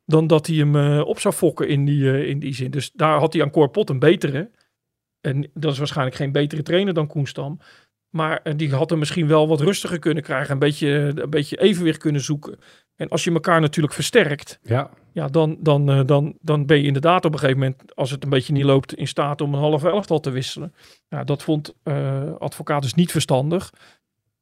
Dan 0.05 0.27
dat 0.27 0.47
hij 0.47 0.57
hem 0.57 0.77
eh, 0.77 1.07
op 1.07 1.21
zou 1.21 1.35
fokken 1.35 1.69
in 1.69 1.85
die, 1.85 2.11
eh, 2.11 2.29
in 2.29 2.39
die 2.39 2.55
zin. 2.55 2.71
Dus 2.71 2.91
daar 2.93 3.19
had 3.19 3.33
hij 3.33 3.43
aan 3.43 3.51
Corpot 3.51 3.91
een 3.91 3.99
betere. 3.99 4.51
En 5.21 5.51
dat 5.55 5.73
is 5.73 5.79
waarschijnlijk 5.79 6.17
geen 6.17 6.33
betere 6.33 6.63
trainer 6.63 6.95
dan 6.95 7.07
Koen 7.07 7.27
Stam. 7.27 7.59
Maar 8.13 8.41
eh, 8.43 8.53
die 8.57 8.75
had 8.75 8.91
hem 8.91 8.99
misschien 8.99 9.27
wel 9.27 9.49
wat 9.49 9.61
rustiger 9.61 9.99
kunnen 9.99 10.23
krijgen. 10.23 10.53
Een 10.53 10.59
beetje, 10.59 11.13
een 11.15 11.31
beetje 11.31 11.61
evenwicht 11.61 11.99
kunnen 11.99 12.21
zoeken. 12.21 12.59
En 12.97 13.09
als 13.09 13.25
je 13.25 13.33
elkaar 13.33 13.61
natuurlijk 13.61 13.95
versterkt. 13.95 14.59
Ja. 14.63 14.91
Ja, 15.13 15.29
dan, 15.29 15.57
dan, 15.61 15.91
eh, 15.91 16.01
dan, 16.07 16.37
dan 16.41 16.67
ben 16.67 16.77
je 16.77 16.87
inderdaad 16.87 17.25
op 17.25 17.33
een 17.33 17.39
gegeven 17.39 17.61
moment, 17.61 17.95
als 17.95 18.11
het 18.11 18.25
een 18.25 18.31
beetje 18.31 18.53
niet 18.53 18.65
loopt, 18.65 18.95
in 18.95 19.09
staat 19.09 19.41
om 19.41 19.55
een 19.55 19.61
halve 19.61 19.89
elftal 19.89 20.21
te 20.21 20.31
wisselen. 20.31 20.75
Ja, 21.09 21.25
dat 21.25 21.43
vond 21.43 21.75
eh 21.83 22.35
advocaat 22.39 22.83
dus 22.83 22.95
niet 22.95 23.11
verstandig. 23.11 23.73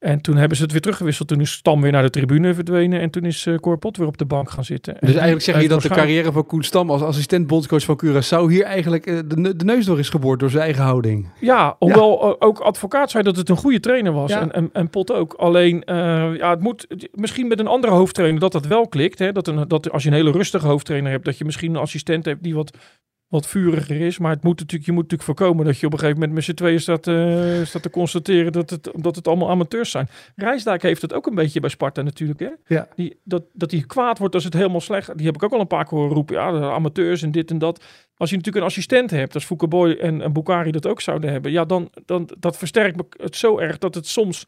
En 0.01 0.21
toen 0.21 0.37
hebben 0.37 0.57
ze 0.57 0.63
het 0.63 0.73
weer 0.73 0.81
teruggewisseld. 0.81 1.29
Toen 1.29 1.41
is 1.41 1.53
Stam 1.53 1.81
weer 1.81 1.93
naar 1.93 2.03
de 2.03 2.11
tribune 2.11 2.55
verdwenen. 2.55 3.01
En 3.01 3.11
toen 3.11 3.25
is 3.25 3.47
eh 3.47 3.55
Corpot 3.55 3.97
weer 3.97 4.07
op 4.07 4.19
de 4.19 4.25
bank 4.25 4.51
gaan 4.51 4.65
zitten. 4.65 4.93
En 4.95 5.07
Dus 5.07 5.15
eigenlijk 5.15 5.45
zeg 5.45 5.63
je 5.63 5.69
dat 5.69 5.83
de 5.83 5.89
carrière 5.89 6.33
van 6.33 6.47
Koen 6.47 6.63
Stam 6.63 6.91
als 6.91 7.03
assistent 7.03 7.47
bondscoach 7.47 7.85
van 7.85 8.01
Curaçao 8.05 8.49
hier 8.51 8.63
eigenlijk 8.63 9.07
eh, 9.07 9.19
de, 9.27 9.37
ne- 9.37 9.57
de 9.57 9.65
neus 9.65 9.85
door 9.85 9.99
is 9.99 10.09
geboord 10.09 10.41
door 10.41 10.51
zijn 10.51 10.63
eigen 10.63 10.83
houding. 10.83 11.29
Ja, 11.41 11.77
hoewel 11.79 12.41
ook 12.41 12.59
advocaat 12.59 13.11
zei 13.11 13.23
dat 13.23 13.37
het 13.37 13.49
een 13.49 13.57
goede 13.57 13.81
trainer 13.81 14.13
was. 14.13 14.31
Ja. 14.31 14.41
En, 14.41 14.53
en, 14.53 14.71
en 14.73 14.91
Pot 14.91 15.13
ook. 15.13 15.33
Alleen, 15.33 15.85
eh, 15.85 15.97
ja, 16.37 16.51
het 16.51 16.61
moet 16.61 16.87
misschien 17.13 17.49
met 17.49 17.59
een 17.61 17.67
andere 17.67 17.93
hoofdtrainer 17.93 18.41
dat 18.41 18.53
dat 18.53 18.67
wel 18.67 18.89
klikt. 18.89 19.19
Hè? 19.19 19.33
Dat, 19.33 19.47
een, 19.47 19.69
dat 19.69 19.91
als 19.91 20.03
je 20.03 20.09
een 20.09 20.15
hele 20.15 20.31
rustige 20.33 20.67
hoofdtrainer 20.67 21.11
hebt, 21.11 21.25
dat 21.25 21.39
je 21.39 21.45
misschien 21.45 21.71
een 21.75 21.81
assistent 21.81 22.25
hebt 22.25 22.43
die 22.43 22.55
wat, 22.55 22.77
wat 23.31 23.47
vuriger 23.47 24.01
is. 24.01 24.19
Maar 24.19 24.31
het 24.31 24.43
moet 24.43 24.59
natuurlijk, 24.59 24.87
je 24.87 24.93
moet 24.93 25.03
natuurlijk 25.03 25.39
voorkomen 25.39 25.65
dat 25.65 25.79
je 25.79 25.87
op 25.87 25.93
een 25.93 25.99
gegeven 25.99 26.21
moment 26.21 26.37
met 26.37 26.45
z'n 26.45 26.55
tweeën 26.55 26.81
staat, 26.81 27.07
eh, 27.07 27.65
staat 27.65 27.83
te 27.83 27.91
constateren 27.91 28.53
dat 28.53 28.71
het, 28.71 28.91
dat 28.93 29.17
het 29.17 29.29
allemaal 29.29 29.51
amateurs 29.51 29.91
zijn. 29.91 30.09
Rijsdijk 30.37 30.83
heeft 30.83 31.03
het 31.03 31.13
ook 31.13 31.27
een 31.27 31.35
beetje 31.35 31.61
bij 31.61 31.71
Sparta 31.71 32.03
natuurlijk. 32.03 32.41
Hè? 32.41 32.51
Ja. 32.67 32.89
Die, 32.97 33.17
dat, 33.25 33.43
dat 33.53 33.71
hij 33.71 33.85
kwaad 33.87 34.19
wordt 34.19 34.35
als 34.35 34.45
het 34.45 34.55
helemaal 34.55 34.81
slecht 34.81 35.17
Die 35.17 35.27
heb 35.27 35.35
ik 35.35 35.43
ook 35.43 35.53
al 35.53 35.61
een 35.61 35.67
paar 35.67 35.85
keer 35.85 35.99
horen 35.99 36.15
roepen. 36.15 36.35
Ja, 36.35 36.71
amateurs 36.71 37.23
en 37.23 37.31
dit 37.31 37.51
en 37.51 37.59
dat. 37.59 37.85
Als 38.17 38.31
je 38.31 38.37
natuurlijk 38.37 38.65
een 38.65 38.71
assistent 38.71 39.11
hebt, 39.11 39.35
als 39.35 39.47
Boy 39.69 39.93
en, 39.93 40.23
en 40.23 40.33
Bukari 40.33 40.71
dat 40.71 40.87
ook 40.87 41.01
zouden 41.01 41.31
hebben, 41.31 41.53
ja, 41.53 41.65
dan, 41.65 41.91
dan 42.05 42.31
dat 42.39 42.57
versterkt 42.57 42.97
me 42.97 43.05
het 43.23 43.37
zo 43.37 43.59
erg 43.59 43.79
dat 43.79 43.95
het 43.95 44.07
soms 44.07 44.47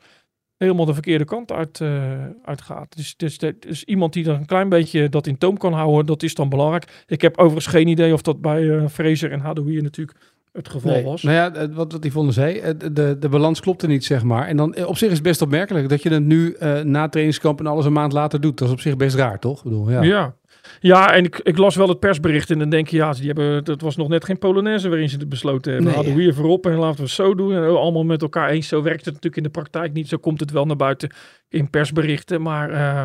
helemaal 0.62 0.87
de 0.87 0.92
verkeerde 0.92 1.25
kant 1.25 1.53
uit, 1.53 1.81
eh, 1.81 2.12
uitgaat. 2.44 2.96
Dus, 2.96 3.16
dus, 3.16 3.38
dus 3.59 3.85
iemand 3.85 4.12
die 4.12 4.25
er 4.25 4.35
een 4.35 4.46
klein 4.46 4.68
beetje 4.68 5.09
dat 5.09 5.27
in 5.27 5.38
toom 5.38 5.57
kan 5.57 5.72
houden, 5.72 6.07
dat 6.07 6.22
is 6.22 6.35
dan 6.35 6.48
belangrijk. 6.48 7.05
Ik 7.07 7.20
heb 7.20 7.38
overigens 7.38 7.66
geen 7.66 7.88
idee 7.88 8.12
of 8.12 8.22
dat 8.22 8.40
bij 8.40 8.70
eh 8.70 8.87
Fraser 8.88 9.33
en 9.33 9.40
Hadouier 9.40 9.83
natuurlijk 9.83 10.18
het 10.53 10.68
geval 10.68 10.92
Nee. 10.92 11.05
was. 11.05 11.22
Nou 11.22 11.37
ja, 11.37 11.55
eh, 11.55 11.75
wat, 11.75 11.92
wat 11.92 12.05
Yvonne 12.05 12.33
zei, 12.33 12.77
de, 12.92 13.16
de, 13.18 13.29
balans 13.29 13.61
klopte 13.61 13.87
niet, 13.87 14.05
zeg 14.05 14.22
maar. 14.22 14.46
En 14.46 14.57
dan 14.57 14.87
op 14.87 14.96
zich 14.96 15.09
is 15.09 15.14
het 15.14 15.22
best 15.22 15.42
opmerkelijk 15.42 15.88
dat 15.88 16.03
je 16.03 16.09
het 16.09 16.25
nu 16.25 16.53
eh, 16.53 16.81
na 16.81 17.09
trainingskamp 17.09 17.61
en 17.61 17.66
alles 17.66 17.85
een 17.85 17.92
maand 17.92 18.12
later 18.12 18.40
doet. 18.40 18.59
Dat 18.59 18.68
is 18.68 18.75
op 18.75 18.81
zich 18.81 18.96
best 18.96 19.16
raar, 19.16 19.38
toch? 19.38 19.57
Ik 19.59 19.64
bedoel, 19.64 19.90
ja. 19.90 20.03
Ja. 20.03 20.35
Ja. 20.80 21.12
en 21.12 21.24
ik, 21.24 21.38
ik 21.38 21.56
las 21.58 21.76
wel 21.76 21.88
het 21.88 21.98
persbericht 22.00 22.50
en 22.50 22.58
dan 22.58 22.70
denk 22.70 22.88
je, 22.88 22.96
ja, 22.96 23.12
die 23.12 23.26
hebben, 23.26 23.64
dat 23.64 23.80
was 23.80 23.96
nog 23.96 24.08
net 24.08 24.24
geen 24.24 24.38
Polonaise 24.38 24.88
waarin 24.88 25.08
ze 25.08 25.18
het 25.18 25.28
besloten 25.28 25.72
hebben. 25.72 25.87
Nee. 25.88 25.96
Hadden 25.96 26.14
we 26.16 26.22
hier 26.22 26.35
voorop 26.35 26.66
en 26.66 26.74
laten 26.74 26.96
we 26.96 27.02
het 27.02 27.11
zo 27.11 27.35
doen. 27.35 27.52
En 27.54 27.76
allemaal 27.76 28.04
met 28.04 28.22
elkaar 28.22 28.48
eens. 28.50 28.68
Zo 28.68 28.82
werkt 28.82 29.04
het 29.04 29.14
natuurlijk 29.14 29.37
in 29.37 29.42
de 29.42 29.48
praktijk 29.61 29.92
niet. 29.92 30.08
Zo 30.08 30.16
komt 30.16 30.40
het 30.40 30.50
wel 30.50 30.66
naar 30.66 30.76
buiten 30.76 31.11
in 31.48 31.70
persberichten. 31.70 32.42
Maar 32.42 32.70
eh, 32.70 33.04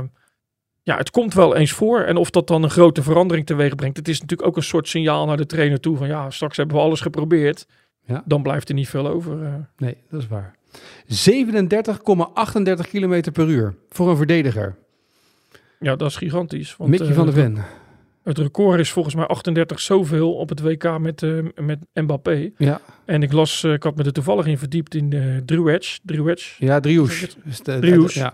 ja, 0.84 0.97
het 0.97 1.12
komt 1.12 1.34
wel 1.34 1.56
eens 1.56 1.71
voor. 1.71 1.99
En 2.01 2.17
of 2.17 2.30
dat 2.30 2.47
dan 2.47 2.63
een 2.63 2.69
grote 2.69 3.03
verandering 3.03 3.45
teweeg 3.45 3.75
brengt. 3.75 3.97
Het 3.97 4.08
is 4.08 4.21
natuurlijk 4.21 4.49
ook 4.49 4.56
een 4.58 4.63
soort 4.63 4.88
signaal 4.88 5.25
naar 5.25 5.38
de 5.38 5.45
trainer 5.45 5.80
toe. 5.80 5.97
Van 5.97 6.08
ja, 6.08 6.30
straks 6.30 6.58
hebben 6.58 6.75
we 6.75 6.82
alles 6.82 7.01
geprobeerd. 7.01 7.65
Ja. 8.06 8.23
Dan 8.25 8.41
blijft 8.41 8.69
er 8.69 8.75
niet 8.75 8.89
veel 8.89 9.08
over. 9.08 9.43
eh. 9.43 9.53
Nee, 9.77 9.97
dat 10.10 10.21
is 10.21 10.27
waar. 10.27 10.56
37,38 11.06 12.89
kilometer 12.89 13.32
per 13.32 13.47
uur 13.47 13.75
voor 13.89 14.10
een 14.10 14.17
verdediger. 14.17 14.75
Ja, 15.79 15.95
dat 15.95 16.09
is 16.09 16.15
gigantisch. 16.15 16.75
Want, 16.75 16.89
Mickey 16.89 17.07
eh, 17.07 17.13
van 17.15 17.25
der 17.25 17.33
Ven. 17.33 17.57
Het 18.23 18.37
record 18.37 18.79
is 18.79 18.91
volgens 18.91 19.15
mij 19.15 19.25
38 19.25 19.79
zoveel 19.79 20.33
op 20.35 20.49
het 20.49 20.59
WK 20.61 20.99
met, 20.99 21.23
eh, 21.23 21.39
met 21.55 21.79
Mbappé. 21.93 22.51
Ja, 22.57 22.81
En 23.05 23.23
ik 23.23 23.31
las, 23.31 23.63
eh, 23.63 23.73
ik 23.73 23.83
had 23.83 23.95
me 23.95 24.03
er 24.03 24.13
toevallig 24.13 24.45
in 24.45 24.57
verdiept 24.57 24.95
in 24.95 25.11
uh, 25.11 25.37
Druwedge. 25.45 25.99
Druwedge. 26.03 26.65
ja 26.65 26.79
Drius. 26.79 27.27
Ja. 28.13 28.33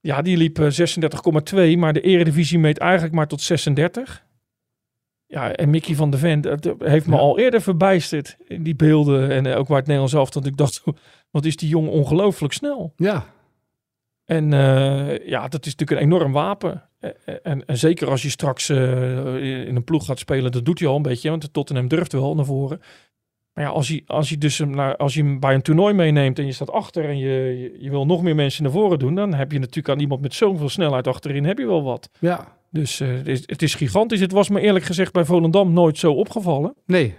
Ja. 0.00 0.22
die 0.22 0.36
liep 0.36 0.58
eh, 0.58 0.70
36,2, 0.70 1.78
maar 1.78 1.92
de 1.92 2.00
eredivisie 2.00 2.58
meet 2.58 2.78
eigenlijk 2.78 3.14
maar 3.14 3.26
tot 3.28 3.40
36. 3.40 4.24
Ja, 5.26 5.52
en 5.52 5.70
Mickey 5.70 5.94
van 5.94 6.10
der 6.10 6.20
Ven 6.20 6.44
heeft 6.78 7.06
me 7.06 7.14
Ja. 7.14 7.20
al 7.20 7.38
eerder 7.38 7.60
verbijsterd 7.62 8.36
in 8.48 8.62
die 8.62 8.74
beelden. 8.76 9.30
En 9.30 9.46
eh, 9.46 9.58
ook 9.58 9.66
waar 9.68 9.76
het 9.76 9.86
Nederlands 9.86 10.12
zelf, 10.14 10.30
dat 10.30 10.46
ik 10.46 10.56
dacht, 10.56 10.82
wat 11.30 11.44
is 11.44 11.56
die 11.56 11.68
jongen 11.68 11.90
ongelooflijk 11.90 12.52
snel. 12.52 12.92
ja. 12.96 13.32
En 14.24 14.52
eh, 14.52 15.28
ja, 15.28 15.48
dat 15.48 15.66
is 15.66 15.74
natuurlijk 15.74 16.00
een 16.00 16.12
enorm 16.12 16.32
wapen. 16.32 16.82
Eh, 17.00 17.10
eh, 17.24 17.34
En, 17.42 17.66
en 17.66 17.78
zeker 17.78 18.10
als 18.10 18.22
je 18.22 18.30
straks 18.30 18.70
in 18.70 19.76
een 19.76 19.84
ploeg 19.84 20.04
gaat 20.04 20.18
spelen, 20.18 20.52
dat 20.52 20.64
doet 20.64 20.78
hij 20.78 20.88
al 20.88 20.96
een 20.96 21.02
beetje, 21.02 21.30
want 21.30 21.52
Tottenham 21.52 21.88
durft 21.88 22.12
wel 22.12 22.34
naar 22.34 22.44
voren. 22.44 22.80
Maar 23.52 23.64
ja, 23.64 23.70
als 23.70 23.88
je, 23.88 24.02
als 24.06 24.28
je, 24.28 24.38
dus 24.38 24.58
hem 24.58 24.70
naar, 24.70 24.96
als 24.96 25.14
je 25.14 25.22
hem 25.22 25.40
bij 25.40 25.54
een 25.54 25.62
toernooi 25.62 25.94
meeneemt 25.94 26.38
en 26.38 26.46
je 26.46 26.52
staat 26.52 26.70
achter 26.70 27.04
en 27.08 27.18
je, 27.18 27.28
je, 27.28 27.76
je 27.78 27.90
wil 27.90 28.06
nog 28.06 28.22
meer 28.22 28.34
mensen 28.34 28.62
naar 28.62 28.72
voren 28.72 28.98
doen, 28.98 29.14
dan 29.14 29.34
heb 29.34 29.52
je 29.52 29.58
natuurlijk 29.58 29.88
aan 29.88 30.00
iemand 30.00 30.20
met 30.20 30.34
zoveel 30.34 30.68
snelheid 30.68 31.06
achterin, 31.06 31.44
heb 31.44 31.58
je 31.58 31.66
wel 31.66 31.82
wat. 31.82 32.10
ja. 32.18 32.52
Dus 32.70 32.98
het, 32.98 33.28
is, 33.28 33.42
het 33.46 33.62
is 33.62 33.74
gigantisch. 33.74 34.20
Het 34.20 34.32
was 34.32 34.48
me 34.48 34.60
eerlijk 34.60 34.84
gezegd 34.84 35.12
bij 35.12 35.24
Volendam 35.24 35.72
nooit 35.72 35.98
zo 35.98 36.12
opgevallen. 36.12 36.74
Nee. 36.86 37.14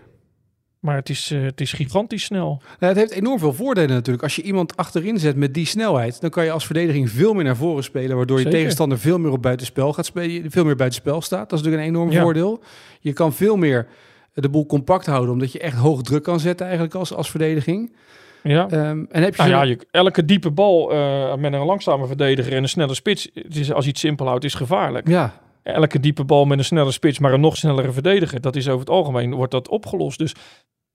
Maar 0.85 0.95
het 0.95 1.09
is, 1.09 1.31
eh, 1.31 1.41
het 1.41 1.61
is 1.61 1.73
gigantisch 1.73 2.23
snel. 2.23 2.61
Nou, 2.79 2.93
het 2.93 2.95
heeft 2.97 3.11
enorm 3.21 3.39
veel 3.39 3.53
voordelen 3.53 3.89
natuurlijk. 3.89 4.23
Als 4.23 4.35
je 4.35 4.41
iemand 4.41 4.77
achterin 4.77 5.19
zet 5.19 5.35
met 5.35 5.53
die 5.53 5.65
snelheid, 5.65 6.21
dan 6.21 6.29
kan 6.29 6.43
je 6.43 6.51
als 6.51 6.65
verdediging 6.65 7.09
veel 7.09 7.33
meer 7.33 7.43
naar 7.43 7.55
voren 7.55 7.83
spelen, 7.83 8.17
waardoor 8.17 8.37
je 8.37 8.43
Zeker. 8.43 8.57
tegenstander 8.59 8.99
veel 8.99 9.17
meer 9.17 9.31
op 9.31 9.41
buitenspel 9.41 9.93
gaat 9.93 10.05
spelen, 10.05 10.51
veel 10.51 10.65
meer 10.65 10.75
buitenspel 10.75 11.21
staat. 11.21 11.49
Dat 11.49 11.59
is 11.59 11.65
natuurlijk 11.65 11.83
een 11.89 11.95
enorm 11.95 12.11
Ja. 12.11 12.21
voordeel. 12.21 12.63
Je 12.99 13.13
kan 13.13 13.33
veel 13.33 13.55
meer 13.55 13.87
de 14.33 14.49
boel 14.49 14.65
compact 14.65 15.05
houden, 15.05 15.31
omdat 15.31 15.51
je 15.51 15.59
echt 15.59 15.77
hoog 15.77 16.01
druk 16.01 16.23
kan 16.23 16.39
zetten 16.39 16.65
eigenlijk 16.65 16.95
als, 16.95 17.13
als 17.13 17.29
verdediging. 17.29 17.95
Ja. 18.43 18.67
Ehm, 18.69 19.03
en 19.09 19.23
heb 19.23 19.35
je 19.35 19.41
Nou 19.41 19.49
ja, 19.53 19.61
je, 19.61 19.77
elke 19.91 20.25
diepe 20.25 20.51
bal 20.51 20.91
eh, 20.91 21.35
met 21.35 21.53
een 21.53 21.59
langzame 21.65 22.07
verdediger 22.07 22.53
en 22.53 22.63
een 22.63 22.69
snelle 22.69 22.93
spits, 22.93 23.29
het 23.33 23.55
is, 23.55 23.71
als 23.73 23.83
je 23.83 23.89
het 23.89 23.99
simpel 23.99 24.25
houdt, 24.27 24.43
is 24.43 24.53
gevaarlijk. 24.53 25.07
ja, 25.07 25.43
Elke 25.63 25.99
diepe 25.99 26.23
bal 26.23 26.45
met 26.45 26.57
een 26.57 26.65
snelle 26.65 26.91
spits, 26.91 27.19
maar 27.19 27.33
een 27.33 27.39
nog 27.39 27.57
snellere 27.57 27.91
verdediger, 27.91 28.41
dat 28.41 28.55
is 28.55 28.67
over 28.67 28.79
het 28.79 28.89
algemeen, 28.89 29.33
wordt 29.33 29.51
dat 29.51 29.67
opgelost. 29.67 30.17
Dus 30.17 30.33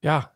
ja, 0.01 0.33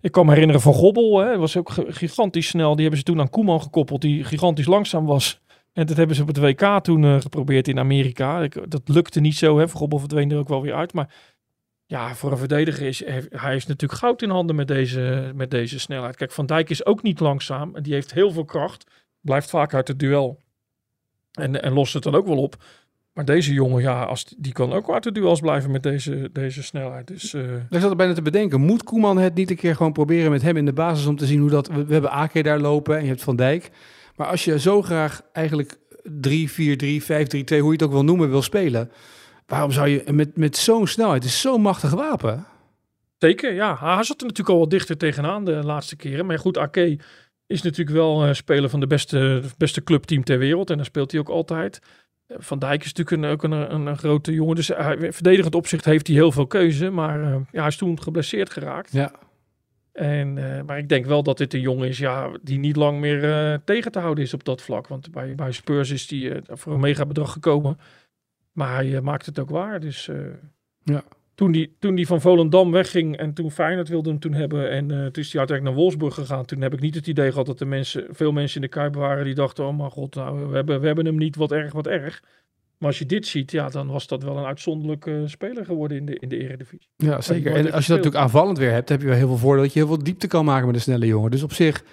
ik 0.00 0.12
kan 0.12 0.24
me 0.24 0.32
herinneren 0.32 0.62
van 0.62 0.72
Gobbel, 0.72 1.18
hè, 1.18 1.38
was 1.38 1.56
ook 1.56 1.70
gi- 1.70 1.92
gigantisch 1.92 2.48
snel. 2.48 2.70
Die 2.72 2.80
hebben 2.80 2.98
ze 2.98 3.04
toen 3.04 3.20
aan 3.20 3.30
Koeman 3.30 3.62
gekoppeld, 3.62 4.00
die 4.00 4.24
gigantisch 4.24 4.66
langzaam 4.66 5.06
was. 5.06 5.40
En 5.72 5.86
dat 5.86 5.96
hebben 5.96 6.16
ze 6.16 6.22
op 6.22 6.28
het 6.28 6.38
WK 6.38 6.84
toen 6.84 7.04
eh, 7.04 7.20
geprobeerd 7.20 7.68
in 7.68 7.78
Amerika. 7.78 8.42
Ik, 8.42 8.70
dat 8.70 8.82
lukte 8.84 9.20
niet 9.20 9.36
zo, 9.36 9.58
hè. 9.58 9.68
Gobbel 9.68 9.98
verdween 9.98 10.30
er 10.30 10.38
ook 10.38 10.48
wel 10.48 10.62
weer 10.62 10.74
uit, 10.74 10.92
maar... 10.92 11.14
Ja, 11.90 12.14
voor 12.14 12.30
een 12.32 12.38
verdediger 12.38 12.86
is 12.86 13.04
hij 13.30 13.56
is 13.56 13.66
natuurlijk 13.66 14.00
goud 14.00 14.22
in 14.22 14.30
handen 14.30 14.56
met 14.56 14.68
deze, 14.68 15.32
met 15.34 15.50
deze 15.50 15.78
snelheid. 15.80 16.16
Kijk, 16.16 16.32
Van 16.32 16.46
Dijk 16.46 16.70
is 16.70 16.86
ook 16.86 17.02
niet 17.02 17.20
langzaam 17.20 17.76
en 17.76 17.82
die 17.82 17.92
heeft 17.92 18.12
heel 18.12 18.30
veel 18.30 18.44
kracht. 18.44 18.90
Blijft 19.20 19.50
vaak 19.50 19.74
uit 19.74 19.88
het 19.88 19.98
duel 19.98 20.40
en, 21.32 21.62
en 21.62 21.72
lost 21.72 21.94
het 21.94 22.02
dan 22.02 22.14
ook 22.14 22.26
wel 22.26 22.42
op. 22.42 22.56
Maar 23.18 23.26
deze 23.26 23.52
jongen, 23.52 23.82
ja, 23.82 24.02
als, 24.02 24.34
die 24.36 24.52
kan 24.52 24.72
ook 24.72 24.90
uit 24.90 25.02
de 25.02 25.12
duels 25.12 25.40
blijven 25.40 25.70
met 25.70 25.82
deze, 25.82 26.30
deze 26.32 26.62
snelheid. 26.62 27.06
Dus 27.06 27.34
eh, 27.34 27.54
ik 27.70 27.80
zat 27.80 27.90
er 27.90 27.96
bijna 27.96 28.14
te 28.14 28.22
bedenken, 28.22 28.60
moet 28.60 28.82
Koeman 28.82 29.18
het 29.18 29.34
niet 29.34 29.50
een 29.50 29.56
keer 29.56 29.76
gewoon 29.76 29.92
proberen 29.92 30.30
met 30.30 30.42
hem 30.42 30.56
in 30.56 30.64
de 30.64 30.72
basis 30.72 31.06
om 31.06 31.16
te 31.16 31.26
zien 31.26 31.40
hoe 31.40 31.50
dat... 31.50 31.68
We, 31.68 31.84
we 31.84 31.92
hebben 31.92 32.10
Ake 32.10 32.42
daar 32.42 32.58
lopen 32.58 32.96
en 32.96 33.02
je 33.02 33.08
hebt 33.08 33.22
Van 33.22 33.36
Dijk. 33.36 33.70
Maar 34.16 34.26
als 34.26 34.44
je 34.44 34.58
zo 34.58 34.82
graag 34.82 35.22
eigenlijk 35.32 35.76
3-4-3, 35.76 35.76
5-3-2, 35.76 36.18
hoe 36.28 37.44
je 37.48 37.70
het 37.70 37.82
ook 37.82 37.90
wil 37.90 38.04
noemen, 38.04 38.30
wil 38.30 38.42
spelen... 38.42 38.90
Waarom 39.46 39.70
zou 39.70 39.88
je 39.88 40.04
met, 40.12 40.36
met 40.36 40.56
zo'n 40.56 40.86
snelheid, 40.86 41.22
het 41.22 41.32
is 41.32 41.40
zo'n 41.40 41.60
machtig 41.60 41.90
wapen... 41.90 42.44
zeker, 43.18 43.54
ja. 43.54 43.76
Hij 43.80 44.04
zat 44.04 44.20
er 44.20 44.26
natuurlijk 44.26 44.48
al 44.48 44.58
wat 44.58 44.70
dichter 44.70 44.96
tegenaan 44.96 45.44
de 45.44 45.64
laatste 45.64 45.96
keren. 45.96 46.26
Maar 46.26 46.38
goed, 46.38 46.58
Ake 46.58 46.98
is 47.46 47.62
natuurlijk 47.62 47.96
wel 47.96 48.34
speler 48.34 48.70
van 48.70 48.80
de 48.80 48.86
beste, 48.86 49.42
beste 49.56 49.82
clubteam 49.82 50.24
ter 50.24 50.38
wereld. 50.38 50.70
En 50.70 50.76
daar 50.76 50.84
speelt 50.84 51.10
hij 51.10 51.20
ook 51.20 51.28
altijd. 51.28 51.80
Van 52.28 52.58
Dijk 52.58 52.84
is 52.84 52.92
natuurlijk 52.92 53.22
een, 53.22 53.30
ook 53.30 53.42
een, 53.42 53.86
een, 53.86 53.98
grote 53.98 54.32
jongen. 54.32 54.56
Dus 54.56 54.68
hij, 54.68 55.12
verdedigend 55.12 55.54
opzicht 55.54 55.84
heeft 55.84 56.06
hij 56.06 56.16
heel 56.16 56.32
veel 56.32 56.46
keuze. 56.46 56.90
Maar 56.90 57.22
eh, 57.22 57.40
ja, 57.52 57.58
hij 57.58 57.68
is 57.68 57.76
toen 57.76 58.02
geblesseerd 58.02 58.50
geraakt. 58.50 58.92
Ja, 58.92 59.12
En, 59.92 60.38
eh, 60.38 60.62
maar 60.62 60.78
ik 60.78 60.88
denk 60.88 61.06
wel 61.06 61.22
dat 61.22 61.38
dit 61.38 61.54
een 61.54 61.60
jongen 61.60 61.88
is 61.88 61.98
ja, 61.98 62.30
die 62.42 62.58
niet 62.58 62.76
lang 62.76 63.00
meer 63.00 63.24
eh, 63.24 63.58
tegen 63.64 63.92
te 63.92 63.98
houden 63.98 64.24
is 64.24 64.34
op 64.34 64.44
dat 64.44 64.62
vlak. 64.62 64.86
Want 64.88 65.10
bij, 65.10 65.34
bij 65.34 65.52
Spurs 65.52 65.90
is 65.90 66.06
die 66.06 66.34
eh, 66.34 66.40
voor 66.46 66.72
een 66.72 66.80
mega 66.80 67.06
bedrag 67.06 67.32
gekomen. 67.32 67.78
Maar 68.52 68.74
hij 68.74 69.00
maakt 69.00 69.26
het 69.26 69.38
ook 69.38 69.50
waar. 69.50 69.80
Dus 69.80 70.10
Ja. 70.82 71.04
Toen, 71.38 71.52
die, 71.52 71.76
toen 71.78 71.94
die 71.94 72.06
van 72.06 72.20
Volendam 72.20 72.70
wegging 72.70 73.16
en 73.16 73.32
toen 73.32 73.50
Feyenoord 73.50 73.88
wilde 73.88 74.08
hem 74.08 74.18
toen 74.18 74.32
hebben. 74.32 74.70
En 74.70 74.90
eh, 74.90 74.96
toen 74.96 75.22
is 75.22 75.32
hij 75.32 75.38
uiteindelijk 75.38 75.62
naar 75.62 75.74
Wolfsburg 75.74 76.14
gegaan. 76.14 76.44
Toen 76.44 76.60
heb 76.60 76.72
ik 76.72 76.80
niet 76.80 76.94
het 76.94 77.06
idee 77.06 77.30
gehad 77.30 77.46
dat 77.46 77.60
er 77.60 77.66
mensen, 77.66 78.06
veel 78.10 78.32
mensen 78.32 78.56
in 78.56 78.62
de 78.62 78.68
Kuip 78.68 78.94
waren 78.94 79.24
die 79.24 79.34
dachten... 79.34 79.66
Oh 79.66 79.76
mijn 79.76 79.90
god, 79.90 80.14
nou, 80.14 80.48
we, 80.48 80.56
hebben, 80.56 80.80
we 80.80 80.86
hebben 80.86 81.06
hem 81.06 81.16
niet, 81.16 81.36
wat 81.36 81.52
erg, 81.52 81.72
wat 81.72 81.86
erg. 81.86 82.22
Maar 82.78 82.88
als 82.88 82.98
je 82.98 83.06
dit 83.06 83.26
ziet, 83.26 83.50
ja, 83.50 83.68
dan 83.68 83.86
was 83.86 84.06
dat 84.06 84.22
wel 84.22 84.36
een 84.36 84.44
uitzonderlijke 84.44 85.22
speler 85.26 85.64
geworden 85.64 85.96
in 85.96 86.06
de, 86.06 86.18
in 86.18 86.28
de 86.28 86.38
eredivisie. 86.38 86.88
Ja, 86.96 87.20
zeker. 87.20 87.54
En 87.54 87.72
als 87.72 87.86
je 87.86 87.92
dat 87.92 87.96
natuurlijk 87.96 88.24
aanvallend 88.24 88.58
weer 88.58 88.72
hebt, 88.72 88.88
heb 88.88 89.00
je 89.00 89.06
wel 89.06 89.16
heel 89.16 89.26
veel 89.26 89.36
voordeel 89.36 89.62
dat 89.62 89.72
je 89.72 89.78
heel 89.78 89.88
veel 89.88 90.02
diepte 90.02 90.26
kan 90.26 90.44
maken 90.44 90.66
met 90.66 90.74
een 90.74 90.80
snelle 90.80 91.06
jongen. 91.06 91.30
Dus 91.30 91.42
op 91.42 91.52
zich, 91.52 91.84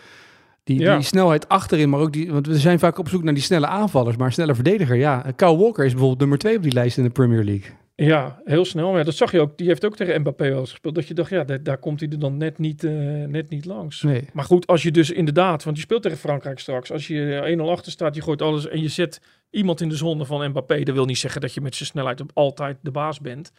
die, 0.63 0.79
Ja. 0.79 0.95
die 0.95 1.05
snelheid 1.05 1.49
achterin, 1.49 1.89
maar 1.89 1.99
ook 1.99 2.13
die, 2.13 2.31
want 2.31 2.47
we 2.47 2.59
zijn 2.59 2.79
vaak 2.79 2.97
op 2.97 3.09
zoek 3.09 3.23
naar 3.23 3.33
die 3.33 3.43
snelle 3.43 3.67
aanvallers, 3.67 4.17
maar 4.17 4.27
een 4.27 4.33
snelle 4.33 4.55
verdediger, 4.55 4.95
ja. 4.95 5.31
Kyle 5.35 5.57
Walker 5.57 5.85
is 5.85 5.91
bijvoorbeeld 5.91 6.19
nummer 6.19 6.37
twee 6.37 6.57
op 6.57 6.63
die 6.63 6.73
lijst 6.73 6.97
in 6.97 7.03
de 7.03 7.09
Premier 7.09 7.43
League. 7.43 7.84
Ja, 7.95 8.41
heel 8.43 8.65
snel. 8.65 8.89
Maar 8.89 8.97
ja, 8.97 9.03
dat 9.03 9.15
zag 9.15 9.31
je 9.31 9.39
ook. 9.39 9.57
Die 9.57 9.67
heeft 9.67 9.85
ook 9.85 9.95
tegen 9.95 10.19
Mbappé 10.19 10.49
wel 10.49 10.59
eens 10.59 10.69
gespeeld. 10.69 10.95
Dat 10.95 11.07
je 11.07 11.13
dacht, 11.13 11.29
ja, 11.29 11.43
daar, 11.43 11.63
daar 11.63 11.77
komt 11.77 11.99
hij 11.99 12.09
er 12.09 12.19
dan 12.19 12.37
net 12.37 12.57
niet, 12.57 12.83
eh, 12.83 12.91
net 13.23 13.49
niet 13.49 13.65
langs. 13.65 14.01
Nee. 14.01 14.27
Maar 14.33 14.45
goed, 14.45 14.67
als 14.67 14.83
je 14.83 14.91
dus 14.91 15.11
inderdaad, 15.11 15.63
want 15.63 15.75
je 15.75 15.83
speelt 15.83 16.01
tegen 16.01 16.17
Frankrijk 16.17 16.59
straks. 16.59 16.91
Als 16.91 17.07
je 17.07 17.41
1-0 17.45 17.69
achter 17.69 17.91
staat, 17.91 18.15
je 18.15 18.21
gooit 18.21 18.41
alles 18.41 18.67
en 18.67 18.81
je 18.81 18.87
zet 18.87 19.21
iemand 19.49 19.81
in 19.81 19.89
de 19.89 19.95
zone 19.95 20.25
van 20.25 20.49
Mbappé. 20.49 20.83
Dat 20.83 20.95
wil 20.95 21.05
niet 21.05 21.17
zeggen 21.17 21.41
dat 21.41 21.53
je 21.53 21.61
met 21.61 21.75
zijn 21.75 21.89
snelheid 21.89 22.21
op 22.21 22.31
altijd 22.33 22.77
de 22.81 22.91
baas 22.91 23.19
bent. 23.19 23.51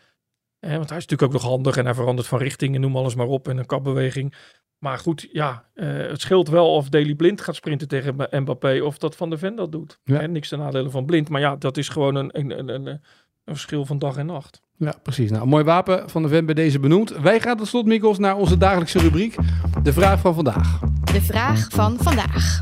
Eh, 0.58 0.76
want 0.76 0.88
hij 0.88 0.98
is 0.98 1.06
natuurlijk 1.06 1.22
ook 1.22 1.42
nog 1.42 1.50
handig 1.50 1.76
en 1.76 1.84
hij 1.84 1.94
verandert 1.94 2.28
van 2.28 2.38
richting 2.38 2.74
en 2.74 2.80
noem 2.80 2.96
alles 2.96 3.14
maar 3.14 3.26
op. 3.26 3.48
En 3.48 3.56
een 3.56 3.66
kapbeweging. 3.66 4.34
Maar 4.78 4.98
goed, 4.98 5.28
ja, 5.32 5.68
eh, 5.74 5.96
het 5.96 6.20
scheelt 6.20 6.48
wel 6.48 6.72
of 6.72 6.88
Daley 6.88 7.14
Blind 7.14 7.40
gaat 7.40 7.54
sprinten 7.54 7.88
tegen 7.88 8.14
Mbappé 8.30 8.80
of 8.82 8.98
dat 8.98 9.16
Van 9.16 9.30
der 9.30 9.38
Ven 9.38 9.56
dat 9.56 9.72
doet. 9.72 10.00
Ja. 10.04 10.26
Niks 10.26 10.48
ten 10.48 10.58
nadele 10.58 10.90
van 10.90 11.06
Blind. 11.06 11.28
Maar 11.28 11.40
ja, 11.40 11.56
dat 11.56 11.76
is 11.76 11.88
gewoon 11.88 12.14
een, 12.14 12.38
een, 12.38 12.58
een, 12.58 12.68
een, 12.68 13.00
een 13.46 13.54
verschil 13.54 13.86
van 13.86 13.98
dag 13.98 14.16
en 14.16 14.26
nacht. 14.26 14.62
Ja, 14.76 14.94
precies. 15.02 15.30
Nou, 15.30 15.46
mooi 15.46 15.64
wapen 15.64 16.10
van 16.10 16.22
de 16.22 16.28
Ven 16.28 16.44
bij 16.44 16.54
deze 16.54 16.78
benoemd. 16.78 17.10
Wij 17.10 17.40
gaan 17.40 17.56
tot 17.56 17.66
slot, 17.66 17.86
Mikkels, 17.86 18.18
naar 18.18 18.36
onze 18.36 18.58
dagelijkse 18.58 18.98
rubriek. 18.98 19.36
De 19.82 19.92
vraag 19.92 20.20
van 20.20 20.34
vandaag. 20.34 20.80
De 21.12 21.22
vraag 21.22 21.68
van 21.70 21.96
vandaag. 22.00 22.60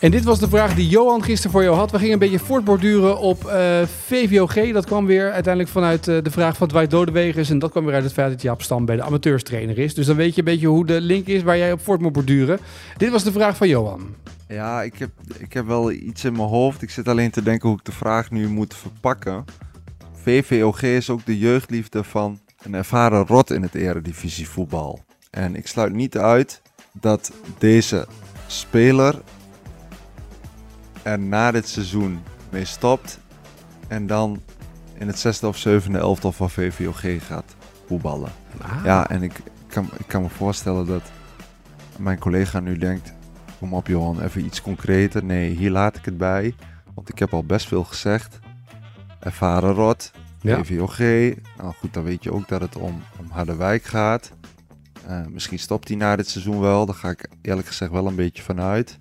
En 0.00 0.10
dit 0.10 0.24
was 0.24 0.38
de 0.38 0.48
vraag 0.48 0.74
die 0.74 0.88
Johan 0.88 1.22
gisteren 1.22 1.50
voor 1.50 1.62
jou 1.62 1.76
had. 1.76 1.90
We 1.90 1.98
gingen 1.98 2.12
een 2.12 2.18
beetje 2.18 2.38
voortborduren 2.38 3.18
op 3.18 3.44
eh, 3.44 3.82
VVOG. 4.06 4.72
Dat 4.72 4.86
kwam 4.86 5.06
weer 5.06 5.32
uiteindelijk 5.32 5.72
vanuit 5.72 6.08
eh, 6.08 6.22
de 6.22 6.30
vraag 6.30 6.56
van 6.56 6.68
Dwight 6.68 6.90
Dodewegers. 6.90 7.50
En 7.50 7.58
dat 7.58 7.70
kwam 7.70 7.84
weer 7.84 7.94
uit 7.94 8.04
het 8.04 8.12
feit 8.12 8.30
dat 8.30 8.42
Jaap 8.42 8.62
Stam 8.62 8.84
bij 8.84 8.96
de 8.96 9.02
amateurstrainer 9.02 9.78
is. 9.78 9.94
Dus 9.94 10.06
dan 10.06 10.16
weet 10.16 10.34
je 10.34 10.38
een 10.38 10.44
beetje 10.44 10.66
hoe 10.66 10.86
de 10.86 11.00
link 11.00 11.26
is 11.26 11.42
waar 11.42 11.58
jij 11.58 11.72
op 11.72 11.80
voort 11.80 12.00
moet 12.00 12.12
borduren. 12.12 12.58
Dit 12.96 13.10
was 13.10 13.24
de 13.24 13.32
vraag 13.32 13.56
van 13.56 13.68
Johan. 13.68 14.14
Ja, 14.48 14.82
ik 14.82 14.98
heb, 14.98 15.10
ik 15.38 15.52
heb 15.52 15.66
wel 15.66 15.92
iets 15.92 16.24
in 16.24 16.32
mijn 16.32 16.48
hoofd. 16.48 16.82
Ik 16.82 16.90
zit 16.90 17.08
alleen 17.08 17.30
te 17.30 17.42
denken 17.42 17.68
hoe 17.68 17.78
ik 17.78 17.84
de 17.84 17.92
vraag 17.92 18.30
nu 18.30 18.48
moet 18.48 18.74
verpakken. 18.74 19.44
VVOG 20.26 20.82
is 20.82 21.10
ook 21.10 21.24
de 21.24 21.38
jeugdliefde 21.38 22.04
van 22.04 22.40
een 22.62 22.74
ervaren 22.74 23.26
rot 23.26 23.50
in 23.50 23.62
het 23.62 23.74
eredivisie 23.74 24.48
voetbal. 24.48 25.04
En 25.30 25.56
ik 25.56 25.66
sluit 25.66 25.92
niet 25.92 26.18
uit 26.18 26.62
dat 26.92 27.32
deze 27.58 28.06
speler 28.46 29.22
er 31.02 31.18
na 31.18 31.50
dit 31.50 31.68
seizoen 31.68 32.22
mee 32.50 32.64
stopt. 32.64 33.18
En 33.88 34.06
dan 34.06 34.42
in 34.94 35.06
het 35.06 35.18
zesde 35.18 35.48
of 35.48 35.56
zevende 35.56 35.98
elftal 35.98 36.32
van 36.32 36.50
VVOG 36.50 37.26
gaat 37.26 37.54
voetballen. 37.86 38.32
Ja, 38.84 39.10
en 39.10 39.22
ik 39.22 39.40
kan, 39.66 39.88
ik 39.98 40.06
kan 40.06 40.22
me 40.22 40.28
voorstellen 40.28 40.86
dat 40.86 41.02
mijn 41.98 42.18
collega 42.18 42.60
nu 42.60 42.78
denkt... 42.78 43.12
Kom 43.58 43.74
op 43.74 43.86
Johan, 43.86 44.20
even 44.20 44.44
iets 44.44 44.62
concreter. 44.62 45.24
Nee, 45.24 45.50
hier 45.50 45.70
laat 45.70 45.96
ik 45.96 46.04
het 46.04 46.18
bij. 46.18 46.54
Want 46.94 47.08
ik 47.08 47.18
heb 47.18 47.34
al 47.34 47.44
best 47.44 47.68
veel 47.68 47.84
gezegd. 47.84 48.38
Ervaren 49.26 49.72
rot, 49.72 50.10
Ja. 50.40 50.56
Nou 51.56 51.74
goed, 51.74 51.94
dan 51.94 52.04
weet 52.04 52.22
je 52.22 52.32
ook 52.32 52.48
dat 52.48 52.60
het 52.60 52.76
om, 52.76 53.02
om 53.18 53.26
Harderwijk 53.30 53.84
gaat. 53.84 54.32
Eh, 55.06 55.26
misschien 55.26 55.58
stopt 55.58 55.88
hij 55.88 55.96
na 55.96 56.16
dit 56.16 56.28
seizoen 56.28 56.60
wel. 56.60 56.86
Daar 56.86 56.94
ga 56.94 57.10
ik 57.10 57.28
eerlijk 57.42 57.66
gezegd 57.66 57.90
wel 57.90 58.06
een 58.06 58.14
beetje 58.14 58.42
van 58.42 58.60
uit. 58.60 58.98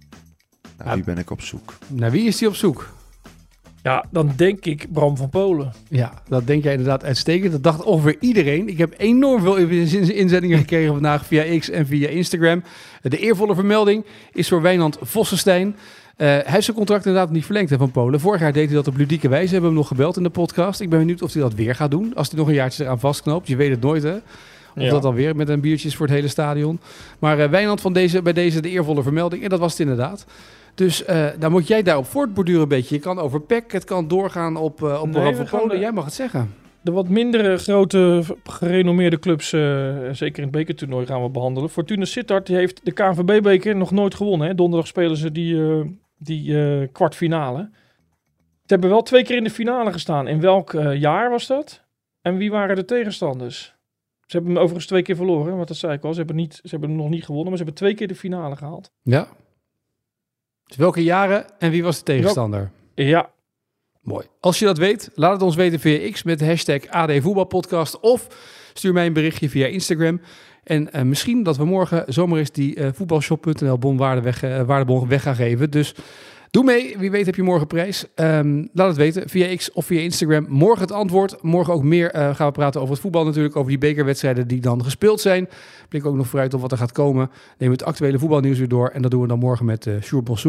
Nou, 0.77 0.95
wie 0.95 1.03
ben 1.03 1.17
ik 1.17 1.29
op 1.29 1.41
zoek? 1.41 1.73
Naar 1.87 2.11
wie 2.11 2.23
is 2.27 2.39
hij 2.39 2.49
op 2.49 2.55
zoek? 2.55 2.93
Ja, 3.85 4.05
dan 4.11 4.31
denk 4.35 4.65
ik 4.65 4.85
Bram 4.93 5.17
van 5.17 5.29
Polen. 5.29 5.73
Ja, 5.89 6.13
dat 6.27 6.47
denk 6.47 6.63
jij 6.63 6.71
inderdaad 6.71 7.03
uitstekend. 7.03 7.51
Dat 7.51 7.63
dacht 7.63 7.83
ongeveer 7.83 8.15
iedereen. 8.19 8.67
Ik 8.69 8.77
heb 8.77 8.93
enorm 8.97 9.41
veel 9.41 9.55
in- 9.55 10.11
inzendingen 10.15 10.57
gekregen 10.57 10.93
vandaag 10.93 11.25
via 11.25 11.57
X 11.59 11.69
en 11.69 11.85
via 11.87 12.07
Instagram. 12.07 12.63
De 13.01 13.17
eervolle 13.17 13.55
vermelding 13.55 14.05
is 14.33 14.47
voor 14.47 14.61
Wijnand 14.61 14.97
Vossenstein. 15.01 15.75
Eh, 16.17 16.27
hij 16.27 16.43
heeft 16.45 16.63
zijn 16.65 16.77
contract 16.77 17.05
inderdaad 17.05 17.31
niet 17.31 17.45
verlengd 17.45 17.69
hè, 17.69 17.77
van 17.77 17.91
Polen. 17.91 18.19
Vorig 18.19 18.41
jaar 18.41 18.53
deed 18.53 18.65
hij 18.65 18.75
dat 18.75 18.87
op 18.87 18.97
ludieke 18.97 19.29
wijze. 19.29 19.51
Hebben 19.51 19.61
we 19.69 19.75
hem 19.75 19.77
nog 19.77 19.87
gebeld 19.87 20.17
in 20.17 20.23
de 20.23 20.29
podcast. 20.29 20.79
Ik 20.79 20.89
ben 20.89 20.99
benieuwd 20.99 21.21
of 21.21 21.33
hij 21.33 21.41
dat 21.41 21.53
weer 21.53 21.75
gaat 21.75 21.91
doen. 21.91 22.15
Als 22.15 22.29
hij 22.29 22.39
nog 22.39 22.47
een 22.47 22.53
jaartje 22.53 22.83
eraan 22.83 22.99
vastknoopt. 22.99 23.47
Je 23.47 23.55
weet 23.55 23.69
het 23.71 23.81
nooit 23.81 24.03
hè. 24.03 24.15
Of 24.75 24.81
Ja. 24.83 24.89
dat 24.89 25.01
dan 25.01 25.13
weer 25.15 25.35
met 25.35 25.49
een 25.49 25.61
biertje 25.61 25.87
is 25.87 25.95
voor 25.95 26.05
het 26.05 26.15
hele 26.15 26.27
stadion. 26.27 26.79
Maar 27.19 27.39
eh, 27.39 27.49
Wijnand 27.49 27.81
van 27.81 27.93
deze, 27.93 28.21
bij 28.21 28.33
deze 28.33 28.61
de 28.61 28.69
eervolle 28.69 29.03
vermelding. 29.03 29.43
En 29.43 29.49
dat 29.49 29.59
was 29.59 29.71
het 29.71 29.79
inderdaad. 29.81 30.25
Dus 30.75 31.05
eh 31.05 31.27
dan 31.39 31.51
moet 31.51 31.67
jij 31.67 31.83
daarop 31.83 32.05
voortborduren 32.05 32.61
een 32.61 32.67
beetje. 32.67 32.95
Je 32.95 33.01
kan 33.01 33.19
over 33.19 33.41
PEC, 33.41 33.71
het 33.71 33.83
kan 33.83 34.07
doorgaan 34.07 34.55
op, 34.57 34.83
eh 34.83 35.01
op 35.01 35.07
Nee, 35.09 35.35
van 35.35 35.59
Polen. 35.59 35.79
Jij 35.79 35.91
mag 35.91 36.05
het 36.05 36.13
zeggen. 36.13 36.53
De 36.81 36.91
wat 36.91 37.09
mindere 37.09 37.57
grote, 37.57 38.23
gerenommeerde 38.43 39.19
clubs, 39.19 39.49
zeker 40.11 40.37
in 40.37 40.43
het 40.43 40.51
bekertoernooi, 40.51 41.05
gaan 41.05 41.23
we 41.23 41.29
behandelen. 41.29 41.69
Fortuna 41.69 42.05
Sittard 42.05 42.45
die 42.47 42.55
heeft 42.55 42.81
de 42.83 42.91
KNVB-beker 42.91 43.75
nog 43.75 43.91
nooit 43.91 44.15
gewonnen. 44.15 44.47
Hè. 44.47 44.55
Donderdag 44.55 44.87
spelen 44.87 45.17
ze 45.17 45.31
die, 45.31 45.57
die 46.17 46.87
kwartfinale. 46.87 47.69
Ze 48.65 48.71
hebben 48.73 48.89
wel 48.89 49.01
twee 49.01 49.23
keer 49.23 49.37
in 49.37 49.43
de 49.43 49.49
finale 49.49 49.91
gestaan. 49.91 50.27
In 50.27 50.39
welk 50.39 50.71
jaar 50.93 51.29
was 51.29 51.47
dat? 51.47 51.83
En 52.21 52.37
wie 52.37 52.51
waren 52.51 52.75
de 52.75 52.85
tegenstanders? 52.85 53.74
Ze 54.25 54.35
hebben 54.35 54.51
hem 54.51 54.61
overigens 54.61 54.87
twee 54.87 55.01
keer 55.01 55.15
verloren, 55.15 55.55
want 55.55 55.67
dat 55.67 55.77
zei 55.77 55.93
ik 55.93 56.03
al. 56.03 56.11
Ze 56.11 56.17
hebben, 56.17 56.35
niet, 56.35 56.53
ze 56.53 56.69
hebben 56.69 56.89
hem 56.89 56.97
nog 56.97 57.09
niet 57.09 57.25
gewonnen, 57.25 57.49
maar 57.49 57.57
ze 57.57 57.63
hebben 57.63 57.81
twee 57.81 57.95
keer 57.95 58.07
de 58.07 58.15
finale 58.15 58.55
gehaald. 58.55 58.91
Ja. 59.01 59.27
Dus 60.63 60.77
welke 60.77 61.03
jaren 61.03 61.59
en 61.59 61.71
wie 61.71 61.83
was 61.83 61.97
de 61.97 62.03
tegenstander? 62.03 62.71
Ja, 62.95 63.33
Mooi. 64.05 64.25
Als 64.39 64.59
je 64.59 64.65
dat 64.65 64.77
weet, 64.77 65.11
laat 65.15 65.31
het 65.31 65.41
ons 65.41 65.55
weten 65.55 65.79
via 65.79 66.11
X 66.11 66.23
met 66.23 66.39
de 66.39 66.45
hashtag 66.45 66.87
AD 66.87 67.11
Voetbalpodcast. 67.21 67.99
Of 67.99 68.27
stuur 68.73 68.93
mij 68.93 69.05
een 69.05 69.13
berichtje 69.13 69.49
via 69.49 69.65
Instagram. 69.65 70.21
En 70.63 70.91
eh, 70.91 71.01
misschien 71.01 71.43
dat 71.43 71.57
we 71.57 71.65
morgen 71.65 72.03
zomaar 72.07 72.39
eens 72.39 72.51
die 72.51 72.75
eh, 72.75 72.89
voetbalshop.nl 72.93 73.77
bon 73.77 73.97
waarde 73.97 74.21
weg, 74.21 74.43
eh, 74.43 74.61
waardebon 74.61 75.07
weg 75.07 75.21
gaan 75.21 75.35
geven. 75.35 75.71
Dus 75.71 75.95
doe 76.55 76.63
mee. 76.63 76.97
Wie 76.97 77.11
weet 77.11 77.25
heb 77.25 77.35
je 77.35 77.43
morgen 77.43 77.67
prijs. 77.67 78.05
Ehm, 78.13 78.65
laat 78.73 78.87
het 78.87 78.97
weten 78.97 79.29
via 79.29 79.55
X 79.55 79.71
of 79.71 79.85
via 79.85 79.99
Instagram. 79.99 80.45
Morgen 80.49 80.81
het 80.81 80.91
antwoord. 80.91 81.43
Morgen 81.43 81.73
ook 81.73 81.83
meer 81.83 82.11
eh, 82.11 82.35
gaan 82.35 82.47
we 82.47 82.53
praten 82.53 82.81
over 82.81 82.93
het 82.93 83.01
voetbal 83.01 83.25
natuurlijk. 83.25 83.55
Over 83.55 83.69
die 83.69 83.77
bekerwedstrijden 83.77 84.47
die 84.47 84.59
dan 84.59 84.83
gespeeld 84.83 85.21
zijn. 85.21 85.49
Blik 85.89 86.05
ook 86.05 86.15
nog 86.15 86.27
vooruit 86.27 86.53
op 86.53 86.61
wat 86.61 86.71
er 86.71 86.77
gaat 86.77 86.91
komen. 86.91 87.29
Nemen 87.57 87.77
we 87.77 87.83
het 87.83 87.83
actuele 87.83 88.19
voetbalnieuws 88.19 88.57
weer 88.57 88.67
door. 88.67 88.89
En 88.89 89.01
dat 89.01 89.11
doen 89.11 89.21
we 89.21 89.27
dan 89.27 89.39
morgen 89.39 89.65
met 89.65 89.85
uh, 89.85 90.01
Sjoerd. 90.01 90.45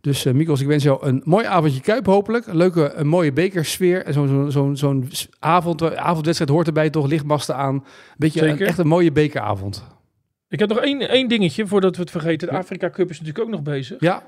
Dus 0.00 0.24
uh, 0.24 0.32
Mikos, 0.32 0.60
ik 0.60 0.66
wens 0.66 0.82
jou 0.82 1.06
een 1.06 1.22
mooi 1.24 1.46
avondje 1.46 1.80
Kuip 1.80 2.06
hopelijk. 2.06 2.46
Een 2.46 2.56
leuke, 2.56 2.92
een 2.94 3.08
mooie 3.08 3.32
bekersfeer. 3.32 4.04
En 4.04 4.12
zo'n 4.12 4.50
zo, 4.50 4.74
zo, 4.74 5.02
avond, 5.38 5.96
avondwedstrijd 5.96 6.50
hoort 6.50 6.66
erbij 6.66 6.90
toch, 6.90 7.06
lichtmasten 7.06 7.56
aan. 7.56 7.84
Beetje 8.16 8.46
een, 8.46 8.58
echt 8.58 8.78
een 8.78 8.86
mooie 8.86 9.12
bekeravond. 9.12 9.84
Ik 10.48 10.58
heb 10.58 10.68
nog 10.68 10.78
één, 10.78 11.08
één 11.08 11.28
dingetje 11.28 11.66
voordat 11.66 11.96
we 11.96 12.02
het 12.02 12.10
vergeten. 12.10 12.48
De. 12.48 12.54
Afrika 12.54 12.90
Cup 12.90 13.10
is 13.10 13.18
natuurlijk 13.18 13.44
ook 13.44 13.52
nog 13.52 13.62
bezig. 13.62 14.00
Ja. 14.00 14.22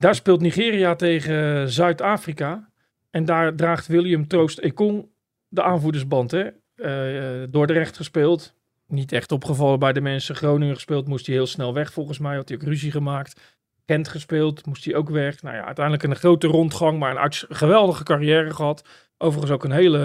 Daar 0.00 0.14
speelt 0.14 0.40
Nigeria 0.40 0.94
tegen 0.94 1.70
Zuid-Afrika. 1.70 2.70
En 3.10 3.24
daar 3.24 3.54
draagt 3.54 3.86
William 3.86 4.26
Troost 4.26 4.58
Ekong 4.58 5.08
de 5.48 5.62
aanvoerdersband. 5.62 6.30
Hè? 6.30 6.46
Uh, 6.76 7.46
door 7.50 7.66
de 7.66 7.72
recht 7.72 7.96
gespeeld. 7.96 8.54
Niet 8.86 9.12
echt 9.12 9.32
opgevallen 9.32 9.78
bij 9.78 9.92
de 9.92 10.00
mensen. 10.00 10.34
Groningen 10.34 10.74
gespeeld, 10.74 11.08
moest 11.08 11.26
hij 11.26 11.34
heel 11.34 11.46
snel 11.46 11.74
weg 11.74 11.92
volgens 11.92 12.18
mij. 12.18 12.36
Had 12.36 12.48
hij 12.48 12.58
ook 12.58 12.64
ruzie 12.64 12.90
gemaakt. 12.90 13.58
Kent 13.84 14.08
gespeeld, 14.08 14.66
moest 14.66 14.84
hij 14.84 14.94
ook 14.94 15.10
weg. 15.10 15.42
Nou 15.42 15.56
ja, 15.56 15.64
uiteindelijk 15.64 16.04
een 16.04 16.16
grote 16.16 16.46
rondgang, 16.46 16.98
maar 16.98 17.24
een 17.24 17.32
geweldige 17.56 18.04
carrière 18.04 18.54
gehad. 18.54 18.88
Overigens 19.18 19.52
ook 19.52 19.64
een 19.64 19.70
hele, 19.70 19.98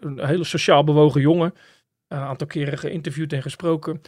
een 0.00 0.26
hele 0.26 0.44
sociaal 0.44 0.84
bewogen 0.84 1.20
jongen. 1.20 1.54
Een 2.08 2.18
aantal 2.18 2.46
keren 2.46 2.78
geïnterviewd 2.78 3.32
en 3.32 3.42
gesproken. 3.42 4.00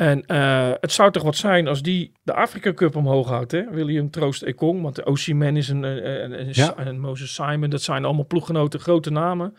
En 0.00 0.24
uh, 0.26 0.72
het 0.80 0.92
zou 0.92 1.10
toch 1.12 1.22
wat 1.22 1.36
zijn 1.36 1.68
als 1.68 1.82
die 1.82 2.12
de 2.22 2.34
Afrika 2.34 2.72
Cup 2.72 2.96
omhoog 2.96 3.28
houdt, 3.28 3.52
hè? 3.52 3.70
William 3.70 4.10
Troost 4.10 4.42
Ekong, 4.42 4.82
want 4.82 4.94
de 4.94 5.04
OC-man 5.04 5.56
is 5.56 5.68
een, 5.68 5.82
een, 5.82 6.40
een, 6.40 6.48
ja. 6.52 6.92
Moses 6.92 7.34
Simon, 7.34 7.70
dat 7.70 7.82
zijn 7.82 8.04
allemaal 8.04 8.26
ploeggenoten, 8.26 8.80
grote 8.80 9.10
namen. 9.10 9.56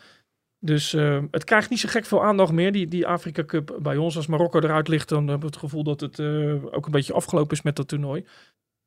Dus 0.59 0.93
uh, 0.93 1.23
het 1.31 1.43
krijgt 1.43 1.69
niet 1.69 1.79
zo 1.79 1.89
gek 1.89 2.05
veel 2.05 2.23
aandacht 2.23 2.51
meer, 2.51 2.71
die, 2.71 2.87
die 2.87 3.07
Afrika 3.07 3.43
Cup 3.43 3.77
bij 3.81 3.97
ons. 3.97 4.15
Als 4.15 4.27
Marokko 4.27 4.59
eruit 4.59 4.87
ligt, 4.87 5.09
dan 5.09 5.19
hebben 5.19 5.39
we 5.39 5.45
het 5.45 5.57
gevoel 5.57 5.83
dat 5.83 5.99
het 5.99 6.19
uh, 6.19 6.65
ook 6.71 6.85
een 6.85 6.91
beetje 6.91 7.13
afgelopen 7.13 7.51
is 7.51 7.61
met 7.61 7.75
dat 7.75 7.87
toernooi. 7.87 8.25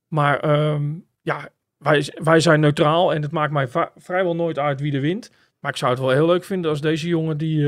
Maar 0.09 0.71
um, 0.73 1.07
ja, 1.23 1.49
wij, 1.77 2.12
wij 2.15 2.41
zijn 2.41 2.61
neutraal 2.61 3.15
en 3.15 3.23
het 3.23 3.33
maakt 3.33 3.53
mij 3.53 3.69
vrijwel 3.97 4.35
nooit 4.35 4.59
uit 4.59 4.81
wie 4.81 4.93
er 4.95 5.01
wint. 5.01 5.31
Maar 5.61 5.71
ik 5.71 5.77
zou 5.77 5.91
het 5.91 6.01
wel 6.01 6.11
heel 6.11 6.27
leuk 6.27 6.45
vinden 6.45 6.71
als 6.71 6.81
deze 6.81 7.09
jongen 7.09 7.38
die, 7.38 7.67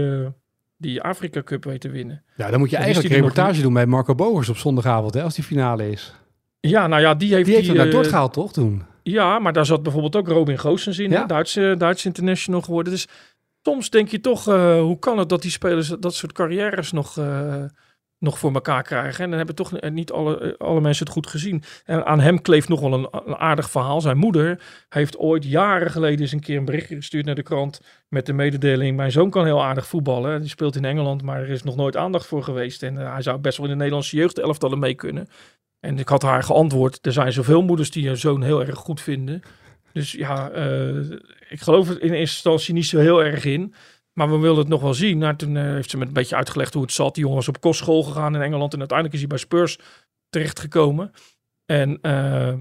die 0.84 1.02
Afrika 1.02 1.42
Cup 1.42 1.64
weet 1.64 1.80
te 1.80 1.88
winnen. 1.88 2.22
Ja, 2.36 2.50
dan 2.50 2.58
moet 2.58 2.70
je 2.70 2.76
en 2.76 2.82
eigenlijk 2.82 3.14
een 3.14 3.20
reportage 3.20 3.52
nog... 3.52 3.62
doen 3.62 3.72
bij 3.72 3.86
Marco 3.86 4.14
Bogers 4.14 4.48
op 4.48 4.56
zondagavond, 4.56 5.14
hè, 5.14 5.22
als 5.22 5.34
die 5.34 5.44
finale 5.44 5.90
is. 5.90 6.14
Ja, 6.60 6.86
nou 6.86 7.02
ja, 7.02 7.14
die 7.14 7.34
heeft... 7.34 7.44
Die 7.44 7.54
heeft 7.54 7.66
die, 7.66 7.78
hem 7.78 7.90
naar 7.90 8.02
uh, 8.02 8.08
gehaald, 8.08 8.32
toch, 8.32 8.52
toen? 8.52 8.82
Ja, 9.02 9.38
maar 9.38 9.52
daar 9.52 9.66
zat 9.66 9.82
bijvoorbeeld 9.82 10.16
ook 10.16 10.28
Robin 10.28 10.58
Goossens 10.58 10.98
in, 10.98 11.10
ja. 11.10 11.24
Duitse, 11.24 11.74
Duitse 11.78 12.06
international 12.06 12.60
geworden. 12.60 12.92
Dus 12.92 13.06
soms 13.62 13.90
denk 13.90 14.08
je 14.08 14.20
toch, 14.20 14.48
uh, 14.48 14.80
hoe 14.80 14.98
kan 14.98 15.18
het 15.18 15.28
dat 15.28 15.42
die 15.42 15.50
spelers 15.50 15.88
dat 15.88 16.14
soort 16.14 16.32
carrières 16.32 16.92
nog, 16.92 17.18
uh, 17.18 17.64
nog 18.24 18.38
voor 18.38 18.52
elkaar 18.52 18.82
krijgen. 18.82 19.24
En 19.24 19.28
dan 19.28 19.38
hebben 19.38 19.54
toch 19.54 19.80
niet 19.90 20.12
alle, 20.12 20.54
alle 20.58 20.80
mensen 20.80 21.04
het 21.04 21.14
goed 21.14 21.26
gezien. 21.26 21.62
En 21.84 22.06
aan 22.06 22.20
hem 22.20 22.42
kleeft 22.42 22.68
nog 22.68 22.80
wel 22.80 22.92
een, 22.92 23.38
aardig 23.38 23.70
verhaal. 23.70 24.00
Zijn 24.00 24.16
moeder 24.16 24.62
heeft 24.88 25.18
ooit 25.18 25.44
jaren 25.44 25.90
geleden 25.90 26.20
eens 26.20 26.32
een 26.32 26.40
keer 26.40 26.56
een 26.56 26.64
berichtje 26.64 26.96
gestuurd 26.96 27.24
naar 27.24 27.34
de 27.34 27.42
krant 27.42 27.80
met 28.08 28.26
de 28.26 28.32
mededeling: 28.32 28.96
Mijn 28.96 29.12
zoon 29.12 29.30
kan 29.30 29.44
heel 29.44 29.64
aardig 29.64 29.86
voetballen. 29.86 30.40
Die 30.40 30.50
speelt 30.50 30.76
in 30.76 30.84
Engeland, 30.84 31.22
maar 31.22 31.40
er 31.40 31.50
is 31.50 31.62
nog 31.62 31.76
nooit 31.76 31.96
aandacht 31.96 32.26
voor 32.26 32.42
geweest. 32.42 32.82
En 32.82 32.94
uh, 32.94 33.12
hij 33.12 33.22
zou 33.22 33.38
best 33.38 33.56
wel 33.56 33.66
in 33.66 33.72
de 33.72 33.78
Nederlandse 33.78 34.16
jeugdelftallen 34.16 34.78
mee 34.78 34.94
kunnen. 34.94 35.28
En 35.80 35.98
ik 35.98 36.08
had 36.08 36.22
haar 36.22 36.42
geantwoord: 36.42 37.06
Er 37.06 37.12
zijn 37.12 37.32
zoveel 37.32 37.62
moeders 37.62 37.90
die 37.90 38.06
hun 38.06 38.16
zoon 38.16 38.42
heel 38.42 38.64
erg 38.64 38.78
goed 38.78 39.00
vinden. 39.00 39.42
Dus 39.92 40.12
ja, 40.12 40.50
ik 41.48 41.60
geloof 41.60 41.88
er 41.88 42.02
in 42.02 42.12
eerste 42.12 42.18
instantie 42.18 42.74
niet 42.74 42.86
zo 42.86 42.98
heel 42.98 43.24
erg 43.24 43.44
in. 43.44 43.74
Maar 44.14 44.30
we 44.30 44.38
wilden 44.38 44.60
het 44.62 44.72
nog 44.72 44.80
wel 44.80 44.94
zien. 44.94 45.18
Nou, 45.18 45.36
toen 45.36 45.54
uh, 45.54 45.62
heeft 45.62 45.90
ze 45.90 45.96
me 45.96 46.06
een 46.06 46.12
beetje 46.12 46.36
uitgelegd 46.36 46.74
hoe 46.74 46.82
het 46.82 46.92
zat. 46.92 47.14
Die 47.14 47.24
jongen 47.24 47.40
is 47.40 47.48
op 47.48 47.60
kostschool 47.60 48.02
gegaan 48.02 48.34
in 48.34 48.42
Engeland. 48.42 48.72
En 48.72 48.78
uiteindelijk 48.78 49.16
is 49.16 49.22
hij 49.22 49.30
bij 49.36 49.44
Spurs 49.44 49.78
terechtgekomen. 50.28 51.12
En 51.66 51.98
uh, 52.02 52.54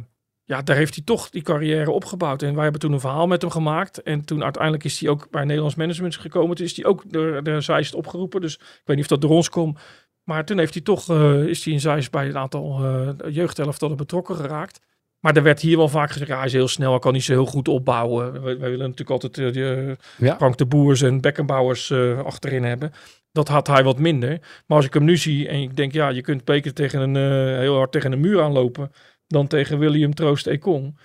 ja, 0.43 0.61
daar 0.61 0.75
heeft 0.75 0.95
hij 0.95 1.03
toch 1.03 1.29
die 1.29 1.41
carrière 1.41 1.91
opgebouwd. 1.91 2.41
En 2.41 2.53
wij 2.53 2.63
hebben 2.63 2.81
toen 2.81 2.91
een 2.91 2.99
verhaal 2.99 3.27
met 3.27 3.41
hem 3.41 3.51
gemaakt. 3.51 4.01
En 4.01 4.25
toen 4.25 4.43
uiteindelijk 4.43 4.83
is 4.83 4.99
hij 4.99 5.09
ook 5.09 5.29
bij 5.29 5.43
Nederlands 5.43 5.75
Management 5.75 6.15
gekomen. 6.15 6.55
Toen 6.55 6.65
is 6.65 6.75
hij 6.75 6.85
ook 6.85 7.03
door 7.11 7.43
de 7.43 7.61
Zeist 7.61 7.93
opgeroepen. 7.93 8.41
Dus 8.41 8.53
ik 8.55 8.81
weet 8.83 8.95
niet 8.95 9.05
of 9.05 9.11
dat 9.11 9.21
door 9.21 9.31
ons 9.31 9.49
komt. 9.49 9.79
Maar 10.23 10.45
toen 10.45 10.57
heeft 10.57 10.73
hij 10.73 10.83
toch, 10.83 11.09
uh, 11.09 11.45
is 11.45 11.63
hij 11.63 11.73
in 11.73 11.79
Zeist 11.79 12.11
bij 12.11 12.27
een 12.27 12.37
aantal 12.37 12.85
uh, 12.85 13.09
jeugdelftallen 13.29 13.97
betrokken 13.97 14.35
geraakt. 14.35 14.79
Maar 15.23 15.35
er 15.35 15.43
werd 15.43 15.61
hier 15.61 15.77
wel 15.77 15.87
vaak 15.87 16.11
gezegd, 16.11 16.29
ja, 16.29 16.37
hij 16.37 16.45
is 16.45 16.53
heel 16.53 16.67
snel, 16.67 16.91
hij 16.91 16.99
kan 16.99 17.13
niet 17.13 17.23
zo 17.23 17.31
heel 17.31 17.45
goed 17.45 17.67
opbouwen. 17.67 18.31
Wij, 18.31 18.41
wij 18.41 18.69
willen 18.69 18.89
natuurlijk 18.89 19.09
altijd 19.09 19.37
uh, 19.37 19.53
de, 19.53 19.97
ja. 20.17 20.35
Frank 20.35 20.57
de 20.57 20.65
Boers 20.65 21.01
en 21.01 21.21
Beckenbauers 21.21 21.89
uh, 21.89 22.19
achterin 22.19 22.63
hebben. 22.63 22.91
Dat 23.31 23.47
had 23.47 23.67
hij 23.67 23.83
wat 23.83 23.99
minder. 23.99 24.39
Maar 24.67 24.77
als 24.77 24.85
ik 24.85 24.93
hem 24.93 25.03
nu 25.03 25.17
zie 25.17 25.47
en 25.47 25.61
ik 25.61 25.75
denk, 25.75 25.91
ja, 25.91 26.09
je 26.09 26.21
kunt 26.21 26.45
beter 26.45 26.73
tegen 26.73 27.01
een, 27.01 27.15
uh, 27.15 27.59
heel 27.59 27.75
hard 27.75 27.91
tegen 27.91 28.11
een 28.11 28.19
muur 28.19 28.41
aanlopen 28.41 28.91
dan 29.27 29.47
tegen 29.47 29.79
William 29.79 30.13
Troost 30.13 30.47
Ekong. 30.47 30.99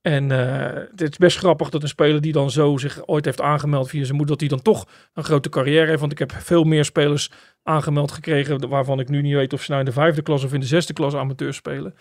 En 0.00 0.30
het 0.30 1.00
is 1.00 1.16
best 1.16 1.38
grappig 1.38 1.70
dat 1.70 1.82
een 1.82 1.88
speler 1.88 2.20
die 2.20 2.32
dan 2.32 2.50
zo 2.50 2.76
zich 2.76 3.06
ooit 3.06 3.24
heeft 3.24 3.40
aangemeld 3.40 3.88
via 3.88 4.04
zijn 4.04 4.16
moeder, 4.16 4.36
dat 4.36 4.48
hij 4.48 4.56
dan 4.56 4.62
toch 4.62 4.88
een 5.14 5.24
grote 5.24 5.48
carrière 5.48 5.86
heeft. 5.86 6.00
Want 6.00 6.12
ik 6.12 6.18
heb 6.18 6.32
veel 6.32 6.64
meer 6.64 6.84
spelers 6.84 7.30
aangemeld 7.62 8.12
gekregen, 8.12 8.68
waarvan 8.68 9.00
ik 9.00 9.08
nu 9.08 9.22
niet 9.22 9.34
weet 9.34 9.52
of 9.52 9.62
ze 9.62 9.70
nou 9.70 9.82
in 9.82 9.88
de 9.88 9.94
vijfde 10.00 10.22
klas 10.22 10.44
of 10.44 10.52
in 10.52 10.60
de 10.60 10.66
zesde 10.66 10.92
klas 10.92 11.14
amateur 11.14 11.54
spelen. 11.54 11.94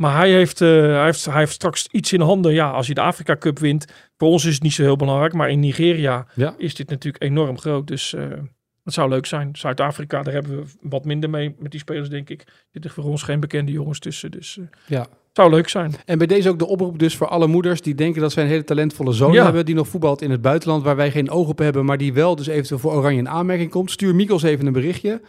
Maar 0.00 0.16
hij 0.16 0.30
heeft, 0.30 0.60
uh, 0.60 0.68
hij, 0.68 1.04
heeft, 1.04 1.24
hij 1.24 1.38
heeft 1.38 1.52
straks 1.52 1.88
iets 1.90 2.12
in 2.12 2.20
handen. 2.20 2.52
Ja, 2.52 2.70
als 2.70 2.86
hij 2.86 2.94
de 2.94 3.00
Afrika 3.00 3.36
Cup 3.36 3.58
wint. 3.58 3.86
Voor 4.16 4.28
ons 4.28 4.44
is 4.44 4.54
het 4.54 4.62
niet 4.62 4.72
zo 4.72 4.82
heel 4.82 4.96
belangrijk. 4.96 5.32
Maar 5.32 5.50
in 5.50 5.60
Nigeria 5.60 6.26
ja. 6.34 6.54
is 6.58 6.74
dit 6.74 6.90
natuurlijk 6.90 7.24
enorm 7.24 7.58
groot. 7.58 7.86
Dus 7.86 8.14
uh, 8.14 8.22
het 8.84 8.94
zou 8.94 9.08
leuk 9.08 9.26
zijn. 9.26 9.48
Zuid-Afrika, 9.52 10.22
daar 10.22 10.32
hebben 10.32 10.56
we 10.56 10.64
wat 10.80 11.04
minder 11.04 11.30
mee 11.30 11.54
met 11.58 11.70
die 11.70 11.80
spelers, 11.80 12.08
denk 12.08 12.28
ik. 12.28 12.40
Er 12.40 12.52
zitten 12.72 12.90
voor 12.90 13.04
ons 13.04 13.22
geen 13.22 13.40
bekende 13.40 13.72
jongens 13.72 13.98
tussen. 13.98 14.30
Dus 14.30 14.56
uh, 14.56 14.66
ja. 14.86 15.06
zou 15.32 15.50
leuk 15.50 15.68
zijn. 15.68 15.94
En 16.04 16.18
bij 16.18 16.26
deze 16.26 16.48
ook 16.48 16.58
de 16.58 16.66
oproep 16.66 16.98
dus 16.98 17.16
voor 17.16 17.28
alle 17.28 17.46
moeders 17.46 17.80
die 17.80 17.94
denken 17.94 18.20
dat 18.20 18.32
zij 18.32 18.42
een 18.42 18.48
hele 18.48 18.64
talentvolle 18.64 19.12
zoon 19.12 19.32
ja. 19.32 19.44
hebben. 19.44 19.66
Die 19.66 19.74
nog 19.74 19.88
voetbalt 19.88 20.22
in 20.22 20.30
het 20.30 20.42
buitenland, 20.42 20.82
waar 20.82 20.96
wij 20.96 21.10
geen 21.10 21.30
oog 21.30 21.48
op 21.48 21.58
hebben. 21.58 21.84
Maar 21.84 21.98
die 21.98 22.12
wel 22.12 22.36
dus 22.36 22.46
eventueel 22.46 22.80
voor 22.80 22.92
Oranje 22.92 23.18
in 23.18 23.28
aanmerking 23.28 23.70
komt. 23.70 23.90
Stuur 23.90 24.14
Mikkels 24.14 24.42
even 24.42 24.66
een 24.66 24.72
berichtje. 24.72 25.20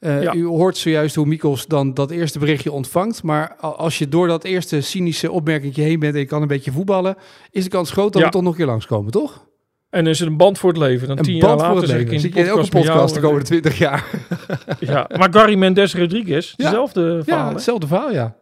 Uh, 0.00 0.22
ja. 0.22 0.34
U 0.34 0.46
hoort 0.46 0.76
zojuist 0.76 1.14
hoe 1.14 1.26
Mikkels 1.26 1.66
dan 1.66 1.94
dat 1.94 2.10
eerste 2.10 2.38
berichtje 2.38 2.72
ontvangt. 2.72 3.22
Maar 3.22 3.54
als 3.56 3.98
je 3.98 4.08
door 4.08 4.28
dat 4.28 4.44
eerste 4.44 4.80
cynische 4.80 5.30
opmerking 5.30 5.74
heen 5.74 5.98
bent 5.98 6.14
en 6.14 6.20
je 6.20 6.26
kan 6.26 6.42
een 6.42 6.48
beetje 6.48 6.72
voetballen, 6.72 7.16
is 7.50 7.64
de 7.64 7.70
kans 7.70 7.90
groot 7.90 8.12
dat 8.12 8.20
ja. 8.20 8.26
we 8.26 8.32
toch 8.32 8.42
nog 8.42 8.52
een 8.52 8.58
keer 8.58 8.66
langskomen, 8.66 9.12
toch? 9.12 9.46
En 9.90 10.06
is 10.06 10.18
het 10.18 10.28
een 10.28 10.36
band 10.36 10.58
voor 10.58 10.68
het 10.70 10.78
leven. 10.78 11.08
Dan 11.08 11.18
een 11.18 11.24
tien 11.24 11.38
band 11.38 11.60
jaar 11.60 11.68
later 11.70 11.88
voor 11.88 11.96
het 11.96 12.08
leven. 12.08 12.20
Zie 12.20 12.44
je 12.44 12.50
ook 12.50 12.58
een 12.58 12.68
podcast 12.68 13.14
de 13.14 13.20
komende 13.20 13.44
twintig 13.44 13.78
jaar. 13.78 14.04
ja, 14.80 15.08
maar 15.16 15.32
Gary 15.32 15.54
Mendes 15.54 15.94
Rodriguez, 15.94 16.54
dezelfde 16.54 17.00
ja. 17.00 17.22
verhaal. 17.22 17.48
Ja, 17.48 17.52
hetzelfde 17.52 17.86
verhaal, 17.86 18.12
ja. 18.12 18.36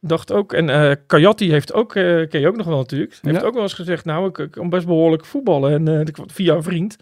Dacht 0.00 0.32
ook. 0.32 0.52
En 0.52 0.68
uh, 0.68 0.92
Kayati 1.06 1.50
heeft 1.50 1.72
ook, 1.72 1.94
uh, 1.94 2.28
ken 2.28 2.40
je 2.40 2.48
ook 2.48 2.56
nog 2.56 2.66
wel 2.66 2.76
natuurlijk, 2.76 3.18
heeft 3.22 3.44
ook 3.44 3.54
wel 3.54 3.62
eens 3.62 3.72
gezegd, 3.72 4.04
nou, 4.04 4.28
ik, 4.28 4.38
ik 4.38 4.50
kan 4.50 4.68
best 4.68 4.86
behoorlijk 4.86 5.24
voetballen. 5.24 5.72
En 5.72 6.06
uh, 6.06 6.24
via 6.26 6.54
een 6.54 6.62
vriend. 6.62 6.96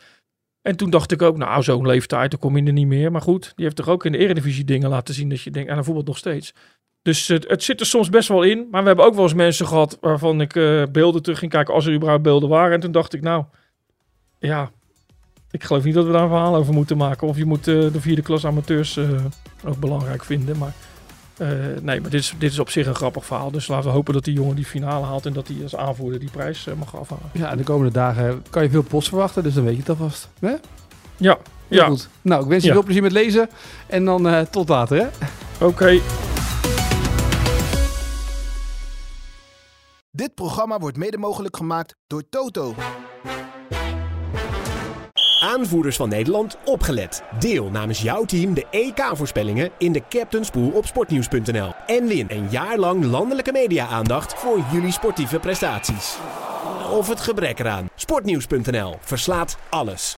En 0.68 0.76
toen 0.76 0.90
dacht 0.90 1.12
ik 1.12 1.22
ook, 1.22 1.36
nou, 1.36 1.62
zo'n 1.62 1.86
leeftijd, 1.86 2.30
dan 2.30 2.40
kom 2.40 2.56
je 2.56 2.64
er 2.64 2.72
niet 2.72 2.86
meer. 2.86 3.12
Maar 3.12 3.20
goed, 3.20 3.52
die 3.56 3.64
heeft 3.64 3.76
toch 3.76 3.88
ook 3.88 4.04
in 4.04 4.12
de 4.12 4.18
Eredivisie 4.18 4.64
dingen 4.64 4.88
laten 4.88 5.14
zien 5.14 5.28
dat 5.28 5.40
je 5.40 5.50
denkt, 5.50 5.68
en 5.68 5.74
hij 5.74 5.84
voetbalt 5.84 6.06
nog 6.06 6.18
steeds. 6.18 6.54
Dus 7.02 7.28
het, 7.28 7.48
het, 7.48 7.62
zit 7.62 7.80
er 7.80 7.86
soms 7.86 8.08
best 8.08 8.28
wel 8.28 8.42
in. 8.42 8.68
Maar 8.70 8.80
we 8.80 8.86
hebben 8.86 9.04
ook 9.04 9.14
wel 9.14 9.22
eens 9.22 9.34
mensen 9.34 9.66
gehad 9.66 9.98
waarvan 10.00 10.40
ik 10.40 10.54
uh, 10.54 10.82
beelden 10.92 11.22
terug 11.22 11.38
ging 11.38 11.50
kijken, 11.50 11.74
als 11.74 11.86
er 11.86 11.94
überhaupt 11.94 12.22
beelden 12.22 12.48
waren. 12.48 12.72
En 12.72 12.80
toen 12.80 12.92
dacht 12.92 13.14
ik, 13.14 13.20
nou, 13.20 13.44
ja, 14.38 14.70
ik 15.50 15.64
geloof 15.64 15.84
niet 15.84 15.94
dat 15.94 16.06
we 16.06 16.12
daar 16.12 16.22
een 16.22 16.28
verhaal 16.28 16.56
over 16.56 16.74
moeten 16.74 16.96
maken. 16.96 17.28
Of 17.28 17.36
je 17.36 17.44
moet 17.44 17.68
uh, 17.68 17.92
de 17.92 18.00
vierde 18.00 18.22
klas 18.22 18.46
amateurs 18.46 18.96
uh, 18.96 19.24
ook 19.64 19.78
belangrijk 19.78 20.24
vinden. 20.24 20.58
Maar 20.58 20.74
uh, 21.40 21.48
nee, 21.82 22.00
maar 22.00 22.10
dit 22.10 22.20
is, 22.20 22.34
dit 22.38 22.52
is 22.52 22.58
op 22.58 22.70
zich 22.70 22.86
een 22.86 22.94
grappig 22.94 23.24
verhaal. 23.24 23.50
Dus 23.50 23.66
laten 23.66 23.88
we 23.88 23.94
hopen 23.94 24.14
dat 24.14 24.24
die 24.24 24.34
jongen 24.34 24.56
die 24.56 24.64
finale 24.64 25.06
haalt 25.06 25.26
en 25.26 25.32
dat 25.32 25.48
hij 25.48 25.56
als 25.62 25.76
aanvoerder 25.76 26.20
die 26.20 26.30
prijs 26.30 26.66
uh, 26.66 26.74
mag 26.74 26.96
afhalen. 26.96 27.30
Ja, 27.32 27.56
de 27.56 27.62
komende 27.62 27.92
dagen 27.92 28.42
kan 28.50 28.62
je 28.62 28.70
veel 28.70 28.82
post 28.82 29.08
verwachten, 29.08 29.42
dus 29.42 29.54
dan 29.54 29.64
weet 29.64 29.74
je 29.74 29.80
het 29.80 29.88
alvast. 29.88 30.28
Hè? 30.40 30.54
Ja, 31.16 31.38
ja. 31.68 31.86
Goed. 31.86 32.08
Nou, 32.22 32.42
ik 32.42 32.48
wens 32.48 32.62
je 32.62 32.68
ja. 32.68 32.74
veel 32.74 32.82
plezier 32.82 33.02
met 33.02 33.12
lezen 33.12 33.48
en 33.86 34.04
dan 34.04 34.26
uh, 34.26 34.40
tot 34.40 34.68
later. 34.68 34.96
hè? 34.96 35.06
Oké. 35.54 35.64
Okay. 35.64 36.02
Dit 40.10 40.34
programma 40.34 40.78
wordt 40.78 40.96
mede 40.96 41.18
mogelijk 41.18 41.56
gemaakt 41.56 41.96
door 42.06 42.22
Toto. 42.28 42.74
Aanvoerders 45.40 45.96
van 45.96 46.08
Nederland, 46.08 46.56
opgelet. 46.64 47.22
Deel 47.38 47.70
namens 47.70 48.02
jouw 48.02 48.24
team 48.24 48.54
de 48.54 48.66
EK-voorspellingen 48.70 49.70
in 49.78 49.92
de 49.92 50.02
Captain's 50.08 50.50
Pool 50.50 50.70
op 50.70 50.86
sportnieuws.nl. 50.86 51.72
En 51.86 52.06
win 52.06 52.26
een 52.28 52.46
jaar 52.50 52.78
lang 52.78 53.04
landelijke 53.04 53.52
media-aandacht 53.52 54.34
voor 54.34 54.64
jullie 54.72 54.92
sportieve 54.92 55.38
prestaties. 55.38 56.16
Of 56.90 57.08
het 57.08 57.20
gebrek 57.20 57.58
eraan. 57.58 57.88
Sportnieuws.nl 57.94 58.96
verslaat 59.00 59.58
alles. 59.68 60.06